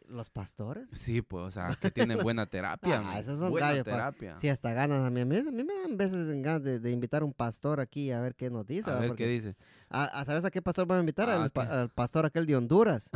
los 0.07 0.31
pastores. 0.31 0.89
Sí, 0.93 1.21
pues, 1.23 1.45
o 1.45 1.51
sea, 1.51 1.77
que 1.81 1.91
tienen 1.91 2.19
buena 2.23 2.47
terapia, 2.47 3.03
Ah, 3.05 3.19
esos 3.19 3.41
son 3.41 3.51
buena 3.51 3.69
gallos, 3.71 3.85
terapia. 3.85 4.37
Sí, 4.41 4.49
hasta 4.49 4.73
ganas 4.73 5.05
a 5.05 5.11
mí. 5.11 5.21
A 5.21 5.25
mí, 5.25 5.37
a 5.37 5.43
mí 5.43 5.65
me 5.65 5.75
dan 5.83 5.97
veces 5.97 6.29
ganas 6.43 6.63
de, 6.63 6.79
de 6.79 6.91
invitar 6.93 7.23
a 7.23 7.25
un 7.25 7.33
pastor 7.33 7.81
aquí 7.81 8.11
a 8.13 8.21
ver 8.21 8.35
qué 8.37 8.51
nos 8.51 8.67
dice. 8.67 8.89
a 8.91 8.95
ver 9.01 9.09
Porque- 9.09 9.25
qué 9.25 9.31
dice. 9.31 9.57
a, 9.91 10.05
a- 10.05 10.25
¿Sabes 10.25 10.45
a 10.45 10.51
qué 10.53 10.63
pastor 10.63 10.87
van 10.87 10.99
a 10.99 11.01
invitar? 11.01 11.29
Ah, 11.29 11.43
al, 11.43 11.51
pa- 11.51 11.67
¿qué? 11.69 11.73
al 11.75 11.89
pastor 11.91 12.25
aquel 12.27 12.47
de 12.47 12.55
Honduras. 12.57 13.11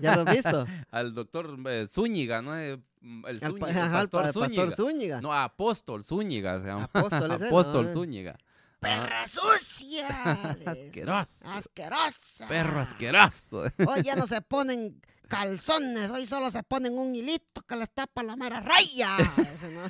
¿Ya 0.00 0.16
lo 0.16 0.22
has 0.28 0.34
visto? 0.34 0.66
Al 0.90 1.14
doctor 1.14 1.56
eh, 1.66 1.86
Zúñiga, 1.88 2.40
¿no? 2.42 2.52
Mm, 3.00 3.26
El, 3.26 3.40
Zúñiga, 3.40 3.90
pastor 3.92 4.24
al 4.26 4.32
Zúñiga. 4.32 4.64
pastor 4.64 4.72
Zúñiga. 4.72 5.20
No, 5.20 5.32
Apóstol 5.32 6.04
Zúñiga 6.04 6.60
se 6.60 6.66
llama. 6.66 6.84
Apóstol 6.92 7.30
es 7.32 7.40
él, 7.40 7.46
Apóstol 7.48 7.86
¿no? 7.86 7.92
Zúñiga. 7.92 8.38
¡Perra 8.78 9.26
sucia! 9.26 10.54
le 10.54 10.58
dice. 10.58 10.70
Asqueroso. 10.70 11.50
¡Asquerosa! 11.50 12.48
Perro 12.48 12.80
asqueroso. 12.80 13.64
Hoy 13.88 14.02
ya 14.02 14.16
no 14.16 14.26
se 14.26 14.40
ponen 14.42 15.00
calzones, 15.28 16.10
hoy 16.10 16.26
solo 16.26 16.50
se 16.50 16.62
ponen 16.64 16.98
un 16.98 17.14
hilito 17.14 17.62
que 17.62 17.76
les 17.76 17.88
tapa 17.90 18.22
la 18.24 18.34
mera 18.34 18.60
raya. 18.60 19.16
Ese, 19.54 19.70
¿no? 19.70 19.82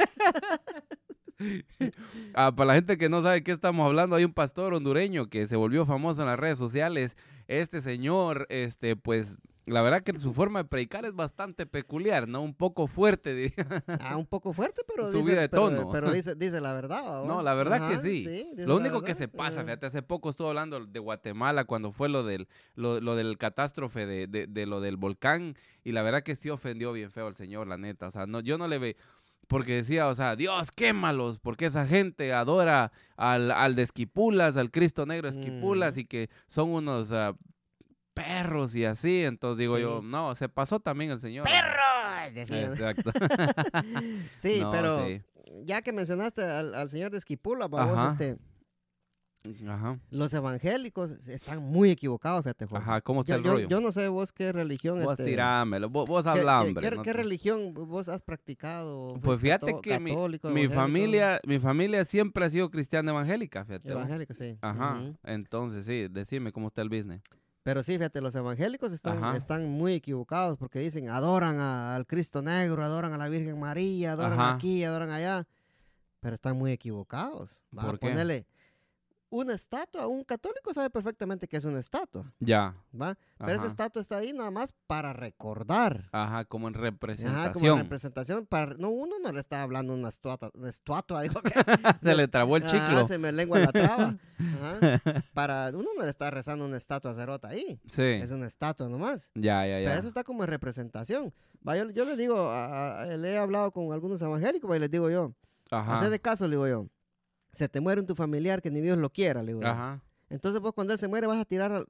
Ah, 2.35 2.53
para 2.55 2.67
la 2.69 2.75
gente 2.75 2.99
que 2.99 3.09
no 3.09 3.23
sabe 3.23 3.37
de 3.37 3.43
qué 3.43 3.53
estamos 3.53 3.87
hablando, 3.87 4.17
hay 4.17 4.25
un 4.25 4.35
pastor 4.35 4.75
hondureño 4.75 5.31
que 5.31 5.47
se 5.47 5.57
volvió 5.57 5.87
famoso 5.87 6.21
en 6.21 6.27
las 6.29 6.39
redes 6.39 6.59
sociales. 6.59 7.17
Este 7.49 7.81
señor, 7.81 8.47
este, 8.51 8.97
pues, 8.97 9.39
la 9.67 9.83
verdad 9.83 10.03
que 10.03 10.19
su 10.19 10.33
forma 10.33 10.63
de 10.63 10.69
predicar 10.69 11.05
es 11.05 11.15
bastante 11.15 11.67
peculiar, 11.67 12.27
¿no? 12.27 12.43
Un 12.43 12.55
poco 12.55 12.87
fuerte, 12.87 13.35
diría. 13.35 13.67
Ah, 14.01 14.17
un 14.17 14.27
poco 14.27 14.53
fuerte, 14.53 14.83
pero, 14.87 15.11
Subida 15.11 15.25
dice, 15.27 15.41
de 15.41 15.49
tono. 15.49 15.91
Pero, 15.91 16.11
dice, 16.13 16.35
dice 16.35 16.61
la 16.61 16.73
verdad. 16.73 17.23
¿va? 17.23 17.27
No, 17.27 17.43
la 17.43 17.55
verdad 17.55 17.89
que 17.89 17.99
sí. 17.99 18.47
Lo 18.57 18.77
único 18.77 19.03
que 19.03 19.15
se 19.15 19.29
pasa, 19.29 19.61
Eh, 19.61 19.65
fíjate, 19.65 19.87
hace 19.87 20.03
poco 20.03 20.31
estuve 20.31 20.49
hablando 20.49 20.85
de 20.85 20.99
Guatemala 20.99 21.65
cuando 21.65 21.93
fue 21.93 22.09
lo 22.09 22.25
del, 22.25 22.49
lo, 22.75 23.01
lo 23.01 23.17
del 23.17 23.39
catástrofe 23.39 24.07
de, 24.07 24.27
de, 24.27 24.47
de 24.47 24.67
lo 24.67 24.81
del 24.81 24.97
volcán 24.97 25.57
y 25.85 25.93
la 25.93 26.03
verdad 26.03 26.23
que 26.23 26.37
sí 26.37 26.51
ofendió 26.51 26.93
bien 26.93 27.11
feo 27.11 27.27
al 27.27 27.37
señor, 27.37 27.67
la 27.67 27.77
neta. 27.79 28.09
O 28.09 28.11
sea, 28.11 28.27
no, 28.27 28.41
yo 28.41 28.59
no 28.59 28.67
le 28.69 28.79
ve, 28.79 28.97
porque 29.47 29.75
decía, 29.77 30.07
o 30.07 30.15
sea, 30.15 30.37
Dios, 30.37 30.71
quémalos, 30.71 31.39
porque 31.39 31.67
esa 31.67 31.87
gente 31.87 32.33
adora 32.33 32.93
al, 33.17 33.51
al 33.51 33.75
de 33.75 33.83
Esquipulas, 33.83 34.57
al 34.57 34.71
Cristo 34.71 35.07
Negro 35.07 35.29
Esquipulas 35.29 35.93
Ujú. 35.93 36.01
y 36.01 36.05
que 36.05 36.31
son 36.47 36.71
unos 36.71 37.11
ah, 37.13 37.35
perros 38.25 38.75
y 38.75 38.85
así. 38.85 39.23
Entonces 39.25 39.59
digo 39.59 39.77
Sí. 39.77 39.83
yo, 39.83 40.01
no, 40.03 40.35
se 40.35 40.49
pasó 40.49 40.81
también 40.81 41.11
el 41.11 41.21
señor. 41.21 41.45
¡Perros! 41.47 42.51
Exacto. 42.51 43.11
Sí, 44.37 44.61
No, 44.61 44.71
pero 44.71 45.05
sí. 45.07 45.23
ya 45.65 45.83
que 45.83 45.93
mencionaste 45.93 46.43
al, 46.43 46.75
al 46.75 46.89
señor 46.91 47.11
de 47.11 47.19
Esquipula, 47.19 47.67
vamos, 47.69 48.13
este, 48.13 48.37
Ajá. 49.67 49.99
Los 50.11 50.35
evangélicos 50.35 51.13
están 51.27 51.63
muy 51.63 51.91
equivocados, 51.91 52.43
fíjate, 52.43 52.67
Jorge. 52.67 52.83
Ajá, 52.83 53.01
¿cómo 53.01 53.23
está 53.23 53.33
Yo, 53.33 53.39
el 53.39 53.45
yo- 53.45 53.53
rollo? 53.55 53.69
yo 53.71 53.81
no 53.81 53.91
sé 53.91 54.07
vos 54.09 54.33
qué 54.33 54.53
religión... 54.53 55.03
vos 55.03 55.13
este, 55.13 55.25
tirámelo, 55.25 55.89
vos, 55.89 56.07
vos 56.07 56.27
¿qué- 56.27 56.41
qué- 56.43 56.47
hombre. 56.47 56.91
¿Qué, 56.91 56.95
no 56.95 57.03
qué 57.03 57.11
te- 57.13 57.17
religión 57.17 57.73
vos 57.73 58.09
has 58.11 58.21
practicado? 58.21 59.15
Pues 59.23 59.41
fíjate 59.41 59.81
que 59.81 59.99
mi, 59.99 60.69
familia, 60.69 61.41
mi 61.47 61.59
familia 61.59 62.05
siempre 62.05 62.45
ha 62.45 62.51
sido 62.51 62.71
cristiana 62.71 63.13
evangélica, 63.13 63.65
fíjate. 63.65 63.89
vos. 63.89 63.97
Evangélico, 63.97 64.35
sí. 64.35 64.59
Ajá, 64.61 65.01
entonces 65.25 65.87
sí, 65.87 66.09
decime 66.11 66.53
cómo 66.53 66.67
está 66.67 66.83
el 66.83 66.91
business. 66.91 67.23
Pero 67.63 67.83
sí, 67.83 67.93
fíjate, 67.99 68.21
los 68.23 68.35
evangélicos 68.35 68.93
están, 68.93 69.37
están 69.37 69.69
muy 69.69 69.93
equivocados 69.95 70.59
porque 70.59 70.79
dicen, 70.79 71.11
adoran 71.11 71.59
a- 71.61 71.95
al 71.95 72.07
Cristo 72.07 72.43
Negro, 72.43 72.83
adoran 72.85 73.13
a 73.13 73.19
la 73.19 73.29
Virgen 73.29 73.59
María, 73.61 74.13
adoran 74.13 74.41
Ajá. 74.41 74.55
aquí, 74.55 74.83
adoran 74.85 75.11
allá. 75.11 75.47
Pero 76.21 76.35
están 76.35 76.57
muy 76.57 76.73
equivocados. 76.73 77.61
Va 77.77 77.83
¿Por 77.83 77.95
a 77.95 77.99
qué? 77.99 78.07
ponerle 78.09 78.47
una 79.31 79.55
estatua. 79.55 80.07
Un 80.07 80.25
católico 80.25 80.75
sabe 80.75 80.91
perfectamente 80.91 81.49
que 81.49 81.57
es 81.57 81.65
una 81.65 81.79
estatua, 81.81 82.33
Ya, 82.41 82.75
¿va? 82.93 83.17
Pero 83.39 83.53
esa 83.53 83.63
Ajá. 83.63 83.67
estatua 83.69 84.03
está 84.03 84.17
ahí 84.19 84.33
nada 84.33 84.51
más 84.51 84.75
para 84.87 85.13
recordar. 85.13 86.09
ajá, 86.13 86.45
como 86.45 86.69
en 86.69 86.75
Ajá, 86.75 86.83
representación. 86.83 87.53
como 87.53 87.77
representación. 87.83 88.47
Para, 88.47 88.75
no, 88.75 88.91
uno 88.91 89.17
no 89.23 89.33
le 89.33 89.41
está 89.41 89.63
hablando 89.63 89.95
una 89.95 90.09
estatua, 90.11 90.51
una 90.55 90.69
estatua, 90.69 91.23
digo 91.23 91.41
que 91.43 91.51
Se 92.03 92.15
le 92.15 92.29
trabó 92.29 92.57
el 92.57 92.65
chiclo. 92.65 93.07
se 93.07 93.19
me 93.19 93.33
lengua 93.33 93.59
la 93.61 93.73
traba. 93.73 94.17
Ajá. 94.39 95.23
Para, 95.33 95.71
uno 95.71 95.89
no 95.97 96.03
le 96.05 96.11
está 96.11 96.31
rezando 96.31 96.65
una 96.67 96.77
estatua 96.77 97.15
cerota 97.15 97.49
ahí. 97.49 97.81
Sí, 97.87 98.03
Es 98.03 98.31
una 98.31 98.47
estatua 98.47 98.89
nomás. 98.89 99.31
ya, 99.35 99.67
ya, 99.67 99.77
Pero 99.77 99.89
ya. 99.91 99.95
eso 99.99 100.09
está 100.09 100.25
como 100.25 100.43
en 100.45 100.51
representación. 100.51 101.33
Va, 101.67 101.77
yo, 101.77 101.91
yo 101.91 102.05
les 102.05 102.17
digo, 102.19 102.37
a- 102.51 103.03
a- 103.03 103.07
le 103.07 103.33
he 103.33 103.39
hablado 103.39 103.71
con 103.71 103.93
algunos 103.93 104.21
evangélicos 104.23 104.71
va, 104.71 104.77
y 104.77 104.81
les 104.81 104.91
digo 104.91 105.09
yo, 105.11 105.35
Ajá, 105.71 105.95
haced 105.99 106.11
de 106.11 106.21
caso, 106.21 106.47
le 106.47 106.53
digo 106.57 106.67
yo, 106.67 106.87
se 107.53 107.69
te 107.69 107.81
muere 107.81 108.01
un 108.01 108.07
tu 108.07 108.15
familiar 108.15 108.63
que 108.63 108.71
ni 108.71 108.81
Dios 108.81 108.99
lo 108.99 109.11
quiera, 109.11 109.43
le 109.43 109.55
digo 109.55 109.67
ajá, 109.67 110.01
Entonces 110.29 110.61
vos 110.61 110.73
cuando 110.73 110.93
él 110.93 110.99
se 110.99 111.09
muere 111.09 111.27
vas 111.27 111.39
a 111.41 111.45
tirar 111.45 111.87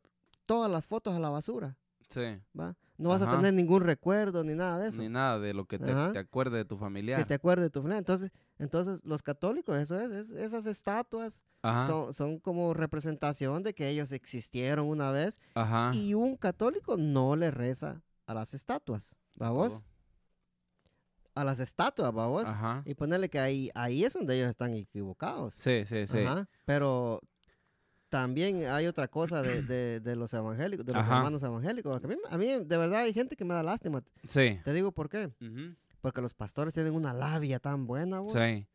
todas 0.46 0.70
las 0.70 0.84
fotos 0.84 1.14
a 1.14 1.18
la 1.18 1.28
basura, 1.28 1.76
sí. 2.08 2.40
¿va? 2.58 2.76
No 2.98 3.08
vas 3.08 3.22
a 3.22 3.30
tener 3.30 3.54
ningún 3.54 3.82
recuerdo 3.82 4.44
ni 4.44 4.52
nada 4.54 4.78
de 4.78 4.88
eso. 4.90 5.00
Ni 5.00 5.08
nada 5.08 5.38
de 5.38 5.54
lo 5.54 5.64
que 5.64 5.78
te, 5.78 5.90
acuerde 6.18 6.58
de 6.58 6.64
tu 6.66 6.74
Que 6.76 6.80
familiar. 6.80 7.24
te 7.24 7.32
acuerdes 7.32 7.64
de 7.64 7.70
tu 7.70 7.80
familiar. 7.80 7.98
Entonces, 7.98 8.30
entonces 8.58 9.00
los 9.04 9.22
católicos, 9.22 9.74
eso 9.78 9.98
es, 9.98 10.10
es- 10.10 10.30
esas 10.30 10.66
estatuas 10.66 11.42
son, 11.62 12.12
son 12.12 12.38
como 12.40 12.74
representación 12.74 13.62
de 13.62 13.72
que 13.74 13.88
ellos 13.88 14.12
existieron 14.12 14.86
una 14.86 15.10
vez 15.12 15.40
ajá. 15.54 15.92
y 15.94 16.12
un 16.12 16.36
católico 16.36 16.98
no 16.98 17.36
le 17.36 17.50
reza 17.50 18.02
a 18.26 18.34
las 18.34 18.52
estatuas, 18.52 19.14
¿va 19.40 19.48
vos? 19.50 19.80
A 21.34 21.44
las 21.44 21.60
estatuas, 21.60 22.10
¿va 22.16 22.26
vos? 22.26 22.44
Ajá. 22.46 22.82
Y 22.84 22.94
ponerle 22.94 23.28
que 23.28 23.38
ahí, 23.38 23.70
ahí 23.74 24.04
es 24.04 24.12
donde 24.14 24.36
ellos 24.36 24.50
están 24.50 24.74
equivocados. 24.74 25.54
Sí, 25.54 25.84
sí, 25.86 26.06
sí. 26.06 26.18
Ajá. 26.18 26.48
Pero 26.64 27.20
también 28.08 28.66
hay 28.66 28.86
otra 28.86 29.06
cosa 29.08 29.40
de, 29.42 29.62
de- 29.62 30.00
de 30.00 30.16
los 30.16 30.34
evangélicos, 30.34 30.84
de 30.84 30.92
los 30.92 31.02
Ajá. 31.02 31.18
hermanos 31.18 31.42
evangélicos. 31.42 32.02
A 32.02 32.06
mí, 32.08 32.16
a 32.28 32.36
mí, 32.38 32.46
de 32.64 32.76
verdad, 32.76 33.02
hay 33.02 33.12
gente 33.12 33.36
que 33.36 33.44
me 33.44 33.54
da 33.54 33.62
lástima. 33.62 34.02
Sí. 34.26 34.58
Te 34.64 34.72
digo 34.72 34.90
por 34.90 35.08
qué. 35.08 35.30
Porque 36.00 36.20
los 36.20 36.34
pastores 36.34 36.74
tienen 36.74 36.94
una 36.94 37.12
labia 37.12 37.60
tan 37.60 37.86
buena, 37.86 38.18
vos, 38.20 38.32
Sí. 38.32 38.66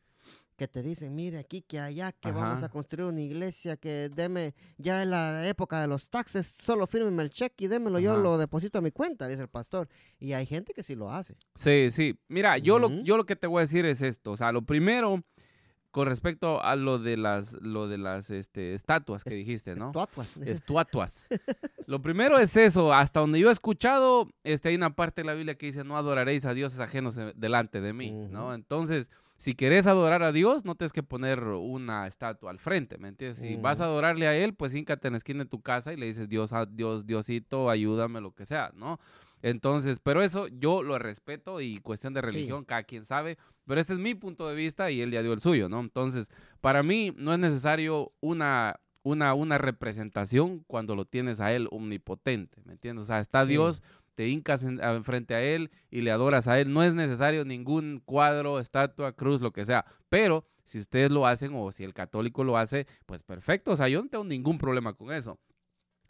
Que 0.56 0.68
te 0.68 0.82
dicen, 0.82 1.14
mire, 1.16 1.38
aquí, 1.40 1.62
que 1.62 1.80
allá, 1.80 2.12
que 2.12 2.32
vamos 2.32 2.64
a 2.64 2.70
construir 2.70 3.08
una 3.10 3.22
iglesia, 3.22 3.78
que 3.78 4.10
deme, 4.14 4.54
ya 4.78 5.02
es 5.04 5.08
la 5.08 5.48
época 5.48 5.82
de 5.82 5.88
los 5.88 6.10
taxes, 6.10 6.54
solo 6.60 6.88
fírmeme 6.88 7.24
el 7.24 7.30
cheque 7.30 7.66
y 7.66 7.68
démelo, 7.68 8.00
yo 8.00 8.18
lo 8.18 8.38
deposito 8.38 8.80
a 8.80 8.82
mi 8.82 8.92
cuenta, 8.92 9.28
dice 9.28 9.42
el 9.42 9.50
pastor. 9.50 9.88
Y 10.20 10.34
hay 10.34 10.46
gente 10.46 10.74
que 10.74 10.84
sí 10.84 10.96
lo 10.96 11.12
hace. 11.12 11.36
Sí, 11.56 11.90
sí. 11.92 12.18
Mira, 12.28 12.58
yo, 12.58 12.80
lo, 12.80 12.90
yo 13.04 13.18
lo 13.18 13.26
que 13.26 13.36
te 13.36 13.48
voy 13.48 13.60
a 13.60 13.62
decir 13.62 13.86
es 13.86 14.02
esto. 14.02 14.32
O 14.32 14.38
sea, 14.38 14.52
lo 14.52 14.62
primero, 14.62 15.24
con 15.92 16.08
respecto 16.08 16.62
a 16.62 16.76
lo 16.76 17.00
de 17.00 17.18
las, 17.18 17.54
lo 17.62 17.88
de 17.88 17.98
las 17.98 18.30
este, 18.30 18.74
estatuas 18.74 19.24
que 19.24 19.32
Es- 19.32 19.36
dijiste, 19.36 19.76
¿no? 19.76 19.92
Tuatuas. 19.92 20.38
Estatuas. 20.38 21.28
lo 21.88 22.02
primero 22.02 22.38
es 22.40 22.56
eso. 22.58 22.94
Hasta 22.94 23.20
donde 23.20 23.40
yo 23.40 23.50
he 23.50 23.52
escuchado, 23.54 24.30
este, 24.44 24.70
hay 24.70 24.76
una 24.76 24.96
parte 24.96 25.22
de 25.22 25.26
la 25.28 25.34
Biblia 25.34 25.56
que 25.56 25.68
dice, 25.68 25.84
no 25.84 25.98
adoraréis 25.98 26.46
a 26.46 26.54
dioses 26.54 26.80
ajenos 26.80 27.18
eh, 27.18 27.34
delante 27.36 27.82
de 27.82 27.94
mí, 27.94 28.12
¿no? 28.12 28.54
Entonces, 28.54 29.10
si 29.46 29.54
querés 29.54 29.86
adorar 29.86 30.24
a 30.24 30.32
Dios, 30.32 30.66
no 30.66 30.74
tienes 30.74 30.92
que 30.92 31.04
poner 31.04 31.44
una 31.44 32.08
estatua 32.08 32.50
al 32.50 32.58
frente, 32.58 32.98
¿me 32.98 33.10
entiendes? 33.10 33.38
Si 33.38 33.58
vas 33.58 33.80
a 33.80 33.84
Ujú. 33.84 33.92
adorarle 33.92 34.28
a 34.28 34.36
Él, 34.36 34.56
pues 34.56 34.74
híncate 34.74 35.08
en 35.08 35.12
la 35.14 35.18
esquina 35.20 35.44
de 35.44 35.50
tu 35.52 35.62
casa 35.62 35.94
y 35.94 35.98
le 35.98 36.08
dices, 36.08 36.28
Dios, 36.28 36.50
Dios, 36.72 37.06
Diosito, 37.06 37.70
ayúdame, 37.70 38.22
lo 38.22 38.32
que 38.32 38.48
sea, 38.48 38.72
¿no? 38.74 39.00
Entonces, 39.44 40.00
pero 40.00 40.24
eso 40.24 40.48
yo 40.48 40.82
lo 40.82 40.98
respeto 40.98 41.62
y 41.62 41.78
cuestión 41.78 42.16
de 42.16 42.22
Sí. 42.22 42.28
religión, 42.28 42.66
cada 42.66 42.82
quien 42.86 43.06
sabe, 43.06 43.38
pero 43.68 43.80
ese 43.80 43.94
es 43.94 44.00
mi 44.00 44.16
punto 44.16 44.50
de 44.50 44.56
vista 44.56 44.90
y 44.90 45.00
él 45.02 45.12
ya 45.12 45.22
dio 45.22 45.34
el 45.34 45.42
suyo, 45.42 45.70
¿no? 45.70 45.80
Entonces, 45.80 46.28
para 46.60 46.82
mí 46.82 47.14
no 47.16 47.32
es 47.32 47.38
necesario 47.38 48.14
una, 48.22 48.80
una, 49.04 49.36
una 49.36 49.60
representación 49.60 50.64
cuando 50.66 50.96
lo 50.96 51.06
tienes 51.06 51.40
a 51.40 51.54
él 51.54 51.68
omnipotente, 51.70 52.64
¿me 52.66 52.74
entiendes? 52.74 53.04
O 53.04 53.06
sea, 53.06 53.20
está 53.20 53.44
Sí. 53.44 53.50
Dios, 53.52 53.84
te 54.16 54.28
hincas 54.28 54.64
en- 54.64 55.04
frente 55.04 55.36
a 55.36 55.42
él 55.44 55.72
y 55.92 56.02
le 56.02 56.12
adoras 56.12 56.48
a 56.48 56.60
él, 56.60 56.74
no 56.74 56.82
es 56.84 56.94
necesario 56.94 57.46
ningún 57.46 58.02
cuadro, 58.04 58.60
estatua, 58.60 59.12
cruz, 59.14 59.42
lo 59.42 59.52
que 59.52 59.66
sea, 59.66 59.86
pero 60.10 60.46
si 60.64 60.80
ustedes 60.80 61.12
lo 61.12 61.28
hacen 61.28 61.52
o 61.54 61.72
si 61.72 61.84
el 61.84 61.94
católico 61.94 62.44
lo 62.44 62.58
hace, 62.58 62.88
pues 63.06 63.22
perfecto, 63.24 63.72
o 63.72 63.76
sea, 63.76 63.88
yo 63.88 64.02
no 64.02 64.10
tengo 64.10 64.24
ningún 64.24 64.58
problema 64.58 64.94
con 64.94 65.12
eso. 65.14 65.38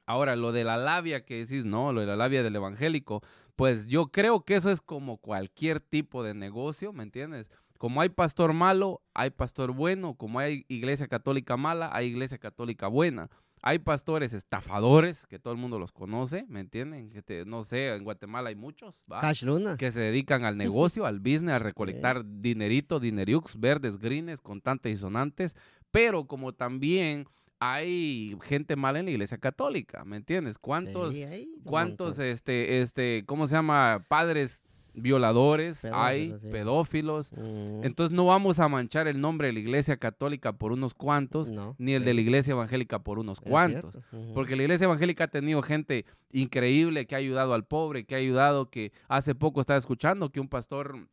Ahora, 0.07 0.35
lo 0.35 0.51
de 0.51 0.63
la 0.63 0.77
labia 0.77 1.25
que 1.25 1.37
decís, 1.37 1.65
no, 1.65 1.91
lo 1.91 2.01
de 2.01 2.07
la 2.07 2.15
labia 2.15 2.43
del 2.43 2.55
evangélico, 2.55 3.21
pues 3.55 3.87
yo 3.87 4.07
creo 4.11 4.45
que 4.45 4.55
eso 4.55 4.69
es 4.69 4.79
como 4.79 5.17
cualquier 5.17 5.79
tipo 5.79 6.23
de 6.23 6.35
negocio, 6.35 6.93
¿me 6.93 7.01
entiendes? 7.03 7.49
Como 7.79 8.01
hay 8.01 8.09
pastor 8.09 8.53
malo, 8.53 9.01
hay 9.13 9.31
pastor 9.31 9.71
bueno, 9.71 10.13
como 10.13 10.39
hay 10.39 10.63
iglesia 10.67 11.07
católica 11.07 11.57
mala, 11.57 11.89
hay 11.91 12.07
iglesia 12.07 12.37
católica 12.37 12.87
buena. 12.87 13.29
Hay 13.67 13.79
pastores 13.79 14.31
estafadores, 14.33 15.25
que 15.25 15.39
todo 15.39 15.51
el 15.51 15.59
mundo 15.59 15.79
los 15.79 15.91
conoce, 15.91 16.45
¿me 16.47 16.59
entienden? 16.59 17.09
Que 17.09 17.23
te- 17.23 17.45
no 17.45 17.63
sé, 17.63 17.93
en 17.95 18.03
Guatemala 18.03 18.49
hay 18.49 18.55
muchos, 18.55 18.93
¿va? 19.11 19.21
Cash 19.21 19.43
Luna. 19.43 19.75
que 19.75 19.89
se 19.91 19.99
dedican 20.01 20.45
al 20.45 20.55
negocio, 20.57 21.05
al 21.07 21.19
business, 21.19 21.55
a 21.55 21.59
recolectar 21.59 22.23
dinerito, 22.25 22.99
dineriux, 22.99 23.59
verdes, 23.59 23.97
greens, 23.97 24.39
contantes 24.39 24.93
y 24.93 24.97
sonantes, 24.97 25.55
pero 25.89 26.27
como 26.27 26.53
también 26.53 27.25
hay 27.59 28.35
gente 28.43 28.75
mala 28.75 28.99
en 28.99 29.05
la 29.05 29.11
iglesia 29.11 29.37
católica, 29.39 30.05
¿me 30.05 30.17
entiendes? 30.17 30.59
¿Cuántos, 30.59 31.13
Sí, 31.13 31.23
cuántos, 31.63 32.19
este, 32.19 32.81
este, 32.81 33.23
¿cómo 33.25 33.47
se 33.47 33.55
llama? 33.55 34.05
Padres 34.07 34.64
violadores 34.97 35.85
hay, 35.85 36.29
Pedófilos, 36.29 36.41
sí. 36.41 36.47
pedófilos. 36.49 37.33
Mm, 37.33 37.83
Entonces 37.85 38.15
no 38.15 38.25
vamos 38.25 38.59
a 38.59 38.67
manchar 38.67 39.07
el 39.07 39.19
nombre 39.21 39.47
de 39.47 39.53
la 39.53 39.59
iglesia 39.59 39.97
católica 39.97 40.53
por 40.53 40.71
unos 40.71 40.93
cuantos, 40.93 41.49
no, 41.49 41.75
ni 41.77 41.93
el 41.93 42.01
sí, 42.01 42.05
de 42.07 42.13
la 42.13 42.21
iglesia 42.21 42.51
evangélica 42.51 42.99
por 42.99 43.19
unos 43.19 43.39
es 43.43 43.49
cuantos. 43.49 43.99
Porque 44.33 44.55
la 44.55 44.63
iglesia 44.63 44.85
evangélica 44.85 45.25
ha 45.25 45.27
tenido 45.27 45.61
gente 45.61 46.05
increíble 46.31 47.05
que 47.07 47.15
ha 47.15 47.19
ayudado 47.19 47.53
al 47.53 47.65
pobre, 47.65 48.05
que 48.05 48.15
ha 48.15 48.19
ayudado, 48.19 48.69
que 48.69 48.91
hace 49.07 49.35
poco 49.35 49.61
estaba 49.61 49.77
escuchando 49.79 50.31
que 50.31 50.39
un 50.39 50.47
pastor, 50.49 51.07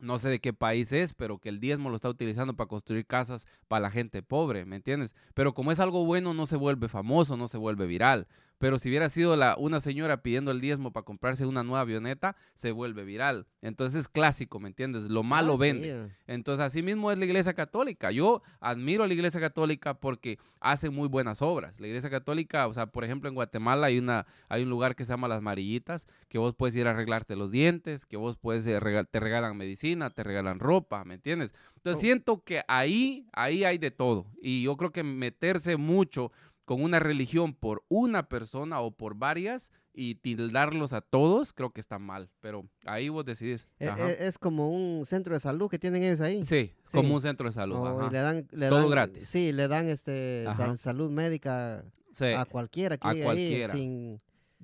no 0.00 0.18
sé 0.18 0.28
de 0.30 0.40
qué 0.40 0.52
país 0.52 0.92
es, 0.92 1.12
pero 1.14 1.38
que 1.38 1.48
el 1.48 1.60
diezmo 1.60 1.90
lo 1.90 1.96
está 1.96 2.08
utilizando 2.08 2.54
para 2.56 2.68
construir 2.68 3.04
casas 3.06 3.46
para 3.68 3.82
la 3.82 3.90
gente 3.90 4.22
pobre, 4.22 4.64
¿me 4.64 4.76
entiendes? 4.76 5.14
Pero 5.34 5.52
como 5.54 5.72
es 5.72 5.80
algo 5.80 6.04
bueno, 6.04 6.32
no 6.34 6.46
se 6.46 6.56
vuelve 6.56 6.88
famoso, 6.88 7.36
no 7.36 7.48
se 7.48 7.58
vuelve 7.58 7.86
viral. 7.86 8.26
Pero 8.60 8.78
si 8.78 8.90
hubiera 8.90 9.08
sido 9.08 9.36
la, 9.36 9.56
una 9.56 9.80
señora 9.80 10.22
pidiendo 10.22 10.50
el 10.50 10.60
diezmo 10.60 10.92
para 10.92 11.02
comprarse 11.04 11.46
una 11.46 11.64
nueva 11.64 11.80
avioneta, 11.80 12.36
se 12.54 12.72
vuelve 12.72 13.04
viral. 13.04 13.46
Entonces 13.62 14.00
es 14.02 14.08
clásico, 14.08 14.60
¿me 14.60 14.68
entiendes? 14.68 15.04
Lo 15.04 15.22
malo 15.22 15.54
Ah, 15.54 15.56
vende. 15.58 16.10
Entonces, 16.26 16.62
así 16.64 16.82
mismo 16.82 17.10
es 17.10 17.16
la 17.16 17.24
Iglesia 17.24 17.54
Católica. 17.54 18.10
Yo 18.10 18.42
admiro 18.60 19.02
a 19.02 19.06
la 19.08 19.14
Iglesia 19.14 19.40
Católica 19.40 19.94
porque 19.94 20.38
hace 20.60 20.90
muy 20.90 21.08
buenas 21.08 21.40
obras. 21.40 21.80
La 21.80 21.86
Iglesia 21.86 22.10
Católica, 22.10 22.66
o 22.66 22.74
sea, 22.74 22.84
por 22.86 23.02
ejemplo, 23.02 23.28
en 23.30 23.34
Guatemala 23.34 23.86
hay, 23.86 23.98
una, 23.98 24.26
hay 24.50 24.62
un 24.62 24.68
lugar 24.70 24.94
que 24.94 25.04
se 25.06 25.12
llama 25.12 25.26
Las 25.26 25.40
Marillitas, 25.40 26.06
que 26.28 26.36
vos 26.36 26.54
puedes 26.54 26.76
ir 26.76 26.86
a 26.86 26.90
arreglarte 26.90 27.36
los 27.36 27.50
dientes, 27.50 28.04
que 28.04 28.18
vos 28.18 28.36
puedes, 28.36 28.66
eh, 28.66 28.78
rega- 28.78 29.04
te 29.04 29.20
regalan 29.20 29.56
medicina, 29.56 30.10
te 30.10 30.22
regalan 30.22 30.58
ropa, 30.58 31.02
¿me 31.06 31.14
entiendes? 31.14 31.54
Entonces, 31.76 31.96
Oh. 31.98 32.00
siento 32.02 32.44
que 32.44 32.62
ahí, 32.68 33.26
ahí 33.32 33.64
hay 33.64 33.78
de 33.78 33.90
todo. 33.90 34.26
Y 34.42 34.64
yo 34.64 34.76
creo 34.76 34.92
que 34.92 35.02
meterse 35.02 35.78
mucho 35.78 36.30
con 36.70 36.84
una 36.84 37.00
religión 37.00 37.52
por 37.52 37.82
una 37.88 38.28
persona 38.28 38.80
o 38.80 38.92
por 38.92 39.16
varias 39.16 39.72
y 39.92 40.14
tildarlos 40.14 40.92
a 40.92 41.00
todos, 41.00 41.52
creo 41.52 41.70
que 41.72 41.80
está 41.80 41.98
mal. 41.98 42.30
Pero 42.38 42.64
ahí 42.86 43.08
vos 43.08 43.24
decidís. 43.24 43.68
E- 43.80 43.86
e- 43.88 44.26
Es, 44.28 44.38
como 44.38 44.70
un 44.70 45.04
centro 45.04 45.34
de 45.34 45.40
salud 45.40 45.68
que 45.68 45.80
tienen 45.80 46.04
ellos 46.04 46.20
ahí. 46.20 46.44
Sí, 46.44 46.72
Sí. 46.84 46.96
como 46.96 47.16
un 47.16 47.20
centro 47.20 47.48
de 47.48 47.52
salud. 47.54 47.74
Oh, 47.76 48.06
y 48.06 48.12
le 48.12 48.18
dan, 48.20 48.46
le 48.52 48.68
Todo 48.68 48.82
dan- 48.82 48.90
gratis. 48.90 49.26
Sí, 49.28 49.50
le 49.50 49.66
dan 49.66 49.88
este 49.88 50.44
sal- 50.56 50.78
salud 50.78 51.10
médica 51.10 51.84
Sí. 52.12 52.26
a 52.26 52.44
cualquiera 52.44 52.96
que 52.98 53.08
a 53.08 53.10
ahí 53.10 53.22
cualquiera. 53.22 53.72
sin- 53.74 54.20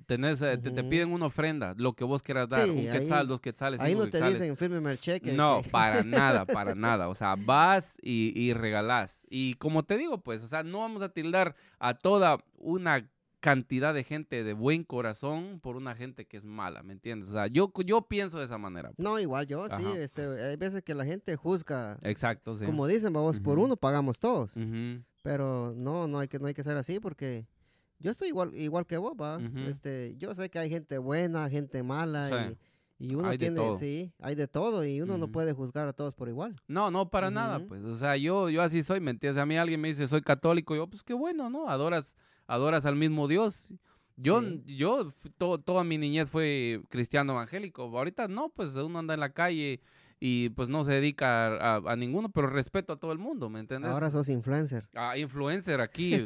Tenés, 0.07 0.41
eh, 0.41 0.57
te, 0.57 0.71
te 0.71 0.83
piden 0.85 1.11
una 1.11 1.25
ofrenda, 1.27 1.73
lo 1.77 1.91
que 1.93 2.03
vos 2.05 2.23
quieras 2.23 2.47
dar, 2.49 2.63
Sí, 2.65 2.69
un 2.71 2.77
ahí- 2.77 2.91
quetzal, 2.99 3.27
dos 3.27 3.41
quetzales, 3.41 3.79
ahí 3.81 3.91
cinco 3.91 4.05
no 4.05 4.05
te 4.05 4.11
quetzales. 4.13 4.39
dicen 4.39 4.57
fírmeme 4.57 4.91
el 4.93 4.99
cheque. 4.99 5.33
No, 5.33 5.61
que- 5.61 5.69
para 5.69 6.01
nada, 6.05 6.45
para 6.45 6.73
nada. 6.75 7.09
O 7.09 7.13
sea, 7.15 7.35
vas 7.37 7.97
y, 8.01 8.31
y 8.33 8.53
regalás. 8.53 9.25
Y 9.29 9.55
como 9.55 9.83
te 9.83 9.97
digo, 9.97 10.19
pues, 10.23 10.41
o 10.43 10.47
sea, 10.47 10.63
no 10.63 10.79
vamos 10.79 11.01
a 11.01 11.09
tildar 11.09 11.55
a 11.77 11.93
toda 11.93 12.37
una 12.57 13.07
cantidad 13.41 13.93
de 13.93 14.03
gente 14.03 14.43
de 14.43 14.53
buen 14.53 14.83
corazón 14.83 15.59
por 15.61 15.75
una 15.75 15.93
gente 15.95 16.25
que 16.25 16.37
es 16.37 16.45
mala, 16.45 16.81
¿me 16.83 16.93
entiendes? 16.93 17.29
O 17.29 17.33
sea, 17.33 17.47
yo, 17.47 17.71
yo 17.85 18.01
pienso 18.01 18.39
de 18.39 18.45
esa 18.45 18.57
manera. 18.57 18.89
pues. 18.89 18.99
No, 18.99 19.19
igual 19.19 19.45
yo, 19.45 19.67
sí, 19.69 19.83
este, 19.97 20.21
hay 20.23 20.55
veces 20.55 20.81
que 20.83 20.95
la 20.95 21.05
gente 21.05 21.35
juzga, 21.35 21.97
Exacto, 22.01 22.57
sí. 22.57 22.65
como 22.65 22.87
dicen, 22.87 23.13
vamos, 23.13 23.39
por 23.39 23.59
uno 23.59 23.75
pagamos 23.77 24.19
todos, 24.19 24.53
pero 25.21 25.73
no, 25.75 26.07
no 26.07 26.19
hay 26.19 26.27
que, 26.29 26.39
no 26.39 26.47
hay 26.47 26.53
que 26.53 26.63
ser 26.63 26.77
así 26.77 26.99
porque 26.99 27.45
yo 27.99 28.11
estoy 28.11 28.29
igual, 28.29 28.53
igual 28.55 28.85
que 28.85 28.97
vos, 28.97 29.13
va, 29.19 29.39
este, 29.67 30.15
yo 30.17 30.33
sé 30.35 30.49
que 30.49 30.59
hay 30.59 30.69
gente 30.69 30.97
buena, 30.97 31.49
gente 31.49 31.83
mala 31.83 32.29
Sí. 32.49 32.57
y, 32.99 33.11
y 33.11 33.15
uno 33.15 33.29
Hay 33.29 33.37
tiene, 33.37 33.61
sí, 33.77 34.11
hay 34.19 34.35
de 34.35 34.47
todo 34.47 34.83
y 34.85 35.01
uno 35.01 35.17
no 35.17 35.27
puede 35.31 35.53
juzgar 35.53 35.87
a 35.87 35.93
todos 35.93 36.13
por 36.15 36.29
igual. 36.29 36.55
No, 36.67 36.89
no, 36.91 37.09
para 37.09 37.29
nada, 37.29 37.59
pues. 37.59 37.83
O 37.83 37.95
sea, 37.95 38.17
yo, 38.17 38.49
yo 38.49 38.61
así 38.63 38.81
soy, 38.83 38.99
¿me 38.99 39.11
entiendes? 39.11 39.41
A 39.41 39.45
mí 39.45 39.55
alguien 39.57 39.79
me 39.81 39.87
dice, 39.89 40.07
soy 40.07 40.21
católico, 40.21 40.75
yo, 40.75 40.87
pues 40.87 41.03
qué 41.03 41.13
bueno, 41.13 41.49
¿no? 41.49 41.69
Adoras, 41.69 42.15
adoras 42.47 42.85
al 42.85 42.95
mismo 42.95 43.27
Dios. 43.27 43.73
Yo, 44.15 44.41
Sí. 44.41 44.63
yo, 44.77 45.09
to- 45.37 45.59
toda 45.59 45.83
mi 45.83 45.99
niñez 45.99 46.31
fue 46.31 46.81
cristiano 46.89 47.33
evangélico. 47.33 47.83
Ahorita 47.83 48.27
no, 48.27 48.49
pues 48.49 48.73
uno 48.75 48.97
anda 48.97 49.13
en 49.13 49.19
la 49.19 49.31
calle 49.31 49.79
y 50.19 50.49
pues 50.49 50.67
no 50.67 50.83
se 50.83 50.93
dedica 50.93 51.47
a, 51.47 51.75
a- 51.75 51.91
a 51.91 51.95
ninguno, 51.95 52.29
pero 52.29 52.47
respeto 52.47 52.93
a 52.93 52.97
todo 52.97 53.11
el 53.11 53.19
mundo, 53.19 53.49
¿me 53.49 53.59
entiendes? 53.59 53.91
Ahora 53.91 54.09
sos 54.09 54.29
influencer. 54.29 54.87
Ah, 54.95 55.15
influencer 55.17 55.79
aquí, 55.79 56.15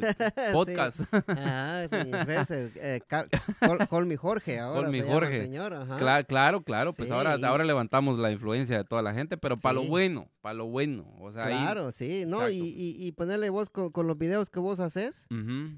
podcast. 0.52 1.00
Ajá, 1.28 1.88
sí, 1.88 1.96
influencer. 2.08 2.72
eh, 2.76 3.00
ca- 3.06 3.26
call, 3.60 3.86
call 3.88 4.06
me 4.06 4.16
Jorge 4.16 4.58
ahora 4.58 4.82
Call 4.84 4.90
me 4.92 4.98
se 5.00 5.04
llama 5.04 5.14
Jorge. 5.14 5.42
señor, 5.42 5.74
ajá. 5.74 5.98
Cla- 5.98 6.24
claro, 6.26 6.62
claro, 6.62 6.92
pues 6.94 7.10
ahora, 7.10 7.36
ahora 7.46 7.64
levantamos 7.64 8.18
la 8.18 8.30
influencia 8.30 8.78
de 8.78 8.84
toda 8.84 9.02
la 9.02 9.12
gente, 9.12 9.36
pero 9.36 9.56
para 9.58 9.74
lo 9.74 9.84
bueno, 9.84 10.28
para 10.40 10.54
lo 10.54 10.66
bueno. 10.68 11.06
O 11.20 11.30
sea, 11.32 11.44
ahí- 11.44 11.58
Claro, 11.62 11.92
sí, 11.92 12.24
¿no? 12.26 12.48
Y, 12.48 12.56
y, 12.58 12.96
y 12.98 13.12
ponerle 13.12 13.50
vos 13.50 13.68
con, 13.68 13.90
con 13.92 14.06
los 14.06 14.16
videos 14.16 14.48
que 14.48 14.58
vos 14.60 14.80
haces, 14.80 15.26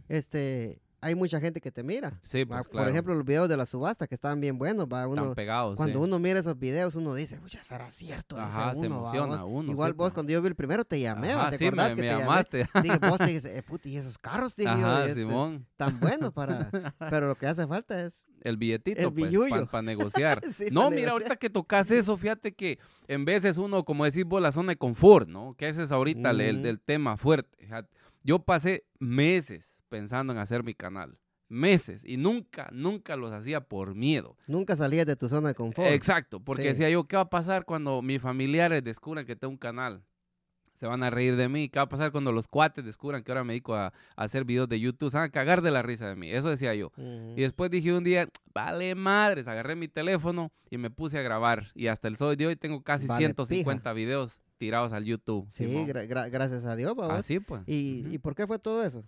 este, 0.09 0.81
hay 1.05 1.15
mucha 1.15 1.39
gente 1.41 1.61
que 1.61 1.71
te 1.71 1.83
mira. 1.83 2.19
Sí, 2.23 2.45
va, 2.45 2.57
pues 2.57 2.67
Por 2.69 2.73
claro. 2.77 2.91
ejemplo, 2.91 3.15
los 3.15 3.25
videos 3.25 3.49
de 3.49 3.57
la 3.57 3.67
subasta 3.67 4.07
que 4.07 4.15
estaban 4.15 4.41
bien 4.41 4.59
buenos, 4.59 4.87
va, 4.87 5.05
Están 5.05 5.25
uno, 5.25 5.35
pegados. 5.35 5.77
cuando 5.77 5.99
sí. 5.99 6.05
uno 6.05 6.19
mira 6.19 6.41
esos 6.41 6.59
videos, 6.59 6.95
uno 6.95 7.15
dice, 7.15 7.39
ya 7.49 7.63
será 7.63 7.91
cierto. 7.91 8.39
Ajá, 8.39 8.73
se 8.73 8.79
uno, 8.79 8.89
va, 8.91 8.97
emociona 9.11 9.43
vos". 9.43 9.53
uno, 9.53 9.73
Igual 9.73 9.91
sí, 9.93 9.97
vos, 9.97 10.07
pues. 10.07 10.15
cuando 10.15 10.33
yo 10.33 10.41
vi 10.43 10.49
el 10.49 10.55
primero, 10.55 10.85
te 10.85 10.99
llamé, 10.99 11.35
va, 11.35 11.43
Ajá, 11.43 11.51
¿te 11.51 11.59
sí, 11.59 11.67
acordás 11.67 11.91
me, 11.91 11.97
que 11.97 12.03
me 12.03 12.09
te 12.09 12.13
llamé? 12.15 12.23
llamaste. 12.25 12.67
Dije, 12.83 12.99
vos 12.99 13.19
te 13.19 13.27
dices, 13.27 13.45
eh, 13.47 13.63
puta, 13.67 13.89
y 13.89 13.97
esos 13.97 14.19
carros, 14.19 14.57
dije 14.57 14.71
yo, 14.71 14.77
Ajá, 14.87 15.07
este, 15.07 15.21
Simón. 15.21 15.67
tan 15.77 16.01
buenos 16.01 16.33
para... 16.33 16.71
Pero 17.11 17.29
lo 17.29 17.35
que 17.37 17.47
hace 17.47 17.67
falta 17.67 18.05
es... 18.05 18.27
El 18.41 18.57
billetito, 18.57 19.01
El 19.09 19.13
pues, 19.15 19.69
para 19.71 19.83
negociar. 19.83 20.41
Sí, 20.53 20.67
no, 20.71 20.83
pa' 20.83 20.91
mira, 20.91 20.97
negociar. 21.03 21.11
ahorita 21.13 21.37
que 21.37 21.51
tocas 21.51 21.91
eso, 21.91 22.17
fíjate 22.17 22.55
que 22.55 22.79
en 23.09 23.25
veces 23.25 23.57
uno, 23.57 23.85
como 23.85 24.05
decís 24.05 24.25
vos, 24.25 24.43
la 24.43 24.53
zona 24.53 24.73
de 24.73 24.77
confort, 24.77 25.29
¿no? 25.29 25.55
Que 25.57 25.69
ese 25.69 25.83
es 25.83 25.93
ahorita 25.93 26.31
el- 26.31 26.41
el, 26.41 26.63
del 26.63 26.81
tema 26.81 27.17
fuerte. 27.17 27.69
Yo 28.23 28.39
pasé 28.39 28.85
meses 28.99 29.74
pensando 29.89 30.33
en 30.33 30.39
hacer 30.39 30.63
mi 30.65 30.75
canal. 30.75 31.19
Meses. 31.49 32.03
Y 32.05 32.17
nunca, 32.17 32.69
nunca 32.73 33.17
los 33.17 33.31
hacía 33.33 33.61
por 33.61 33.95
miedo. 33.95 34.37
Nunca 34.47 34.77
salías 34.77 35.07
de 35.07 35.15
tu 35.15 35.29
zona 35.29 35.49
de 35.49 35.55
confort. 35.55 35.89
Exacto, 35.91 36.41
porque 36.41 36.63
Sí. 36.63 36.69
decía 36.69 36.91
yo, 36.91 37.05
¿qué 37.05 37.17
va 37.17 37.23
a 37.23 37.31
pasar 37.31 37.65
cuando 37.65 38.01
mis 38.03 38.21
familiares 38.21 38.83
descubran 38.83 39.27
que 39.27 39.37
tengo 39.37 39.51
un 39.53 39.59
canal? 39.59 40.03
Se 40.75 40.87
van 40.87 41.05
a 41.05 41.11
reír 41.11 41.37
de 41.37 41.49
mí. 41.49 41.69
¿Qué 41.69 41.79
va 41.79 41.85
a 41.85 41.89
pasar 41.89 42.11
cuando 42.11 42.33
los 42.33 42.49
cuates 42.49 42.85
descubran 42.85 43.23
que 43.23 43.31
ahora 43.31 43.45
me 43.45 43.53
dedico 43.53 43.75
a, 43.77 43.87
a 43.89 43.93
hacer 44.17 44.45
videos 44.45 44.69
de 44.69 44.81
YouTube? 44.81 45.09
Se 45.11 45.17
van 45.19 45.27
a 45.29 45.31
cagar 45.31 45.63
de 45.63 45.71
la 45.71 45.83
risa 45.83 46.09
de 46.09 46.17
mí. 46.17 46.31
Eso 46.33 46.51
decía 46.51 46.75
yo. 46.75 46.91
Y 47.37 47.43
después 47.43 47.71
dije 47.71 47.93
un 47.93 48.03
día, 48.03 48.29
vale 48.53 48.95
madres, 48.97 49.47
agarré 49.47 49.77
mi 49.77 49.87
teléfono 49.87 50.51
y 50.71 50.79
me 50.79 50.91
puse 50.91 51.19
a 51.19 51.23
grabar. 51.23 51.69
Y 51.75 51.87
hasta 51.87 52.09
el 52.09 52.17
sol 52.17 52.37
de 52.37 52.49
hoy 52.49 52.57
tengo 52.57 52.83
casi 52.83 53.07
Vale 53.07 53.19
150 53.19 53.93
videos 53.93 54.41
tirados 54.57 54.93
al 54.93 55.05
YouTube. 55.05 55.47
Sí, 55.51 55.67
Simón. 55.69 55.87
gra- 55.87 56.09
gra- 56.09 56.29
gracias 56.31 56.65
a 56.65 56.75
Dios, 56.75 56.97
babos. 56.97 57.15
Así 57.19 57.39
pues. 57.39 57.63
¿Y. 57.67 58.07
¿Y 58.11 58.19
por 58.19 58.35
qué 58.35 58.47
fue 58.47 58.59
todo 58.59 58.83
eso? 58.83 59.05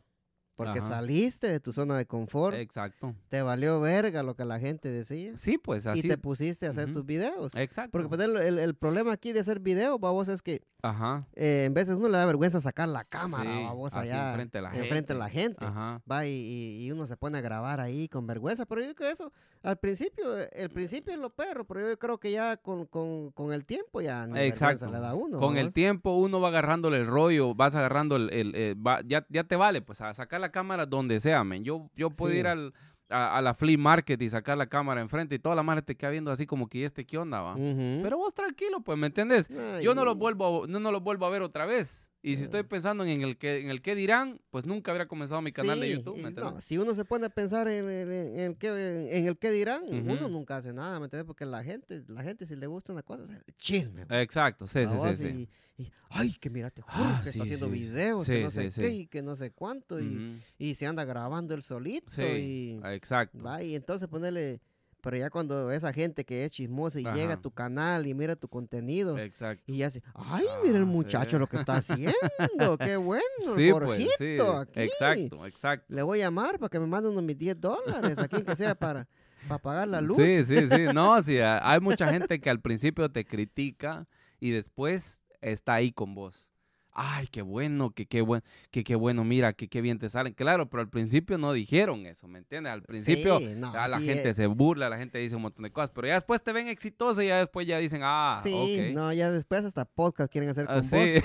Porque 0.57 0.79
Ajá. 0.79 0.89
saliste 0.89 1.49
de 1.49 1.61
tu 1.61 1.73
zona 1.73 1.97
de 1.99 2.07
confort, 2.07 2.57
Exacto. 2.57 3.15
te 3.29 3.43
valió 3.43 3.79
verga 3.81 4.23
lo 4.23 4.35
que 4.37 4.45
la 4.47 4.59
gente 4.59 4.89
decía 4.89 5.37
Sí, 5.37 5.59
pues 5.59 5.87
así. 5.87 6.01
y 6.01 6.09
te 6.09 6.17
pusiste 6.17 6.67
a 6.67 6.71
hacer 6.71 6.93
tus 6.95 7.05
videos. 7.05 7.55
Exacto. 7.55 7.91
Porque 7.93 8.09
pues, 8.09 8.21
el, 8.23 8.37
el- 8.39 8.59
el 8.59 8.75
problema 8.75 9.13
aquí 9.13 9.33
de 9.33 9.41
hacer 9.41 9.61
videos, 9.61 10.01
babos, 10.01 10.29
es 10.29 10.41
que 10.41 10.63
Ajá. 10.83 11.19
eh, 11.35 11.65
en 11.67 11.75
veces 11.75 11.97
uno 11.97 12.09
le 12.09 12.17
da 12.17 12.25
vergüenza 12.25 12.61
sacar 12.63 12.89
la 12.89 13.05
cámara, 13.05 13.45
Sí, 13.55 13.65
babos, 13.65 13.95
así 13.95 14.09
allá 14.09 14.31
enfrente 14.31 14.59
de 14.59 14.63
la 14.63 14.75
enfrente 14.75 15.13
de 15.13 15.19
la 15.19 15.29
gente. 15.29 15.63
Ajá. 15.65 16.01
Va 16.11 16.25
y, 16.27 16.31
y- 16.31 16.87
y 16.87 16.91
uno 16.91 17.07
se 17.07 17.19
pone 17.19 17.37
a 17.37 17.43
grabar 17.43 17.81
ahí 17.81 18.09
con 18.09 18.27
vergüenza, 18.27 18.65
pero 18.65 18.81
yo 18.81 18.95
creo 18.95 19.09
que 19.09 19.13
eso, 19.13 19.33
al 19.63 19.77
principio, 19.77 20.37
el 20.39 20.71
principio 20.71 21.13
es 21.13 21.19
lo 21.19 21.29
perro, 21.29 21.67
pero 21.67 21.87
yo 21.87 21.99
creo 21.99 22.19
que 22.19 22.31
ya 22.33 22.57
con, 22.57 22.87
con- 22.87 23.31
con 23.33 23.53
el 23.53 23.67
tiempo 23.67 24.01
ya 24.01 24.27
ni 24.27 24.33
vergüenza 24.33 24.71
Exacto. 24.73 24.95
le 24.95 25.01
da 25.01 25.11
a 25.11 25.15
uno. 25.15 25.39
Con 25.39 25.59
el 25.59 25.75
tiempo 25.75 26.13
uno 26.17 26.41
va 26.41 26.49
agarrándole 26.49 26.97
el 26.99 27.07
rollo, 27.07 27.55
vas 27.55 27.75
agarrando 27.75 28.17
el, 28.17 28.33
el- 28.33 28.55
eh, 28.55 28.75
va- 28.75 29.03
ya, 29.05 29.27
ya 29.29 29.45
te 29.45 29.57
vale, 29.57 29.83
pues 29.83 30.01
a 30.01 30.15
sacar 30.15 30.41
la 30.41 30.46
cámara 30.51 30.87
donde 30.87 31.21
sea, 31.21 31.43
men. 31.45 31.65
Yo, 31.65 31.91
yo 31.97 32.11
puedo 32.11 32.33
Sí. 32.33 32.39
ir 32.41 32.47
al, 32.47 32.73
a, 33.09 33.37
a 33.39 33.43
la 33.43 33.55
flea 33.55 33.79
market 33.79 34.21
y 34.21 34.29
sacar 34.29 34.59
la 34.59 34.67
cámara 34.67 35.01
enfrente 35.01 35.35
y 35.37 35.39
toda 35.39 35.55
la 35.55 35.63
madre 35.63 35.83
te 35.83 35.95
queda 35.97 36.11
viendo 36.11 36.31
así 36.33 36.45
como 36.47 36.69
que 36.69 36.79
"¿Y 36.79 36.85
este 36.85 37.05
qué 37.07 37.19
onda, 37.19 37.41
va. 37.41 37.55
Pero 37.55 38.17
vos 38.19 38.35
tranquilo, 38.35 38.81
pues, 38.81 38.99
¿me 38.99 39.07
entendés? 39.07 39.49
Yo 39.83 39.95
no 39.95 40.05
lo 40.05 40.15
vuelvo, 40.17 40.65
a- 40.65 40.67
no, 40.67 40.81
no 40.81 40.91
lo 40.91 41.01
vuelvo 41.01 41.25
a 41.27 41.31
ver 41.31 41.43
otra 41.43 41.67
vez. 41.67 42.11
Y 42.27 42.35
si 42.37 42.43
estoy 42.43 42.65
pensando 42.65 43.05
en 43.05 43.23
el 43.23 43.39
que, 43.39 43.61
en 43.61 43.71
el 43.71 43.81
que 43.81 43.95
dirán, 43.95 44.41
pues 44.51 44.67
nunca 44.67 44.91
hubiera 44.91 45.07
comenzado 45.07 45.41
mi 45.43 45.53
canal 45.53 45.79
de 45.79 45.91
YouTube, 45.91 46.17
¿me 46.21 46.33
no, 46.33 46.61
si 46.61 46.77
uno 46.77 46.93
se 46.93 47.05
pone 47.05 47.27
a 47.27 47.29
pensar 47.29 47.69
en, 47.69 47.85
el- 47.89 48.11
en 48.11 48.41
el, 48.41 48.57
que, 48.57 49.17
en 49.17 49.27
el 49.29 49.39
que 49.39 49.51
dirán, 49.53 49.85
uno 49.89 50.29
nunca 50.29 50.57
hace 50.57 50.73
nada, 50.73 50.99
¿me 50.99 51.05
entiendes? 51.05 51.25
Porque 51.25 51.47
la 51.47 51.63
gente, 51.63 52.03
la 52.09 52.25
gente 52.25 52.45
si 52.45 52.57
le 52.57 52.67
gusta 52.67 52.93
una 52.93 53.05
cosa, 53.05 53.23
es 53.23 53.31
el 53.31 53.55
chisme. 53.59 54.07
Exacto, 54.11 54.67
sí, 54.67 54.81
sí, 54.87 55.15
sí. 55.17 55.49
Y, 55.79 55.85
y, 55.85 55.93
ay, 56.11 56.33
que 56.41 56.51
mira, 56.51 56.69
te 56.71 56.83
juro 56.83 56.97
Ah, 56.99 57.21
que 57.23 57.31
sí, 57.31 57.39
está 57.39 57.45
haciendo 57.45 57.71
videos, 57.71 58.27
que 58.27 58.43
no 58.43 58.51
sé 58.51 58.73
qué, 58.75 58.89
y 58.91 59.07
que 59.07 59.23
no 59.23 59.37
sé 59.37 59.53
cuánto, 59.53 60.01
y, 60.03 60.43
y 60.59 60.75
se 60.75 60.85
anda 60.85 61.05
grabando 61.05 61.55
el 61.55 61.63
solito, 61.63 62.11
Sí, 62.11 62.23
y, 62.23 62.81
exacto. 62.87 63.41
va, 63.41 63.63
y 63.63 63.77
entonces 63.77 64.09
ponerle, 64.09 64.61
pero 65.07 65.19
ya 65.19 65.31
cuando 65.31 65.71
esa 65.71 65.93
gente 65.93 66.25
que 66.25 66.45
es 66.45 66.51
chismosa 66.51 66.99
y 66.99 67.05
llega 67.05 67.35
a 67.35 67.41
tu 67.41 67.53
canal 67.53 68.09
y 68.09 68.13
mira 68.13 68.35
tu 68.35 68.49
contenido, 68.49 69.17
Exacto. 69.17 69.63
y 69.73 69.77
ya 69.79 69.87
dice, 69.87 70.03
ay, 70.17 70.45
mira 70.65 70.79
el 70.79 70.83
Ah, 70.83 70.87
muchacho 70.87 71.37
sí. 71.37 71.39
lo 71.39 71.47
que 71.47 71.59
está 71.59 71.77
haciendo, 71.77 72.77
qué 72.77 72.97
bueno, 72.97 73.23
Sí, 73.55 73.71
Jorgito, 73.71 73.85
pues, 73.87 74.07
sí. 74.19 74.37
aquí. 74.41 74.81
Exacto, 74.81 75.47
exacto. 75.47 75.87
Le 75.95 76.03
voy 76.03 76.21
a 76.21 76.25
llamar 76.25 76.59
para 76.59 76.69
que 76.71 76.81
me 76.81 76.89
mande 76.89 77.09
unos 77.09 77.23
mis 77.23 77.39
10 77.39 77.61
dólares 77.61 78.19
aquí, 78.19 78.43
que 78.43 78.57
sea 78.57 78.75
para, 78.75 79.07
para 79.47 79.63
pagar 79.63 79.87
la 79.87 80.01
luz. 80.01 80.17
Sí, 80.17 80.45
sí, 80.45 80.67
sí. 80.69 80.83
No, 80.93 81.23
sí, 81.23 81.39
hay 81.39 81.79
mucha 81.79 82.09
gente 82.09 82.41
que 82.41 82.51
al 82.51 82.61
principio 82.61 83.09
te 83.09 83.25
critica 83.25 84.09
y 84.41 84.51
después 84.51 85.21
está 85.41 85.75
ahí 85.75 85.93
con 85.93 86.17
vos. 86.17 86.51
Ay, 86.99 87.27
qué 87.27 87.43
bueno, 87.43 87.91
que 87.91 88.07
qué 88.07 88.23
bueno, 88.23 88.43
que 88.71 88.83
qué 88.83 88.95
bueno, 88.95 89.23
mira, 89.23 89.53
que 89.53 89.69
qué 89.69 89.83
bien 89.83 89.99
te 89.99 90.09
salen. 90.09 90.33
Claro, 90.33 90.71
pero 90.71 90.81
al 90.81 90.89
principio 90.89 91.37
no 91.37 91.53
dijeron 91.53 92.07
eso, 92.07 92.27
¿me 92.27 92.39
entiendes? 92.39 92.73
Al 92.73 92.83
principio 92.83 93.39
Sí, 93.39 93.53
no, 93.55 93.71
a 93.71 93.87
la 93.87 93.99
sí, 93.99 94.07
gente 94.07 94.31
eh, 94.31 94.35
se 94.35 94.47
burla, 94.47 94.89
la 94.89 94.97
gente 94.97 95.19
dice 95.19 95.37
un 95.37 95.43
montón 95.43 95.65
de 95.65 95.71
cosas, 95.71 95.91
pero 95.91 96.07
ya 96.07 96.15
después 96.15 96.43
te 96.43 96.53
ven 96.55 96.69
exitoso 96.69 97.21
y 97.21 97.27
ya 97.29 97.37
después 97.39 97.67
ya 97.67 97.77
dicen, 97.79 98.01
ah, 98.03 98.41
sí, 98.43 98.93
no, 98.95 99.13
ya 99.13 99.31
después 99.31 99.63
hasta 99.65 99.85
podcast 99.85 100.33
quieren 100.33 100.49
hacer 100.49 100.65
con 100.65 100.75
Ah, 100.77 100.81
vos. 100.81 100.89
sí. 100.89 101.21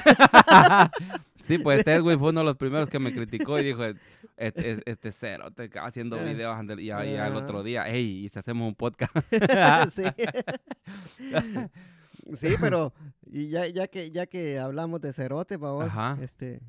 sí, 1.46 1.58
pues 1.58 1.80
este 1.80 1.94
Edwin 1.94 2.20
fue 2.20 2.32
uno 2.32 2.42
de 2.42 2.46
los 2.48 2.58
primeros 2.58 2.90
que 2.90 3.00
me 3.00 3.14
criticó 3.14 3.58
y 3.58 3.64
dijo, 3.64 3.84
este, 4.36 4.82
este 4.86 5.12
cero, 5.14 5.52
te- 5.52 5.70
haciendo 5.80 6.18
Ah. 6.18 6.24
videos 6.24 6.58
y 6.80 6.86
ya, 6.88 7.04
ya 7.06 7.28
el 7.28 7.34
Ajá. 7.34 7.44
otro 7.46 7.64
día, 7.64 7.86
hey, 7.88 8.26
y 8.26 8.30
si 8.30 8.38
hacemos 8.38 8.68
un 8.68 8.76
podcast. 8.76 9.16
sí. 9.90 10.04
Sí, 12.34 12.56
pero 12.60 12.94
y 13.26 13.50
ya, 13.50 13.68
ya 13.68 13.88
que 13.88 14.12
ya 14.12 14.26
que 14.26 14.60
hablamos 14.60 15.02
de 15.02 15.14
cerote, 15.14 15.58
vos, 15.58 15.86
Ajá. 15.86 16.18
este 16.22 16.62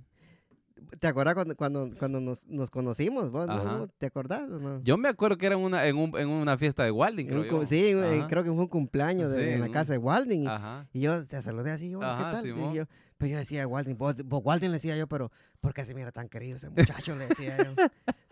¿Te 1.01 1.07
acuerdas 1.09 1.35
cuando, 1.35 1.57
cuando, 1.57 1.91
cuando 1.99 2.21
nos, 2.21 2.47
nos 2.47 2.71
conocimos? 2.71 3.31
vos, 3.31 3.47
no? 3.47 3.53
Ajá. 3.55 3.87
¿Te 3.99 4.07
acordás 4.07 4.43
o 4.51 4.59
no? 4.59 4.83
Yo 4.83 4.97
me 4.99 5.09
acuerdo 5.09 5.37
que 5.39 5.47
era 5.47 5.55
en 5.57 5.61
una, 5.63 5.87
en, 5.87 5.97
un- 5.97 6.17
en 6.19 6.29
una 6.29 6.57
fiesta 6.59 6.85
de 6.85 6.91
Walding, 6.91 7.27
creo 7.27 7.45
yo. 7.45 7.67
sí, 7.67 7.93
Ajá. 7.93 8.27
creo 8.29 8.43
que 8.45 8.51
fue 8.51 8.59
un 8.61 8.69
cumpleaños 8.69 9.31
de- 9.31 9.43
Sí, 9.45 9.51
en 9.55 9.61
la 9.61 9.69
casa 9.71 9.93
de 9.93 9.99
Walding. 9.99 10.45
y- 10.45 10.47
Ajá. 10.49 10.87
Y 10.93 11.01
yo 11.01 11.27
te 11.27 11.41
saludé 11.43 11.71
así, 11.73 11.95
hola, 11.95 12.17
¿qué 12.19 12.23
Ajá, 12.25 12.31
tal? 12.33 12.47
Y 12.47 12.53
Simón. 12.53 12.73
yo, 12.75 12.85
pero 13.19 13.33
yo 13.33 13.39
decía, 13.39 13.67
Walding, 13.67 13.97
vos, 13.97 14.17
vos, 14.25 14.43
Walding 14.45 14.69
le 14.71 14.75
decía 14.77 14.97
yo, 14.97 15.07
pero 15.07 15.31
¿por 15.61 15.73
qué 15.75 15.85
se 15.85 15.95
mira 15.95 16.11
tan 16.13 16.29
querido 16.29 16.57
ese 16.57 16.69
muchacho? 16.71 17.15
Le 17.17 17.29
decía 17.29 17.57
yo. 17.59 17.75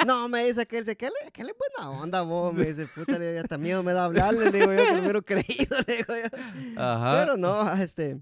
no, 0.07 0.29
me 0.29 0.45
dice 0.47 0.67
que 0.67 0.79
él, 0.79 0.85
dice, 0.85 0.97
¿qué 0.97 1.07
le, 1.07 1.31
qué 1.33 1.45
le 1.45 1.53
buena 1.53 1.91
onda 1.91 2.23
vos? 2.23 2.53
Me 2.53 2.65
dice, 2.65 2.87
puta, 2.95 3.19
le 3.19 3.31
digo, 3.31 3.43
hasta 3.43 3.57
miedo 3.59 3.83
me 3.83 3.93
da 3.93 4.05
hablarle, 4.05 4.51
le 4.51 4.59
digo 4.59 4.73
yo, 4.73 4.93
primero 4.93 5.23
creído, 5.23 5.77
le 5.87 5.97
digo 5.99 6.15
yo. 6.15 6.81
Ajá. 6.83 7.21
Pero 7.21 7.37
no, 7.37 7.73
este, 7.75 8.19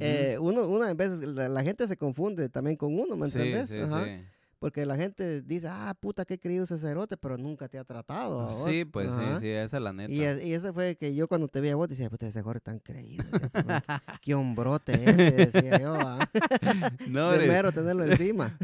Eh, 0.00 0.36
uno, 0.40 0.66
una 0.66 0.92
veces, 0.94 1.20
la, 1.20 1.48
la 1.48 1.62
gente 1.62 1.86
se 1.86 1.96
confunde 1.96 2.48
también 2.48 2.76
con 2.76 2.98
uno, 2.98 3.16
¿me 3.16 3.28
sí, 3.28 3.38
entendés? 3.38 3.68
sí, 3.70 3.78
Ajá. 3.80 4.04
sí. 4.04 4.22
Porque 4.60 4.86
la 4.86 4.96
gente 4.96 5.42
dice, 5.42 5.68
ah, 5.70 5.94
puta, 6.00 6.24
qué 6.24 6.38
querido 6.38 6.64
ese 6.64 6.78
cerote, 6.78 7.18
pero 7.18 7.36
nunca 7.36 7.68
te 7.68 7.76
ha 7.78 7.84
tratado. 7.84 8.48
a. 8.48 8.64
Sí, 8.70 8.86
pues 8.86 9.10
Ajá. 9.10 9.34
sí, 9.34 9.40
sí, 9.42 9.48
esa 9.50 9.76
es 9.76 9.82
la 9.82 9.92
neta. 9.92 10.10
Y, 10.10 10.22
es- 10.22 10.42
y 10.42 10.54
ese 10.54 10.72
fue 10.72 10.96
que 10.96 11.14
yo 11.14 11.28
cuando 11.28 11.48
te 11.48 11.60
vi 11.60 11.68
a 11.68 11.76
vos 11.76 11.86
decía, 11.86 12.08
puta, 12.08 12.26
ese 12.26 12.40
Jorge 12.40 12.60
tan 12.60 12.78
creído. 12.78 13.24
Qué 14.22 14.34
hombrote 14.34 14.94
ese, 14.94 15.32
decía 15.50 15.78
yo. 15.80 15.92
ah. 16.00 16.18
no, 17.08 17.30
De 17.32 17.36
eres- 17.36 17.48
mero 17.48 17.72
tenerlo 17.72 18.04
encima. 18.10 18.56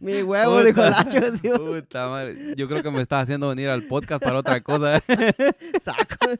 Mi 0.00 0.22
huevo, 0.22 0.62
dijo 0.62 0.76
Puta. 0.82 0.90
Lacho. 0.90 1.18
así, 1.18 1.48
Puta 1.50 2.08
madre. 2.08 2.54
Yo 2.56 2.66
creo 2.66 2.82
que 2.82 2.90
me 2.90 3.02
estás 3.02 3.24
haciendo 3.24 3.50
venir 3.50 3.68
al 3.68 3.82
podcast 3.82 4.22
para 4.24 4.38
otra 4.38 4.60
cosa. 4.62 5.00
saco. 5.82 6.30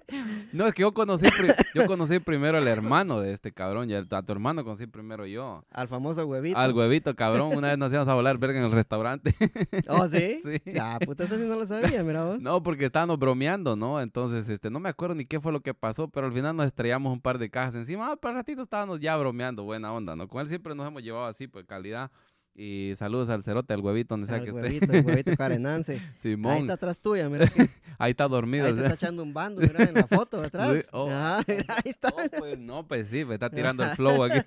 No, 0.52 0.66
es 0.66 0.74
que 0.74 0.82
yo 0.82 0.92
conocí, 0.92 1.26
yo 1.74 1.86
conocí 1.86 2.18
primero 2.18 2.58
al 2.58 2.66
hermano 2.68 3.20
de 3.20 3.32
este 3.32 3.52
cabrón. 3.52 3.90
Y 3.90 3.94
a 3.94 4.04
tu 4.04 4.32
hermano 4.32 4.64
conocí 4.64 4.86
primero 4.86 5.26
yo. 5.26 5.64
Al 5.70 5.88
famoso 5.88 6.26
huevito. 6.26 6.58
Al 6.58 6.72
huevito, 6.72 7.14
cabrón. 7.14 7.56
Una 7.56 7.68
vez 7.68 7.78
nos 7.78 7.92
íbamos 7.92 8.08
a 8.08 8.14
volar 8.14 8.38
verga 8.38 8.58
en 8.58 8.64
el 8.64 8.72
restaurante. 8.72 9.34
¿Oh, 9.88 10.08
sí? 10.08 10.40
Sí. 10.46 10.60
Ah, 10.80 10.98
puta, 11.04 11.24
eso 11.24 11.36
sí 11.36 11.42
no 11.42 11.56
lo 11.56 11.66
sabía, 11.66 12.02
mira 12.04 12.24
vos. 12.24 12.40
No, 12.40 12.62
porque 12.62 12.86
estábamos 12.86 13.18
bromeando, 13.18 13.74
¿no? 13.74 14.00
Entonces, 14.00 14.48
este, 14.48 14.70
no 14.70 14.78
me 14.78 14.88
acuerdo 14.88 15.14
ni 15.14 15.24
qué 15.24 15.40
fue 15.40 15.50
lo 15.50 15.60
que 15.60 15.74
pasó, 15.74 16.08
pero 16.08 16.26
al 16.26 16.32
final 16.32 16.56
nos 16.56 16.66
estrellamos 16.66 17.12
un 17.12 17.20
par 17.20 17.38
de 17.38 17.50
cajas 17.50 17.74
encima. 17.74 18.12
Ah, 18.12 18.16
para 18.16 18.34
ratito 18.36 18.62
estábamos 18.62 19.00
ya 19.00 19.16
bromeando, 19.16 19.64
buena 19.64 19.92
onda, 19.92 20.14
¿no? 20.14 20.28
Con 20.28 20.40
él 20.40 20.48
siempre 20.48 20.74
nos 20.74 20.86
hemos 20.86 21.02
llevado 21.02 21.26
así, 21.26 21.48
pues, 21.48 21.64
calidad. 21.66 22.10
Y 22.58 22.94
saludos 22.96 23.28
al 23.28 23.42
cerote, 23.42 23.74
al 23.74 23.80
huevito, 23.80 24.14
donde 24.14 24.26
sea 24.28 24.36
Al 24.36 24.44
que 24.44 24.50
huevito, 24.50 24.86
esté. 24.86 24.98
el 25.00 25.06
huevito 25.06 25.32
carenance. 25.36 25.92
Ahí 25.92 26.00
Simón, 26.18 26.56
está 26.58 26.72
atrás 26.72 26.98
tuya, 27.00 27.28
mira. 27.28 27.46
que- 27.48 27.68
ahí 27.98 28.12
está 28.12 28.26
dormido. 28.28 28.64
Ahí 28.66 28.72
te 28.72 28.80
está 28.80 28.94
echando 28.94 29.22
un 29.22 29.34
bando, 29.34 29.60
mira, 29.60 29.84
en 29.84 29.92
la 29.92 30.06
foto 30.06 30.40
atrás. 30.42 30.86
Oh. 30.92 31.10
Ajá, 31.10 31.44
mira, 31.46 31.74
ahí 31.74 31.82
está. 31.90 32.08
No, 32.08 32.16
pues, 32.38 32.58
no, 32.58 32.88
pues 32.88 33.08
sí, 33.08 33.26
me 33.26 33.34
está 33.34 33.50
tirando 33.50 33.84
el 33.84 33.90
flow 33.90 34.22
aquí. 34.24 34.38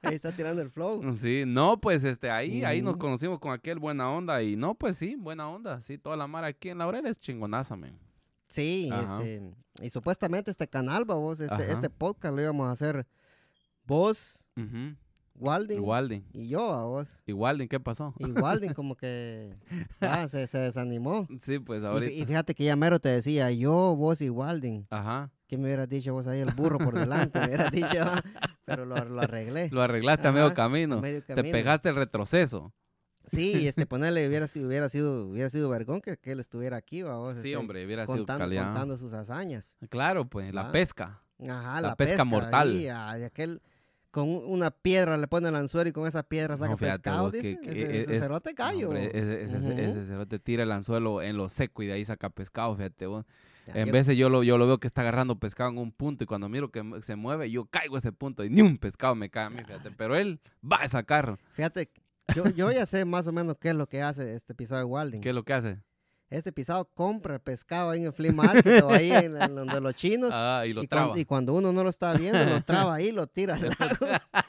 Ahí 0.00 0.14
está 0.14 0.32
tirando 0.32 0.62
el 0.62 0.70
flow. 0.70 1.02
Sí, 1.18 1.44
no, 1.46 1.78
pues 1.78 2.02
este, 2.04 2.30
ahí, 2.30 2.64
ahí 2.64 2.80
nos 2.80 2.92
Ujú. 2.92 3.00
conocimos 3.00 3.38
con 3.40 3.52
aquel 3.52 3.78
buena 3.78 4.10
onda. 4.10 4.42
Y 4.42 4.56
no, 4.56 4.74
pues 4.74 4.96
sí, 4.96 5.14
buena 5.14 5.46
onda. 5.46 5.82
Sí, 5.82 5.98
toda 5.98 6.16
la 6.16 6.26
mar 6.26 6.44
aquí 6.44 6.70
en 6.70 6.78
Laurel 6.78 7.04
es 7.04 7.18
chingonaza, 7.20 7.76
man. 7.76 7.98
Sí, 8.48 8.88
Ajá. 8.90 9.18
este, 9.18 9.42
y 9.82 9.90
supuestamente 9.90 10.50
este 10.50 10.66
canal, 10.66 11.04
vos, 11.04 11.40
este, 11.40 11.54
Ajá. 11.54 11.64
este 11.72 11.90
podcast 11.90 12.34
lo 12.34 12.40
íbamos 12.40 12.68
a 12.68 12.72
hacer 12.72 13.06
vos, 13.86 14.38
Ujú. 14.56 14.94
Walding 15.36 15.78
Igualdin. 15.78 16.24
y 16.32 16.48
yo 16.48 16.72
a 16.72 16.84
vos. 16.84 17.08
Igualdin, 17.26 17.68
¿qué 17.68 17.80
pasó? 17.80 18.14
Y 18.18 18.30
Walding 18.30 18.72
como 18.74 18.96
que 18.96 19.54
ah, 20.00 20.28
se, 20.28 20.46
se 20.46 20.58
desanimó. 20.58 21.26
Sí, 21.42 21.58
pues 21.58 21.82
Y, 21.82 21.86
ahorita. 21.86 22.12
y 22.12 22.24
fíjate 22.24 22.54
que 22.54 22.64
ya 22.64 22.76
mero 22.76 23.00
te 23.00 23.08
decía, 23.08 23.50
yo, 23.50 23.96
vos 23.96 24.20
y 24.20 24.30
Walding. 24.30 24.86
Ajá. 24.90 25.30
¿Qué 25.46 25.58
me 25.58 25.64
hubieras 25.64 25.88
dicho 25.88 26.12
vos 26.14 26.26
ahí, 26.26 26.40
el 26.40 26.52
burro 26.54 26.78
por 26.78 26.94
delante? 26.98 27.38
Me 27.40 27.46
hubieras 27.46 27.70
dicho, 27.72 27.96
ah, 28.00 28.22
pero 28.64 28.86
lo, 28.86 28.96
lo 29.04 29.20
arreglé. 29.20 29.68
Lo 29.70 29.82
arreglaste 29.82 30.28
a 30.28 30.32
medio 30.32 30.54
camino. 30.54 30.96
a 30.98 31.00
medio 31.00 31.22
Te 31.22 31.34
camino. 31.34 31.52
pegaste 31.52 31.88
el 31.90 31.96
retroceso. 31.96 32.72
Sí, 33.26 33.66
este, 33.66 33.86
ponerle, 33.86 34.26
hubiera 34.28 34.46
sido, 34.46 34.68
hubiera 34.68 34.88
sido, 34.88 35.26
hubiera 35.28 35.50
sido 35.50 35.68
vergón 35.68 36.00
que, 36.00 36.16
que 36.16 36.32
él 36.32 36.40
estuviera 36.40 36.76
aquí, 36.76 37.02
va 37.02 37.16
vos. 37.16 37.34
Sí, 37.34 37.48
este, 37.48 37.56
hombre, 37.56 37.84
hubiera 37.84 38.04
sido 38.06 38.18
contando, 38.18 38.44
calidad. 38.44 38.66
contando 38.66 38.96
sus 38.98 39.12
hazañas. 39.12 39.76
Claro, 39.90 40.26
pues, 40.26 40.52
la 40.54 40.68
Ah. 40.68 40.72
pesca. 40.72 41.20
Ajá, 41.48 41.80
La 41.80 41.88
la, 41.88 41.96
pesca 41.96 42.24
mortal. 42.24 42.70
ahí, 42.70 42.86
ah, 42.88 43.14
de 43.16 43.24
aquel, 43.26 43.60
con 44.14 44.28
un- 44.28 44.44
una 44.46 44.70
piedra 44.70 45.16
le 45.16 45.26
pone 45.26 45.48
el 45.48 45.56
anzuelo 45.56 45.90
y 45.90 45.92
con 45.92 46.06
esa 46.06 46.22
piedra 46.22 46.56
saca 46.56 46.70
No, 46.70 46.76
pescado, 46.76 47.22
vos 47.24 47.32
dice. 47.32 47.58
que 47.60 47.70
ese, 47.72 47.82
es- 47.82 48.02
ese 48.04 48.14
es- 48.14 48.20
cerote. 48.22 48.54
Hombre, 48.86 49.10
ese, 49.12 49.42
ese, 49.42 50.06
cerote 50.06 50.38
tira 50.38 50.62
el 50.62 50.70
anzuelo 50.70 51.20
en 51.20 51.36
lo 51.36 51.48
seco 51.48 51.82
y 51.82 51.88
de 51.88 51.94
ahí 51.94 52.04
saca 52.04 52.30
pescado, 52.30 52.76
fíjate 52.76 53.06
vos. 53.06 53.26
Ya, 53.66 53.72
En 53.74 53.86
yo- 53.92 54.02
de 54.04 54.16
yo 54.16 54.28
lo, 54.28 54.44
yo 54.44 54.56
lo 54.56 54.66
veo 54.68 54.78
que 54.78 54.86
está 54.86 55.00
agarrando 55.00 55.40
pescado 55.40 55.70
en 55.70 55.78
un 55.78 55.90
punto 55.90 56.22
y 56.22 56.26
cuando 56.28 56.48
miro 56.48 56.70
que 56.70 56.82
se 57.02 57.16
mueve, 57.16 57.50
yo 57.50 57.64
caigo 57.66 57.96
a 57.96 57.98
ese 57.98 58.12
punto 58.12 58.44
y 58.44 58.50
ni 58.50 58.62
un 58.62 58.78
pescado 58.78 59.16
me 59.16 59.30
cae 59.30 59.46
a 59.46 59.50
mí, 59.50 59.58
fíjate. 59.58 59.90
Pero 59.90 60.14
él 60.14 60.38
va 60.62 60.76
a 60.76 60.88
sacar. 60.88 61.36
Fíjate, 61.54 61.90
yo, 62.36 62.46
yo 62.50 62.70
ya 62.70 62.86
sé 62.86 63.04
más 63.04 63.26
o 63.26 63.32
menos 63.32 63.56
qué 63.58 63.70
es 63.70 63.74
lo 63.74 63.88
que 63.88 64.00
hace 64.00 64.34
este 64.34 64.54
pisado 64.54 64.78
de 64.78 64.84
Walding. 64.84 65.20
¿Qué 65.22 65.30
es 65.30 65.34
lo 65.34 65.42
que 65.44 65.54
hace? 65.54 65.78
Este 66.34 66.50
pisado 66.50 66.84
compra 66.94 67.38
pescado 67.38 67.90
ahí 67.90 68.00
en 68.00 68.06
el 68.06 68.12
flea 68.12 68.32
market 68.32 68.82
o 68.82 68.90
ahí 68.90 69.12
en, 69.12 69.40
en 69.40 69.54
donde 69.54 69.80
los 69.80 69.94
chinos. 69.94 70.30
Ah, 70.36 70.64
y 70.66 70.72
lo 70.72 70.82
y, 70.82 70.88
traba. 70.88 71.06
cuando, 71.06 71.20
y 71.20 71.24
cuando 71.24 71.54
uno 71.54 71.72
no 71.72 71.84
lo 71.84 71.90
está 71.90 72.12
viendo, 72.14 72.44
lo 72.44 72.60
traba 72.62 72.94
ahí, 72.94 73.12
lo 73.12 73.26
tira 73.28 73.54
al 73.54 73.62
lago. 73.78 74.06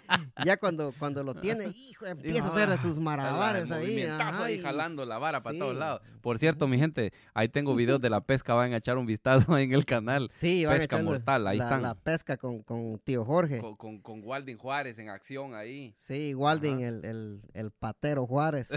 ya 0.45 0.57
cuando, 0.57 0.93
cuando 0.97 1.23
lo 1.23 1.35
tiene, 1.35 1.67
hijo, 1.75 2.05
empieza 2.05 2.45
a 2.47 2.51
hacer 2.51 2.77
sus 2.77 2.97
malabares 2.99 3.71
ahí. 3.71 4.03
ajá, 4.03 4.45
ahí 4.45 4.55
y- 4.55 4.61
jalando 4.61 5.05
la 5.05 5.17
vara 5.17 5.39
para 5.41 5.53
sí. 5.53 5.59
todos 5.59 5.75
lados. 5.75 6.01
Por 6.21 6.39
cierto, 6.39 6.67
mi 6.67 6.77
gente, 6.77 7.13
ahí 7.33 7.47
tengo 7.49 7.75
videos 7.75 8.01
de 8.01 8.09
la 8.09 8.21
pesca, 8.21 8.53
van 8.53 8.73
a 8.73 8.77
echar 8.77 8.97
un 8.97 9.05
vistazo 9.05 9.57
en 9.57 9.73
el 9.73 9.85
canal. 9.85 10.29
Sí, 10.31 10.65
van 10.65 10.77
Pesca 10.77 11.01
mortal, 11.01 11.47
ahí 11.47 11.57
la, 11.57 11.63
están. 11.65 11.81
La 11.81 11.95
pesca 11.95 12.37
con, 12.37 12.61
con 12.63 12.99
tío 13.03 13.23
Jorge. 13.25 13.59
Con, 13.59 13.75
con, 13.75 13.99
con 14.01 14.21
Walding 14.23 14.57
Juárez 14.57 14.97
en 14.99 15.09
acción 15.09 15.53
ahí. 15.55 15.95
Sí, 15.99 16.33
Walding, 16.33 16.77
Ajá. 16.77 16.87
el, 16.87 17.05
el, 17.05 17.41
el 17.53 17.71
patero 17.71 18.25
Juárez. 18.25 18.69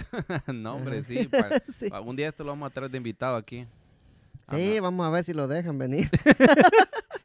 no, 0.53 0.75
hombre, 0.77 1.03
sí. 1.05 1.27
pa- 1.27 1.49
sí, 1.73 1.89
pa- 1.91 2.01
un 2.01 2.17
día 2.17 2.29
esto 2.29 2.45
lo 2.45 2.51
vamos 2.51 2.71
a 2.71 2.75
traer 2.75 2.91
de 2.91 2.99
invitado 2.99 3.37
aquí. 3.37 3.67
Sí, 4.55 4.73
Ajá. 4.73 4.81
vamos 4.83 5.07
a 5.07 5.11
ver 5.11 5.25
si 5.25 5.35
lo 5.35 5.47
dejan 5.47 5.77
venir. 5.79 6.09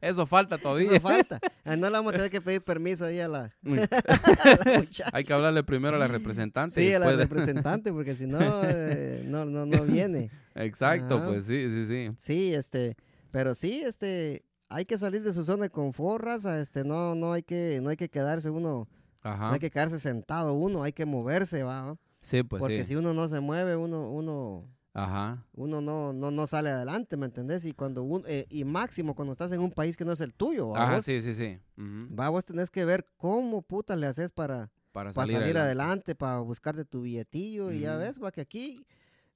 Eso 0.04 0.26
falta 0.26 0.58
todavía. 0.58 0.91
Eso 0.91 0.99
falta. 0.99 1.39
Ah, 1.64 1.76
No 1.76 1.88
le 1.88 1.93
vamos 1.93 2.14
a 2.14 2.16
tener 2.18 2.32
que 2.32 2.41
pedir 2.41 2.62
permiso 2.62 3.06
ahí 3.06 3.20
a 3.20 3.28
la, 3.28 3.51
Uy, 3.64 3.80
a 3.80 4.66
la 4.66 4.80
muchacha. 4.80 5.10
Hay 5.14 5.24
que 5.24 5.34
hablarle 5.34 5.64
primero 5.64 5.95
a 5.95 5.99
la 5.99 6.08
representante. 6.08 6.82
Sí, 6.82 6.93
a 6.93 6.99
la 6.99 7.12
representante, 7.14 7.91
porque 7.91 8.16
si 8.16 8.28
no, 8.28 8.39
eh, 8.64 9.24
no, 9.26 9.45
no, 9.45 9.66
no 9.66 9.84
viene. 9.84 10.30
Exacto, 10.56 11.18
Ajá. 11.18 11.28
pues 11.28 11.45
sí, 11.45 11.68
sí, 11.70 11.86
sí. 11.88 12.16
Sí, 12.18 12.54
este, 12.54 12.95
pero 13.32 13.56
sí, 13.56 13.82
este, 13.84 14.43
hay 14.70 14.86
que 14.86 14.97
salir 14.97 15.24
de 15.24 15.34
su 15.34 15.43
zona 15.43 15.64
de 15.64 15.70
confort, 15.70 16.24
raza, 16.24 16.60
este, 16.60 16.84
no, 16.84 17.16
no 17.16 17.34
hay 17.34 17.43
que, 17.43 17.80
no 17.82 17.89
hay 17.89 17.97
que 17.97 18.10
quedarse 18.10 18.49
uno, 18.49 18.88
no 19.24 19.30
Ajá. 19.30 19.54
hay 19.54 19.60
que 19.60 19.72
quedarse 19.72 19.99
sentado 19.99 20.54
uno, 20.54 20.84
hay 20.84 20.93
que 20.93 21.06
moverse, 21.06 21.64
va, 21.64 21.82
¿no? 21.82 21.99
Sí, 22.22 22.43
pues 22.43 22.60
porque 22.60 22.82
sí. 22.82 22.88
si 22.89 22.95
uno 22.95 23.14
no 23.14 23.28
se 23.28 23.39
mueve, 23.39 23.76
uno, 23.76 24.10
uno, 24.10 24.66
Ajá. 24.95 25.43
uno 25.55 25.81
no, 25.81 26.13
no, 26.13 26.29
no 26.29 26.45
sale 26.47 26.69
adelante, 26.69 27.17
¿me 27.17 27.25
entendés? 27.25 27.65
Y 27.65 27.73
cuando 27.73 28.03
un, 28.03 28.23
eh, 28.27 28.45
y 28.49 28.63
máximo 28.63 29.15
cuando 29.15 29.31
estás 29.33 29.51
en 29.51 29.59
un 29.59 29.71
país 29.71 29.97
que 29.97 30.05
no 30.05 30.11
es 30.13 30.21
el 30.21 30.33
tuyo, 30.33 30.69
¿va? 30.69 30.83
Ajá, 30.83 30.95
vos, 30.97 31.05
sí, 31.05 31.19
sí, 31.21 31.33
sí. 31.33 31.57
Ujú. 31.77 32.15
va, 32.15 32.29
vos 32.29 32.45
tenés 32.45 32.69
que 32.69 32.85
ver 32.85 33.05
cómo 33.17 33.61
puta 33.63 33.95
le 33.95 34.05
haces 34.07 34.31
para, 34.31 34.69
Para 34.91 35.11
para 35.11 35.25
salir, 35.27 35.37
adelante. 35.37 35.59
adelante, 35.59 36.15
para 36.15 36.39
buscarte 36.39 36.85
tu 36.85 37.01
billetillo, 37.01 37.71
y 37.71 37.79
ya 37.79 37.97
ves, 37.97 38.21
va 38.23 38.31
que 38.31 38.41
aquí, 38.41 38.85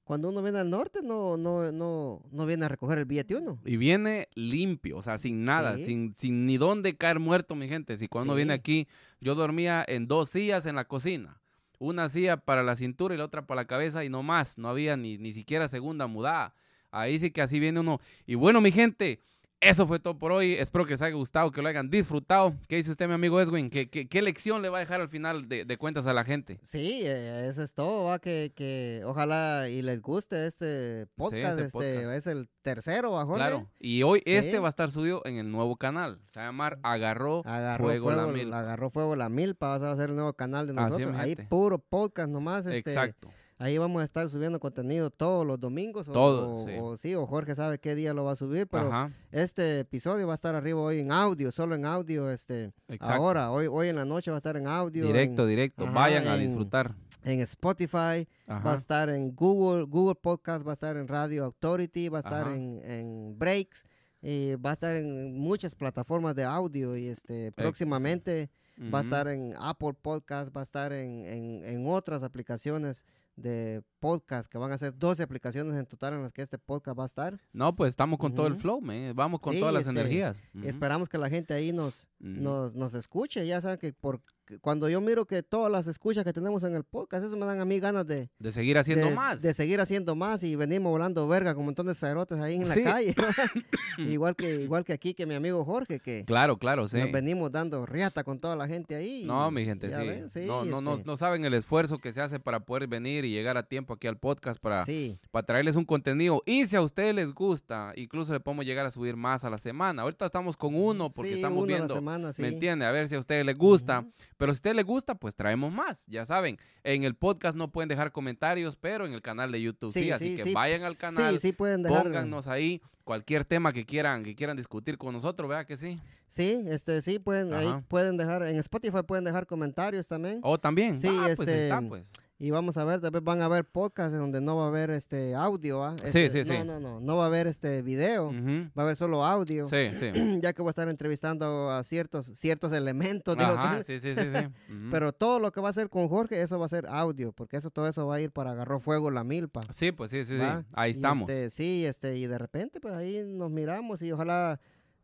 cuando 0.04 0.28
uno 0.28 0.42
viene 0.42 0.58
al 0.60 0.70
norte, 0.70 1.00
no, 1.02 1.36
no, 1.36 1.70
no, 1.72 2.22
no 2.30 2.46
viene 2.46 2.64
a 2.64 2.68
recoger 2.68 2.98
el 2.98 3.04
billete 3.04 3.34
uno. 3.36 3.58
Y 3.64 3.76
viene 3.76 4.28
limpio, 4.34 4.96
o 4.98 5.02
sea, 5.02 5.18
sin 5.18 5.44
nada, 5.44 5.76
Sí. 5.76 5.84
sin, 5.86 6.14
sin 6.16 6.46
ni 6.46 6.56
dónde 6.56 6.96
caer 6.96 7.18
muerto, 7.18 7.54
mi 7.56 7.68
gente. 7.68 7.98
Si 7.98 8.06
cuando 8.08 8.34
viene 8.34 8.54
Sí. 8.54 8.60
aquí, 8.60 8.88
yo 9.20 9.34
dormía 9.34 9.84
en 9.86 10.06
dos 10.06 10.30
sillas 10.30 10.64
en 10.66 10.76
la 10.76 10.84
cocina. 10.86 11.40
Una 11.78 12.08
silla 12.08 12.36
para 12.36 12.62
la 12.62 12.76
cintura 12.76 13.14
y 13.14 13.18
la 13.18 13.24
otra 13.24 13.46
para 13.46 13.62
la 13.62 13.66
cabeza 13.66 14.04
y 14.04 14.08
no 14.08 14.22
más. 14.22 14.58
No 14.58 14.68
había 14.68 14.96
ni, 14.96 15.18
ni 15.18 15.32
siquiera 15.32 15.68
segunda 15.68 16.06
mudada. 16.06 16.54
Ahí 16.90 17.18
sí 17.18 17.30
que 17.30 17.42
así 17.42 17.60
viene 17.60 17.80
uno. 17.80 18.00
Y 18.26 18.34
bueno, 18.34 18.60
mi 18.60 18.72
gente, 18.72 19.22
eso 19.60 19.86
fue 19.86 19.98
todo 19.98 20.16
por 20.16 20.32
hoy. 20.32 20.54
Espero 20.54 20.84
que 20.84 20.92
les 20.92 21.02
haya 21.02 21.14
gustado, 21.14 21.50
que 21.50 21.60
lo 21.60 21.68
hayan 21.68 21.90
disfrutado. 21.90 22.54
¿Qué 22.68 22.76
dice 22.76 22.90
usted, 22.90 23.08
mi 23.08 23.14
amigo 23.14 23.40
Edwin? 23.40 23.70
¿Qué, 23.70 23.88
qué, 23.90 24.08
qué 24.08 24.22
lección 24.22 24.62
le 24.62 24.68
va 24.68 24.78
a 24.78 24.80
dejar 24.80 25.00
al 25.00 25.08
final 25.08 25.48
de, 25.48 25.64
de 25.64 25.76
cuentas 25.76 26.06
a 26.06 26.12
la 26.12 26.24
gente? 26.24 26.60
Sí, 26.62 27.02
eh, 27.04 27.48
eso 27.48 27.62
es 27.62 27.74
todo, 27.74 28.04
va, 28.04 28.18
que, 28.18 28.52
que 28.54 29.02
ojalá 29.04 29.68
y 29.68 29.82
les 29.82 30.00
guste 30.00 30.46
este 30.46 31.06
podcast, 31.16 31.58
este 31.58 31.64
este, 31.64 31.94
podcast. 31.94 32.16
es 32.16 32.26
el 32.26 32.48
tercero, 32.62 33.12
¿va, 33.12 33.24
Jorge? 33.24 33.40
Claro. 33.40 33.70
Y 33.78 34.02
hoy 34.02 34.22
este 34.26 34.58
va 34.58 34.68
a 34.68 34.70
estar 34.70 34.90
subido 34.90 35.22
en 35.24 35.38
el 35.38 35.50
nuevo 35.50 35.76
canal. 35.76 36.20
Se 36.32 36.40
va 36.40 36.46
a 36.46 36.48
llamar 36.48 36.78
Agarró, 36.82 37.42
Agarró 37.44 37.84
Fuego 37.84 38.10
fuego, 38.10 38.26
la 38.26 38.32
Milpa. 38.32 38.58
agarró 38.60 38.90
fuego 38.90 39.16
la 39.16 39.28
milpa, 39.28 39.68
vas 39.68 39.82
a 39.82 39.92
hacer 39.92 40.10
el 40.10 40.16
nuevo 40.16 40.32
canal 40.34 40.66
de 40.66 40.74
nosotros, 40.74 41.16
ahí 41.16 41.34
puro 41.34 41.78
podcast 41.78 42.28
nomás, 42.28 42.66
este, 42.66 42.78
Exacto. 42.78 43.30
Ahí 43.58 43.76
vamos 43.78 44.00
a 44.02 44.04
estar 44.04 44.28
subiendo 44.28 44.60
contenido 44.60 45.10
todos 45.10 45.46
los 45.46 45.58
domingos, 45.58 46.08
o- 46.12 46.64
sí. 46.66 46.76
o 46.80 46.96
sí, 46.96 47.14
o 47.14 47.26
Jorge 47.26 47.54
sabe 47.54 47.78
qué 47.78 47.94
día 47.94 48.14
lo 48.14 48.24
va 48.24 48.32
a 48.32 48.36
subir, 48.36 48.66
pero 48.68 48.86
Ajá. 48.88 49.12
este 49.32 49.80
episodio 49.80 50.26
va 50.26 50.34
a 50.34 50.36
estar 50.36 50.54
arriba 50.54 50.80
hoy 50.80 51.00
en 51.00 51.10
audio, 51.12 51.50
solo 51.50 51.74
en 51.74 51.84
audio, 51.84 52.30
este, 52.30 52.72
Exacto. 52.88 53.14
ahora, 53.14 53.50
hoy, 53.50 53.66
hoy 53.66 53.88
en 53.88 53.96
la 53.96 54.04
noche 54.04 54.30
va 54.30 54.36
a 54.36 54.38
estar 54.38 54.56
en 54.56 54.66
audio, 54.66 55.06
Directo, 55.06 55.42
en, 55.42 55.48
directo. 55.48 55.84
ajá, 55.84 55.92
Vayan 55.92 56.28
a 56.28 56.36
disfrutar. 56.36 56.94
en 57.24 57.40
Spotify, 57.40 58.26
va 58.48 58.72
a 58.72 58.76
estar 58.76 59.08
en 59.10 59.34
Google, 59.34 59.84
Google 59.84 60.14
Podcast, 60.14 60.66
va 60.66 60.70
a 60.70 60.74
estar 60.74 60.96
en 60.96 61.08
Radio 61.08 61.44
Authority, 61.44 62.08
va 62.08 62.18
a 62.18 62.20
estar 62.20 62.48
en, 62.52 62.80
en 62.84 63.38
Breaks, 63.38 63.84
y 64.22 64.54
va 64.56 64.70
a 64.70 64.72
estar 64.72 64.96
en 64.96 65.38
muchas 65.38 65.74
plataformas 65.76 66.34
de 66.34 66.42
audio 66.44 66.96
y 66.96 67.06
este 67.08 67.52
próximamente 67.52 68.50
va 68.92 68.98
a 69.00 69.02
estar 69.02 69.28
en 69.28 69.54
Apple 69.60 69.94
Podcast, 70.00 70.56
va 70.56 70.60
a 70.60 70.64
estar 70.64 70.92
en, 70.92 71.24
en- 71.26 71.64
en 71.64 71.86
otras 71.88 72.22
aplicaciones 72.22 73.04
de 73.38 73.82
podcast, 74.00 74.50
que 74.50 74.58
van 74.58 74.72
a 74.72 74.78
ser 74.78 74.96
12 74.96 75.22
aplicaciones 75.22 75.76
en 75.78 75.86
total 75.86 76.14
en 76.14 76.22
las 76.22 76.32
que 76.32 76.42
este 76.42 76.58
podcast 76.58 76.98
va 76.98 77.04
a 77.04 77.06
estar. 77.06 77.40
No, 77.52 77.74
pues 77.74 77.90
estamos 77.90 78.18
con 78.18 78.34
todo 78.34 78.46
el 78.46 78.56
flow, 78.56 78.80
man. 78.80 79.14
Vamos 79.14 79.40
con 79.40 79.52
Sí, 79.52 79.60
todas 79.60 79.72
las 79.72 79.86
este, 79.86 79.92
energías. 79.98 80.42
Esperamos 80.62 81.08
que 81.08 81.18
la 81.18 81.30
gente 81.30 81.54
ahí 81.54 81.72
nos, 81.72 82.06
nos, 82.18 82.74
nos 82.74 82.94
escuche. 82.94 83.46
Ya 83.46 83.60
saben 83.60 83.78
que 83.78 83.92
por, 83.92 84.20
cuando 84.60 84.88
yo 84.88 85.00
miro 85.00 85.26
que 85.26 85.42
todas 85.42 85.70
las 85.70 85.86
escuchas 85.86 86.24
que 86.24 86.32
tenemos 86.32 86.62
en 86.64 86.74
el 86.74 86.84
podcast, 86.84 87.24
eso 87.24 87.36
me 87.36 87.44
dan 87.46 87.60
a 87.60 87.64
mí 87.64 87.78
ganas 87.80 88.06
de, 88.06 88.30
De 88.38 88.52
seguir 88.52 88.78
haciendo 88.78 89.06
de, 89.06 89.14
más. 89.14 89.42
de 89.42 89.52
seguir 89.54 89.80
haciendo 89.80 90.14
más 90.16 90.42
y 90.42 90.56
venimos 90.56 90.90
volando 90.90 91.26
verga 91.28 91.52
con 91.54 91.60
un 91.60 91.66
montón 91.66 91.86
de 91.86 91.94
cerotes 91.94 92.38
ahí 92.38 92.56
en 92.56 92.66
Sí. 92.66 92.82
la 92.82 92.92
calle. 92.92 93.14
igual, 93.98 94.36
que, 94.36 94.62
igual 94.62 94.84
que 94.84 94.92
aquí 94.92 95.14
que 95.14 95.26
mi 95.26 95.34
amigo 95.34 95.64
Jorge, 95.64 96.00
que 96.00 96.24
Claro, 96.24 96.56
claro, 96.58 96.88
sí. 96.88 96.98
nos 96.98 97.12
venimos 97.12 97.50
dando 97.52 97.84
riata 97.86 98.24
con 98.24 98.38
toda 98.38 98.56
la 98.56 98.66
gente 98.68 98.94
ahí. 98.94 99.24
No, 99.26 99.48
y 99.48 99.52
mi 99.52 99.64
gente, 99.64 99.90
sí. 99.90 100.06
ven, 100.06 100.28
sí, 100.30 100.40
no, 100.46 100.64
no, 100.64 100.80
no, 100.80 100.94
este, 100.94 101.04
no 101.06 101.16
saben 101.16 101.44
el 101.44 101.54
esfuerzo 101.54 101.98
que 101.98 102.12
se 102.12 102.20
hace 102.20 102.38
para 102.40 102.60
poder 102.60 102.86
venir 102.86 103.24
y 103.24 103.30
llegar 103.30 103.56
a 103.56 103.62
tiempo 103.64 103.94
aquí 103.94 104.06
al 104.06 104.16
podcast 104.18 104.60
para, 104.60 104.84
Sí, 104.84 105.18
para 105.30 105.44
traerles 105.46 105.76
un 105.76 105.84
contenido. 105.84 106.42
Y 106.46 106.66
si 106.66 106.76
a 106.76 106.80
ustedes 106.82 107.14
les 107.14 107.32
gusta, 107.34 107.92
incluso 107.96 108.32
le 108.32 108.40
podemos 108.40 108.64
llegar 108.64 108.86
a 108.86 108.90
subir 108.90 109.16
más 109.16 109.44
a 109.44 109.50
la 109.50 109.58
semana. 109.58 110.02
Ahorita 110.02 110.26
estamos 110.26 110.56
con 110.56 110.74
uno 110.74 111.08
porque 111.10 111.34
estamos 111.34 111.64
uno 111.64 111.66
a 111.66 111.70
la 111.70 111.76
viendo, 111.78 111.94
semana, 111.94 112.32
sí. 112.32 112.42
¿me 112.42 112.48
entiende? 112.48 112.84
A 112.86 112.90
ver 112.92 113.08
si 113.08 113.14
a 113.14 113.18
ustedes 113.18 113.44
les 113.44 113.56
gusta. 113.56 114.04
Pero 114.38 114.54
si 114.54 114.56
a 114.56 114.60
ustedes 114.60 114.76
les 114.76 114.86
gusta, 114.86 115.14
pues 115.16 115.34
traemos 115.34 115.70
más, 115.72 116.06
ya 116.06 116.24
saben. 116.24 116.56
En 116.84 117.04
el 117.04 117.14
podcast 117.14 117.56
no 117.56 117.70
pueden 117.70 117.88
dejar 117.88 118.12
comentarios, 118.12 118.76
pero 118.76 119.04
en 119.04 119.12
el 119.12 119.20
canal 119.20 119.52
de 119.52 119.60
YouTube 119.60 119.92
sí. 119.92 120.10
así 120.10 120.36
que 120.36 120.52
vayan 120.54 120.82
al 120.84 120.96
canal, 120.96 121.34
Sí, 121.34 121.48
sí 121.48 121.52
pueden 121.52 121.82
dejar. 121.82 122.04
póngannos 122.04 122.46
ahí 122.46 122.80
cualquier 123.04 123.44
tema 123.44 123.72
que 123.72 123.84
quieran, 123.84 124.22
que 124.22 124.34
quieran 124.34 124.56
discutir 124.56 124.96
con 124.96 125.12
nosotros, 125.12 125.48
¿verdad 125.48 125.66
que 125.66 125.76
sí? 125.76 125.98
Sí, 126.28 126.62
este, 126.68 127.02
sí, 127.02 127.18
pueden, 127.18 127.52
ahí 127.52 127.68
pueden 127.88 128.16
dejar, 128.16 128.42
en 128.46 128.56
Spotify 128.56 129.02
pueden 129.06 129.24
dejar 129.24 129.46
comentarios 129.46 130.06
también. 130.08 130.40
O 130.42 130.58
también. 130.58 130.96
Sí, 130.98 131.08
Ah, 131.10 131.22
pues 131.24 131.40
este, 131.40 131.64
está, 131.64 131.80
pues. 131.80 132.10
Y 132.40 132.52
vamos 132.52 132.76
a 132.76 132.84
ver, 132.84 133.00
tal 133.00 133.10
vez 133.10 133.24
van 133.24 133.42
a 133.42 133.46
haber 133.46 133.64
podcasts 133.64 134.14
en 134.14 134.20
donde 134.20 134.40
no 134.40 134.56
va 134.56 134.66
a 134.66 134.68
haber 134.68 134.90
este 134.90 135.34
audio, 135.34 135.82
¿ah? 135.84 135.96
Sí, 136.04 136.20
Este, 136.20 136.44
sí, 136.44 136.50
sí. 136.52 136.58
No, 136.58 136.64
no, 136.64 136.78
no, 136.78 137.00
no 137.00 137.16
va 137.16 137.24
a 137.24 137.26
haber 137.26 137.48
este 137.48 137.82
video, 137.82 138.30
va 138.32 138.82
a 138.82 138.84
haber 138.84 138.94
solo 138.94 139.24
audio. 139.24 139.64
Sí, 139.66 139.90
sí. 139.98 140.12
ya 140.40 140.52
que 140.52 140.62
voy 140.62 140.68
a 140.68 140.70
estar 140.70 140.88
entrevistando 140.88 141.68
a 141.70 141.82
ciertos, 141.82 142.26
ciertos 142.26 142.72
elementos, 142.72 143.36
digo 143.36 143.50
Ajá, 143.50 143.78
que- 143.78 143.82
sí, 143.84 143.98
sí, 143.98 144.14
sí, 144.14 144.28
sí. 144.32 144.46
Pero 144.92 145.12
todo 145.12 145.40
lo 145.40 145.50
que 145.50 145.60
va 145.60 145.66
a 145.66 145.70
hacer 145.70 145.88
con 145.88 146.08
Jorge, 146.08 146.40
eso 146.40 146.60
va 146.60 146.66
a 146.66 146.68
ser 146.68 146.86
audio, 146.86 147.32
porque 147.32 147.56
eso 147.56 147.70
todo 147.70 147.88
eso 147.88 148.06
va 148.06 148.14
a 148.16 148.20
ir 148.20 148.30
para 148.30 148.52
agarró 148.52 148.78
fuego 148.78 149.10
la 149.10 149.24
milpa. 149.24 149.60
Sí, 149.72 149.90
pues 149.90 150.12
sí, 150.12 150.24
sí, 150.24 150.38
sí. 150.38 150.44
Ahí 150.74 150.90
Y, 150.92 150.94
estamos. 150.94 151.28
este, 151.28 151.50
sí, 151.50 151.86
este, 151.86 152.16
y 152.18 152.26
de 152.28 152.38
repente, 152.38 152.78
pues 152.80 152.94
ahí 152.94 153.20
nos 153.26 153.50
miramos 153.50 154.00
y 154.02 154.12
ojalá 154.12 154.60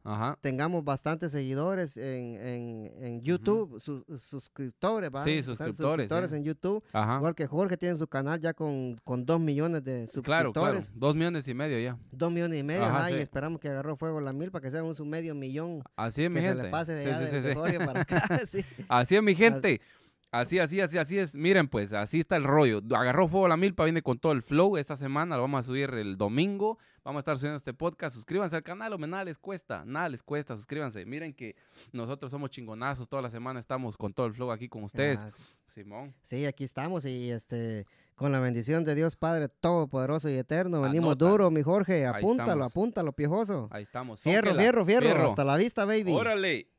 Ajá. 0.06 0.36
tengamos 0.42 0.84
bastantes 0.84 1.32
seguidores 1.32 1.96
en, 1.96 2.36
en, 2.36 2.92
en 3.02 3.20
YouTube, 3.22 3.80
sus- 3.80 4.04
suscriptores, 4.22 5.10
¿va? 5.14 5.24
Sí, 5.24 5.42
suscriptores, 5.42 6.32
en 6.32 6.44
YouTube. 6.44 6.84
Ajá. 6.92 7.16
Igual 7.16 7.34
que 7.34 7.46
Jorge 7.46 7.76
tiene 7.78 7.96
su 7.96 8.06
canal 8.06 8.38
ya 8.38 8.52
con, 8.52 9.00
con 9.02 9.24
dos 9.24 9.40
millones 9.40 9.82
de 9.82 10.06
Claro, 10.22 10.52
claro. 10.52 10.80
suscriptores. 10.82 10.92
Dos 10.94 11.14
millones 11.16 11.48
y 11.48 11.54
medio 11.54 11.78
ya. 11.80 11.96
Dos 12.12 12.30
millones 12.32 12.60
y 12.60 12.62
medio, 12.62 12.84
Ajá, 12.84 12.98
ajá, 13.06 13.10
y 13.12 13.14
esperamos 13.14 13.60
que 13.60 13.68
agarró 13.70 13.96
fuego 13.96 14.20
la 14.20 14.32
mil 14.32 14.50
para 14.50 14.62
que 14.62 14.70
sea 14.70 14.84
un 14.84 14.94
su 14.94 15.04
medio 15.06 15.34
millón. 15.34 15.82
Así 15.96 16.24
es, 16.24 16.30
mi 16.30 16.40
se 16.40 16.48
gente. 16.48 16.62
le 16.64 16.68
pase 16.70 16.92
de 16.92 17.02
Sí, 17.04 17.08
allá 17.08 17.18
sí, 17.18 17.24
de, 17.24 17.30
sí, 17.30 17.40
de 17.40 17.48
sí. 17.52 17.54
Jorge 17.58 17.78
para 17.78 18.00
acá. 18.02 18.40
sí. 18.46 18.64
Así 18.88 19.16
es, 19.16 19.22
mi 19.22 19.34
gente. 19.34 19.80
Así, 19.80 20.03
así, 20.40 20.80
así, 20.80 20.98
así 20.98 21.18
es. 21.18 21.34
Miren, 21.34 21.68
pues, 21.68 21.92
así 21.92 22.20
está 22.20 22.36
el 22.36 22.44
rollo. 22.44 22.80
Agarró 22.94 23.28
fuego 23.28 23.48
la 23.48 23.56
milpa, 23.56 23.84
viene 23.84 24.02
con 24.02 24.18
todo 24.18 24.32
el 24.32 24.42
flow. 24.42 24.76
Esta 24.76 24.96
semana 24.96 25.36
lo 25.36 25.42
vamos 25.42 25.60
a 25.60 25.62
subir 25.62 25.90
el 25.90 26.16
domingo. 26.16 26.78
Vamos 27.04 27.18
a 27.18 27.20
estar 27.20 27.36
subiendo 27.38 27.56
este 27.56 27.74
podcast. 27.74 28.14
Suscríbanse 28.14 28.56
al 28.56 28.62
canal, 28.62 28.92
hombre, 28.92 29.10
nada 29.10 29.24
les 29.24 29.38
cuesta. 29.38 29.84
Nada 29.84 30.08
les 30.08 30.22
cuesta, 30.22 30.56
suscríbanse. 30.56 31.04
Miren 31.04 31.34
que 31.34 31.54
nosotros 31.92 32.30
somos 32.30 32.50
chingonazos. 32.50 33.08
Toda 33.08 33.22
la 33.22 33.30
semana 33.30 33.60
estamos 33.60 33.96
con 33.96 34.12
todo 34.12 34.26
el 34.26 34.34
flow 34.34 34.50
aquí 34.50 34.68
con 34.68 34.84
ustedes. 34.84 35.20
Ah. 35.20 35.30
Simón. 35.66 36.14
Sí, 36.22 36.46
aquí 36.46 36.64
estamos 36.64 37.04
y 37.04 37.30
este 37.30 37.86
con 38.14 38.30
la 38.30 38.38
bendición 38.40 38.84
de 38.84 38.94
Dios 38.94 39.16
Padre 39.16 39.48
Todopoderoso 39.48 40.30
y 40.30 40.34
Eterno. 40.34 40.80
Venimos 40.80 41.12
Anota. 41.12 41.28
duro, 41.28 41.50
mi 41.50 41.62
Jorge. 41.62 42.06
Apúntalo, 42.06 42.64
apúntalo, 42.64 43.12
piojoso. 43.12 43.68
Ahí 43.70 43.82
estamos. 43.82 44.20
Fierro, 44.20 44.48
Zóquela. 44.48 44.62
fierro, 44.62 44.86
fierro, 44.86 45.28
Hasta 45.28 45.44
la 45.44 45.56
vista, 45.56 45.84
baby. 45.84 46.12
Órale. 46.12 46.73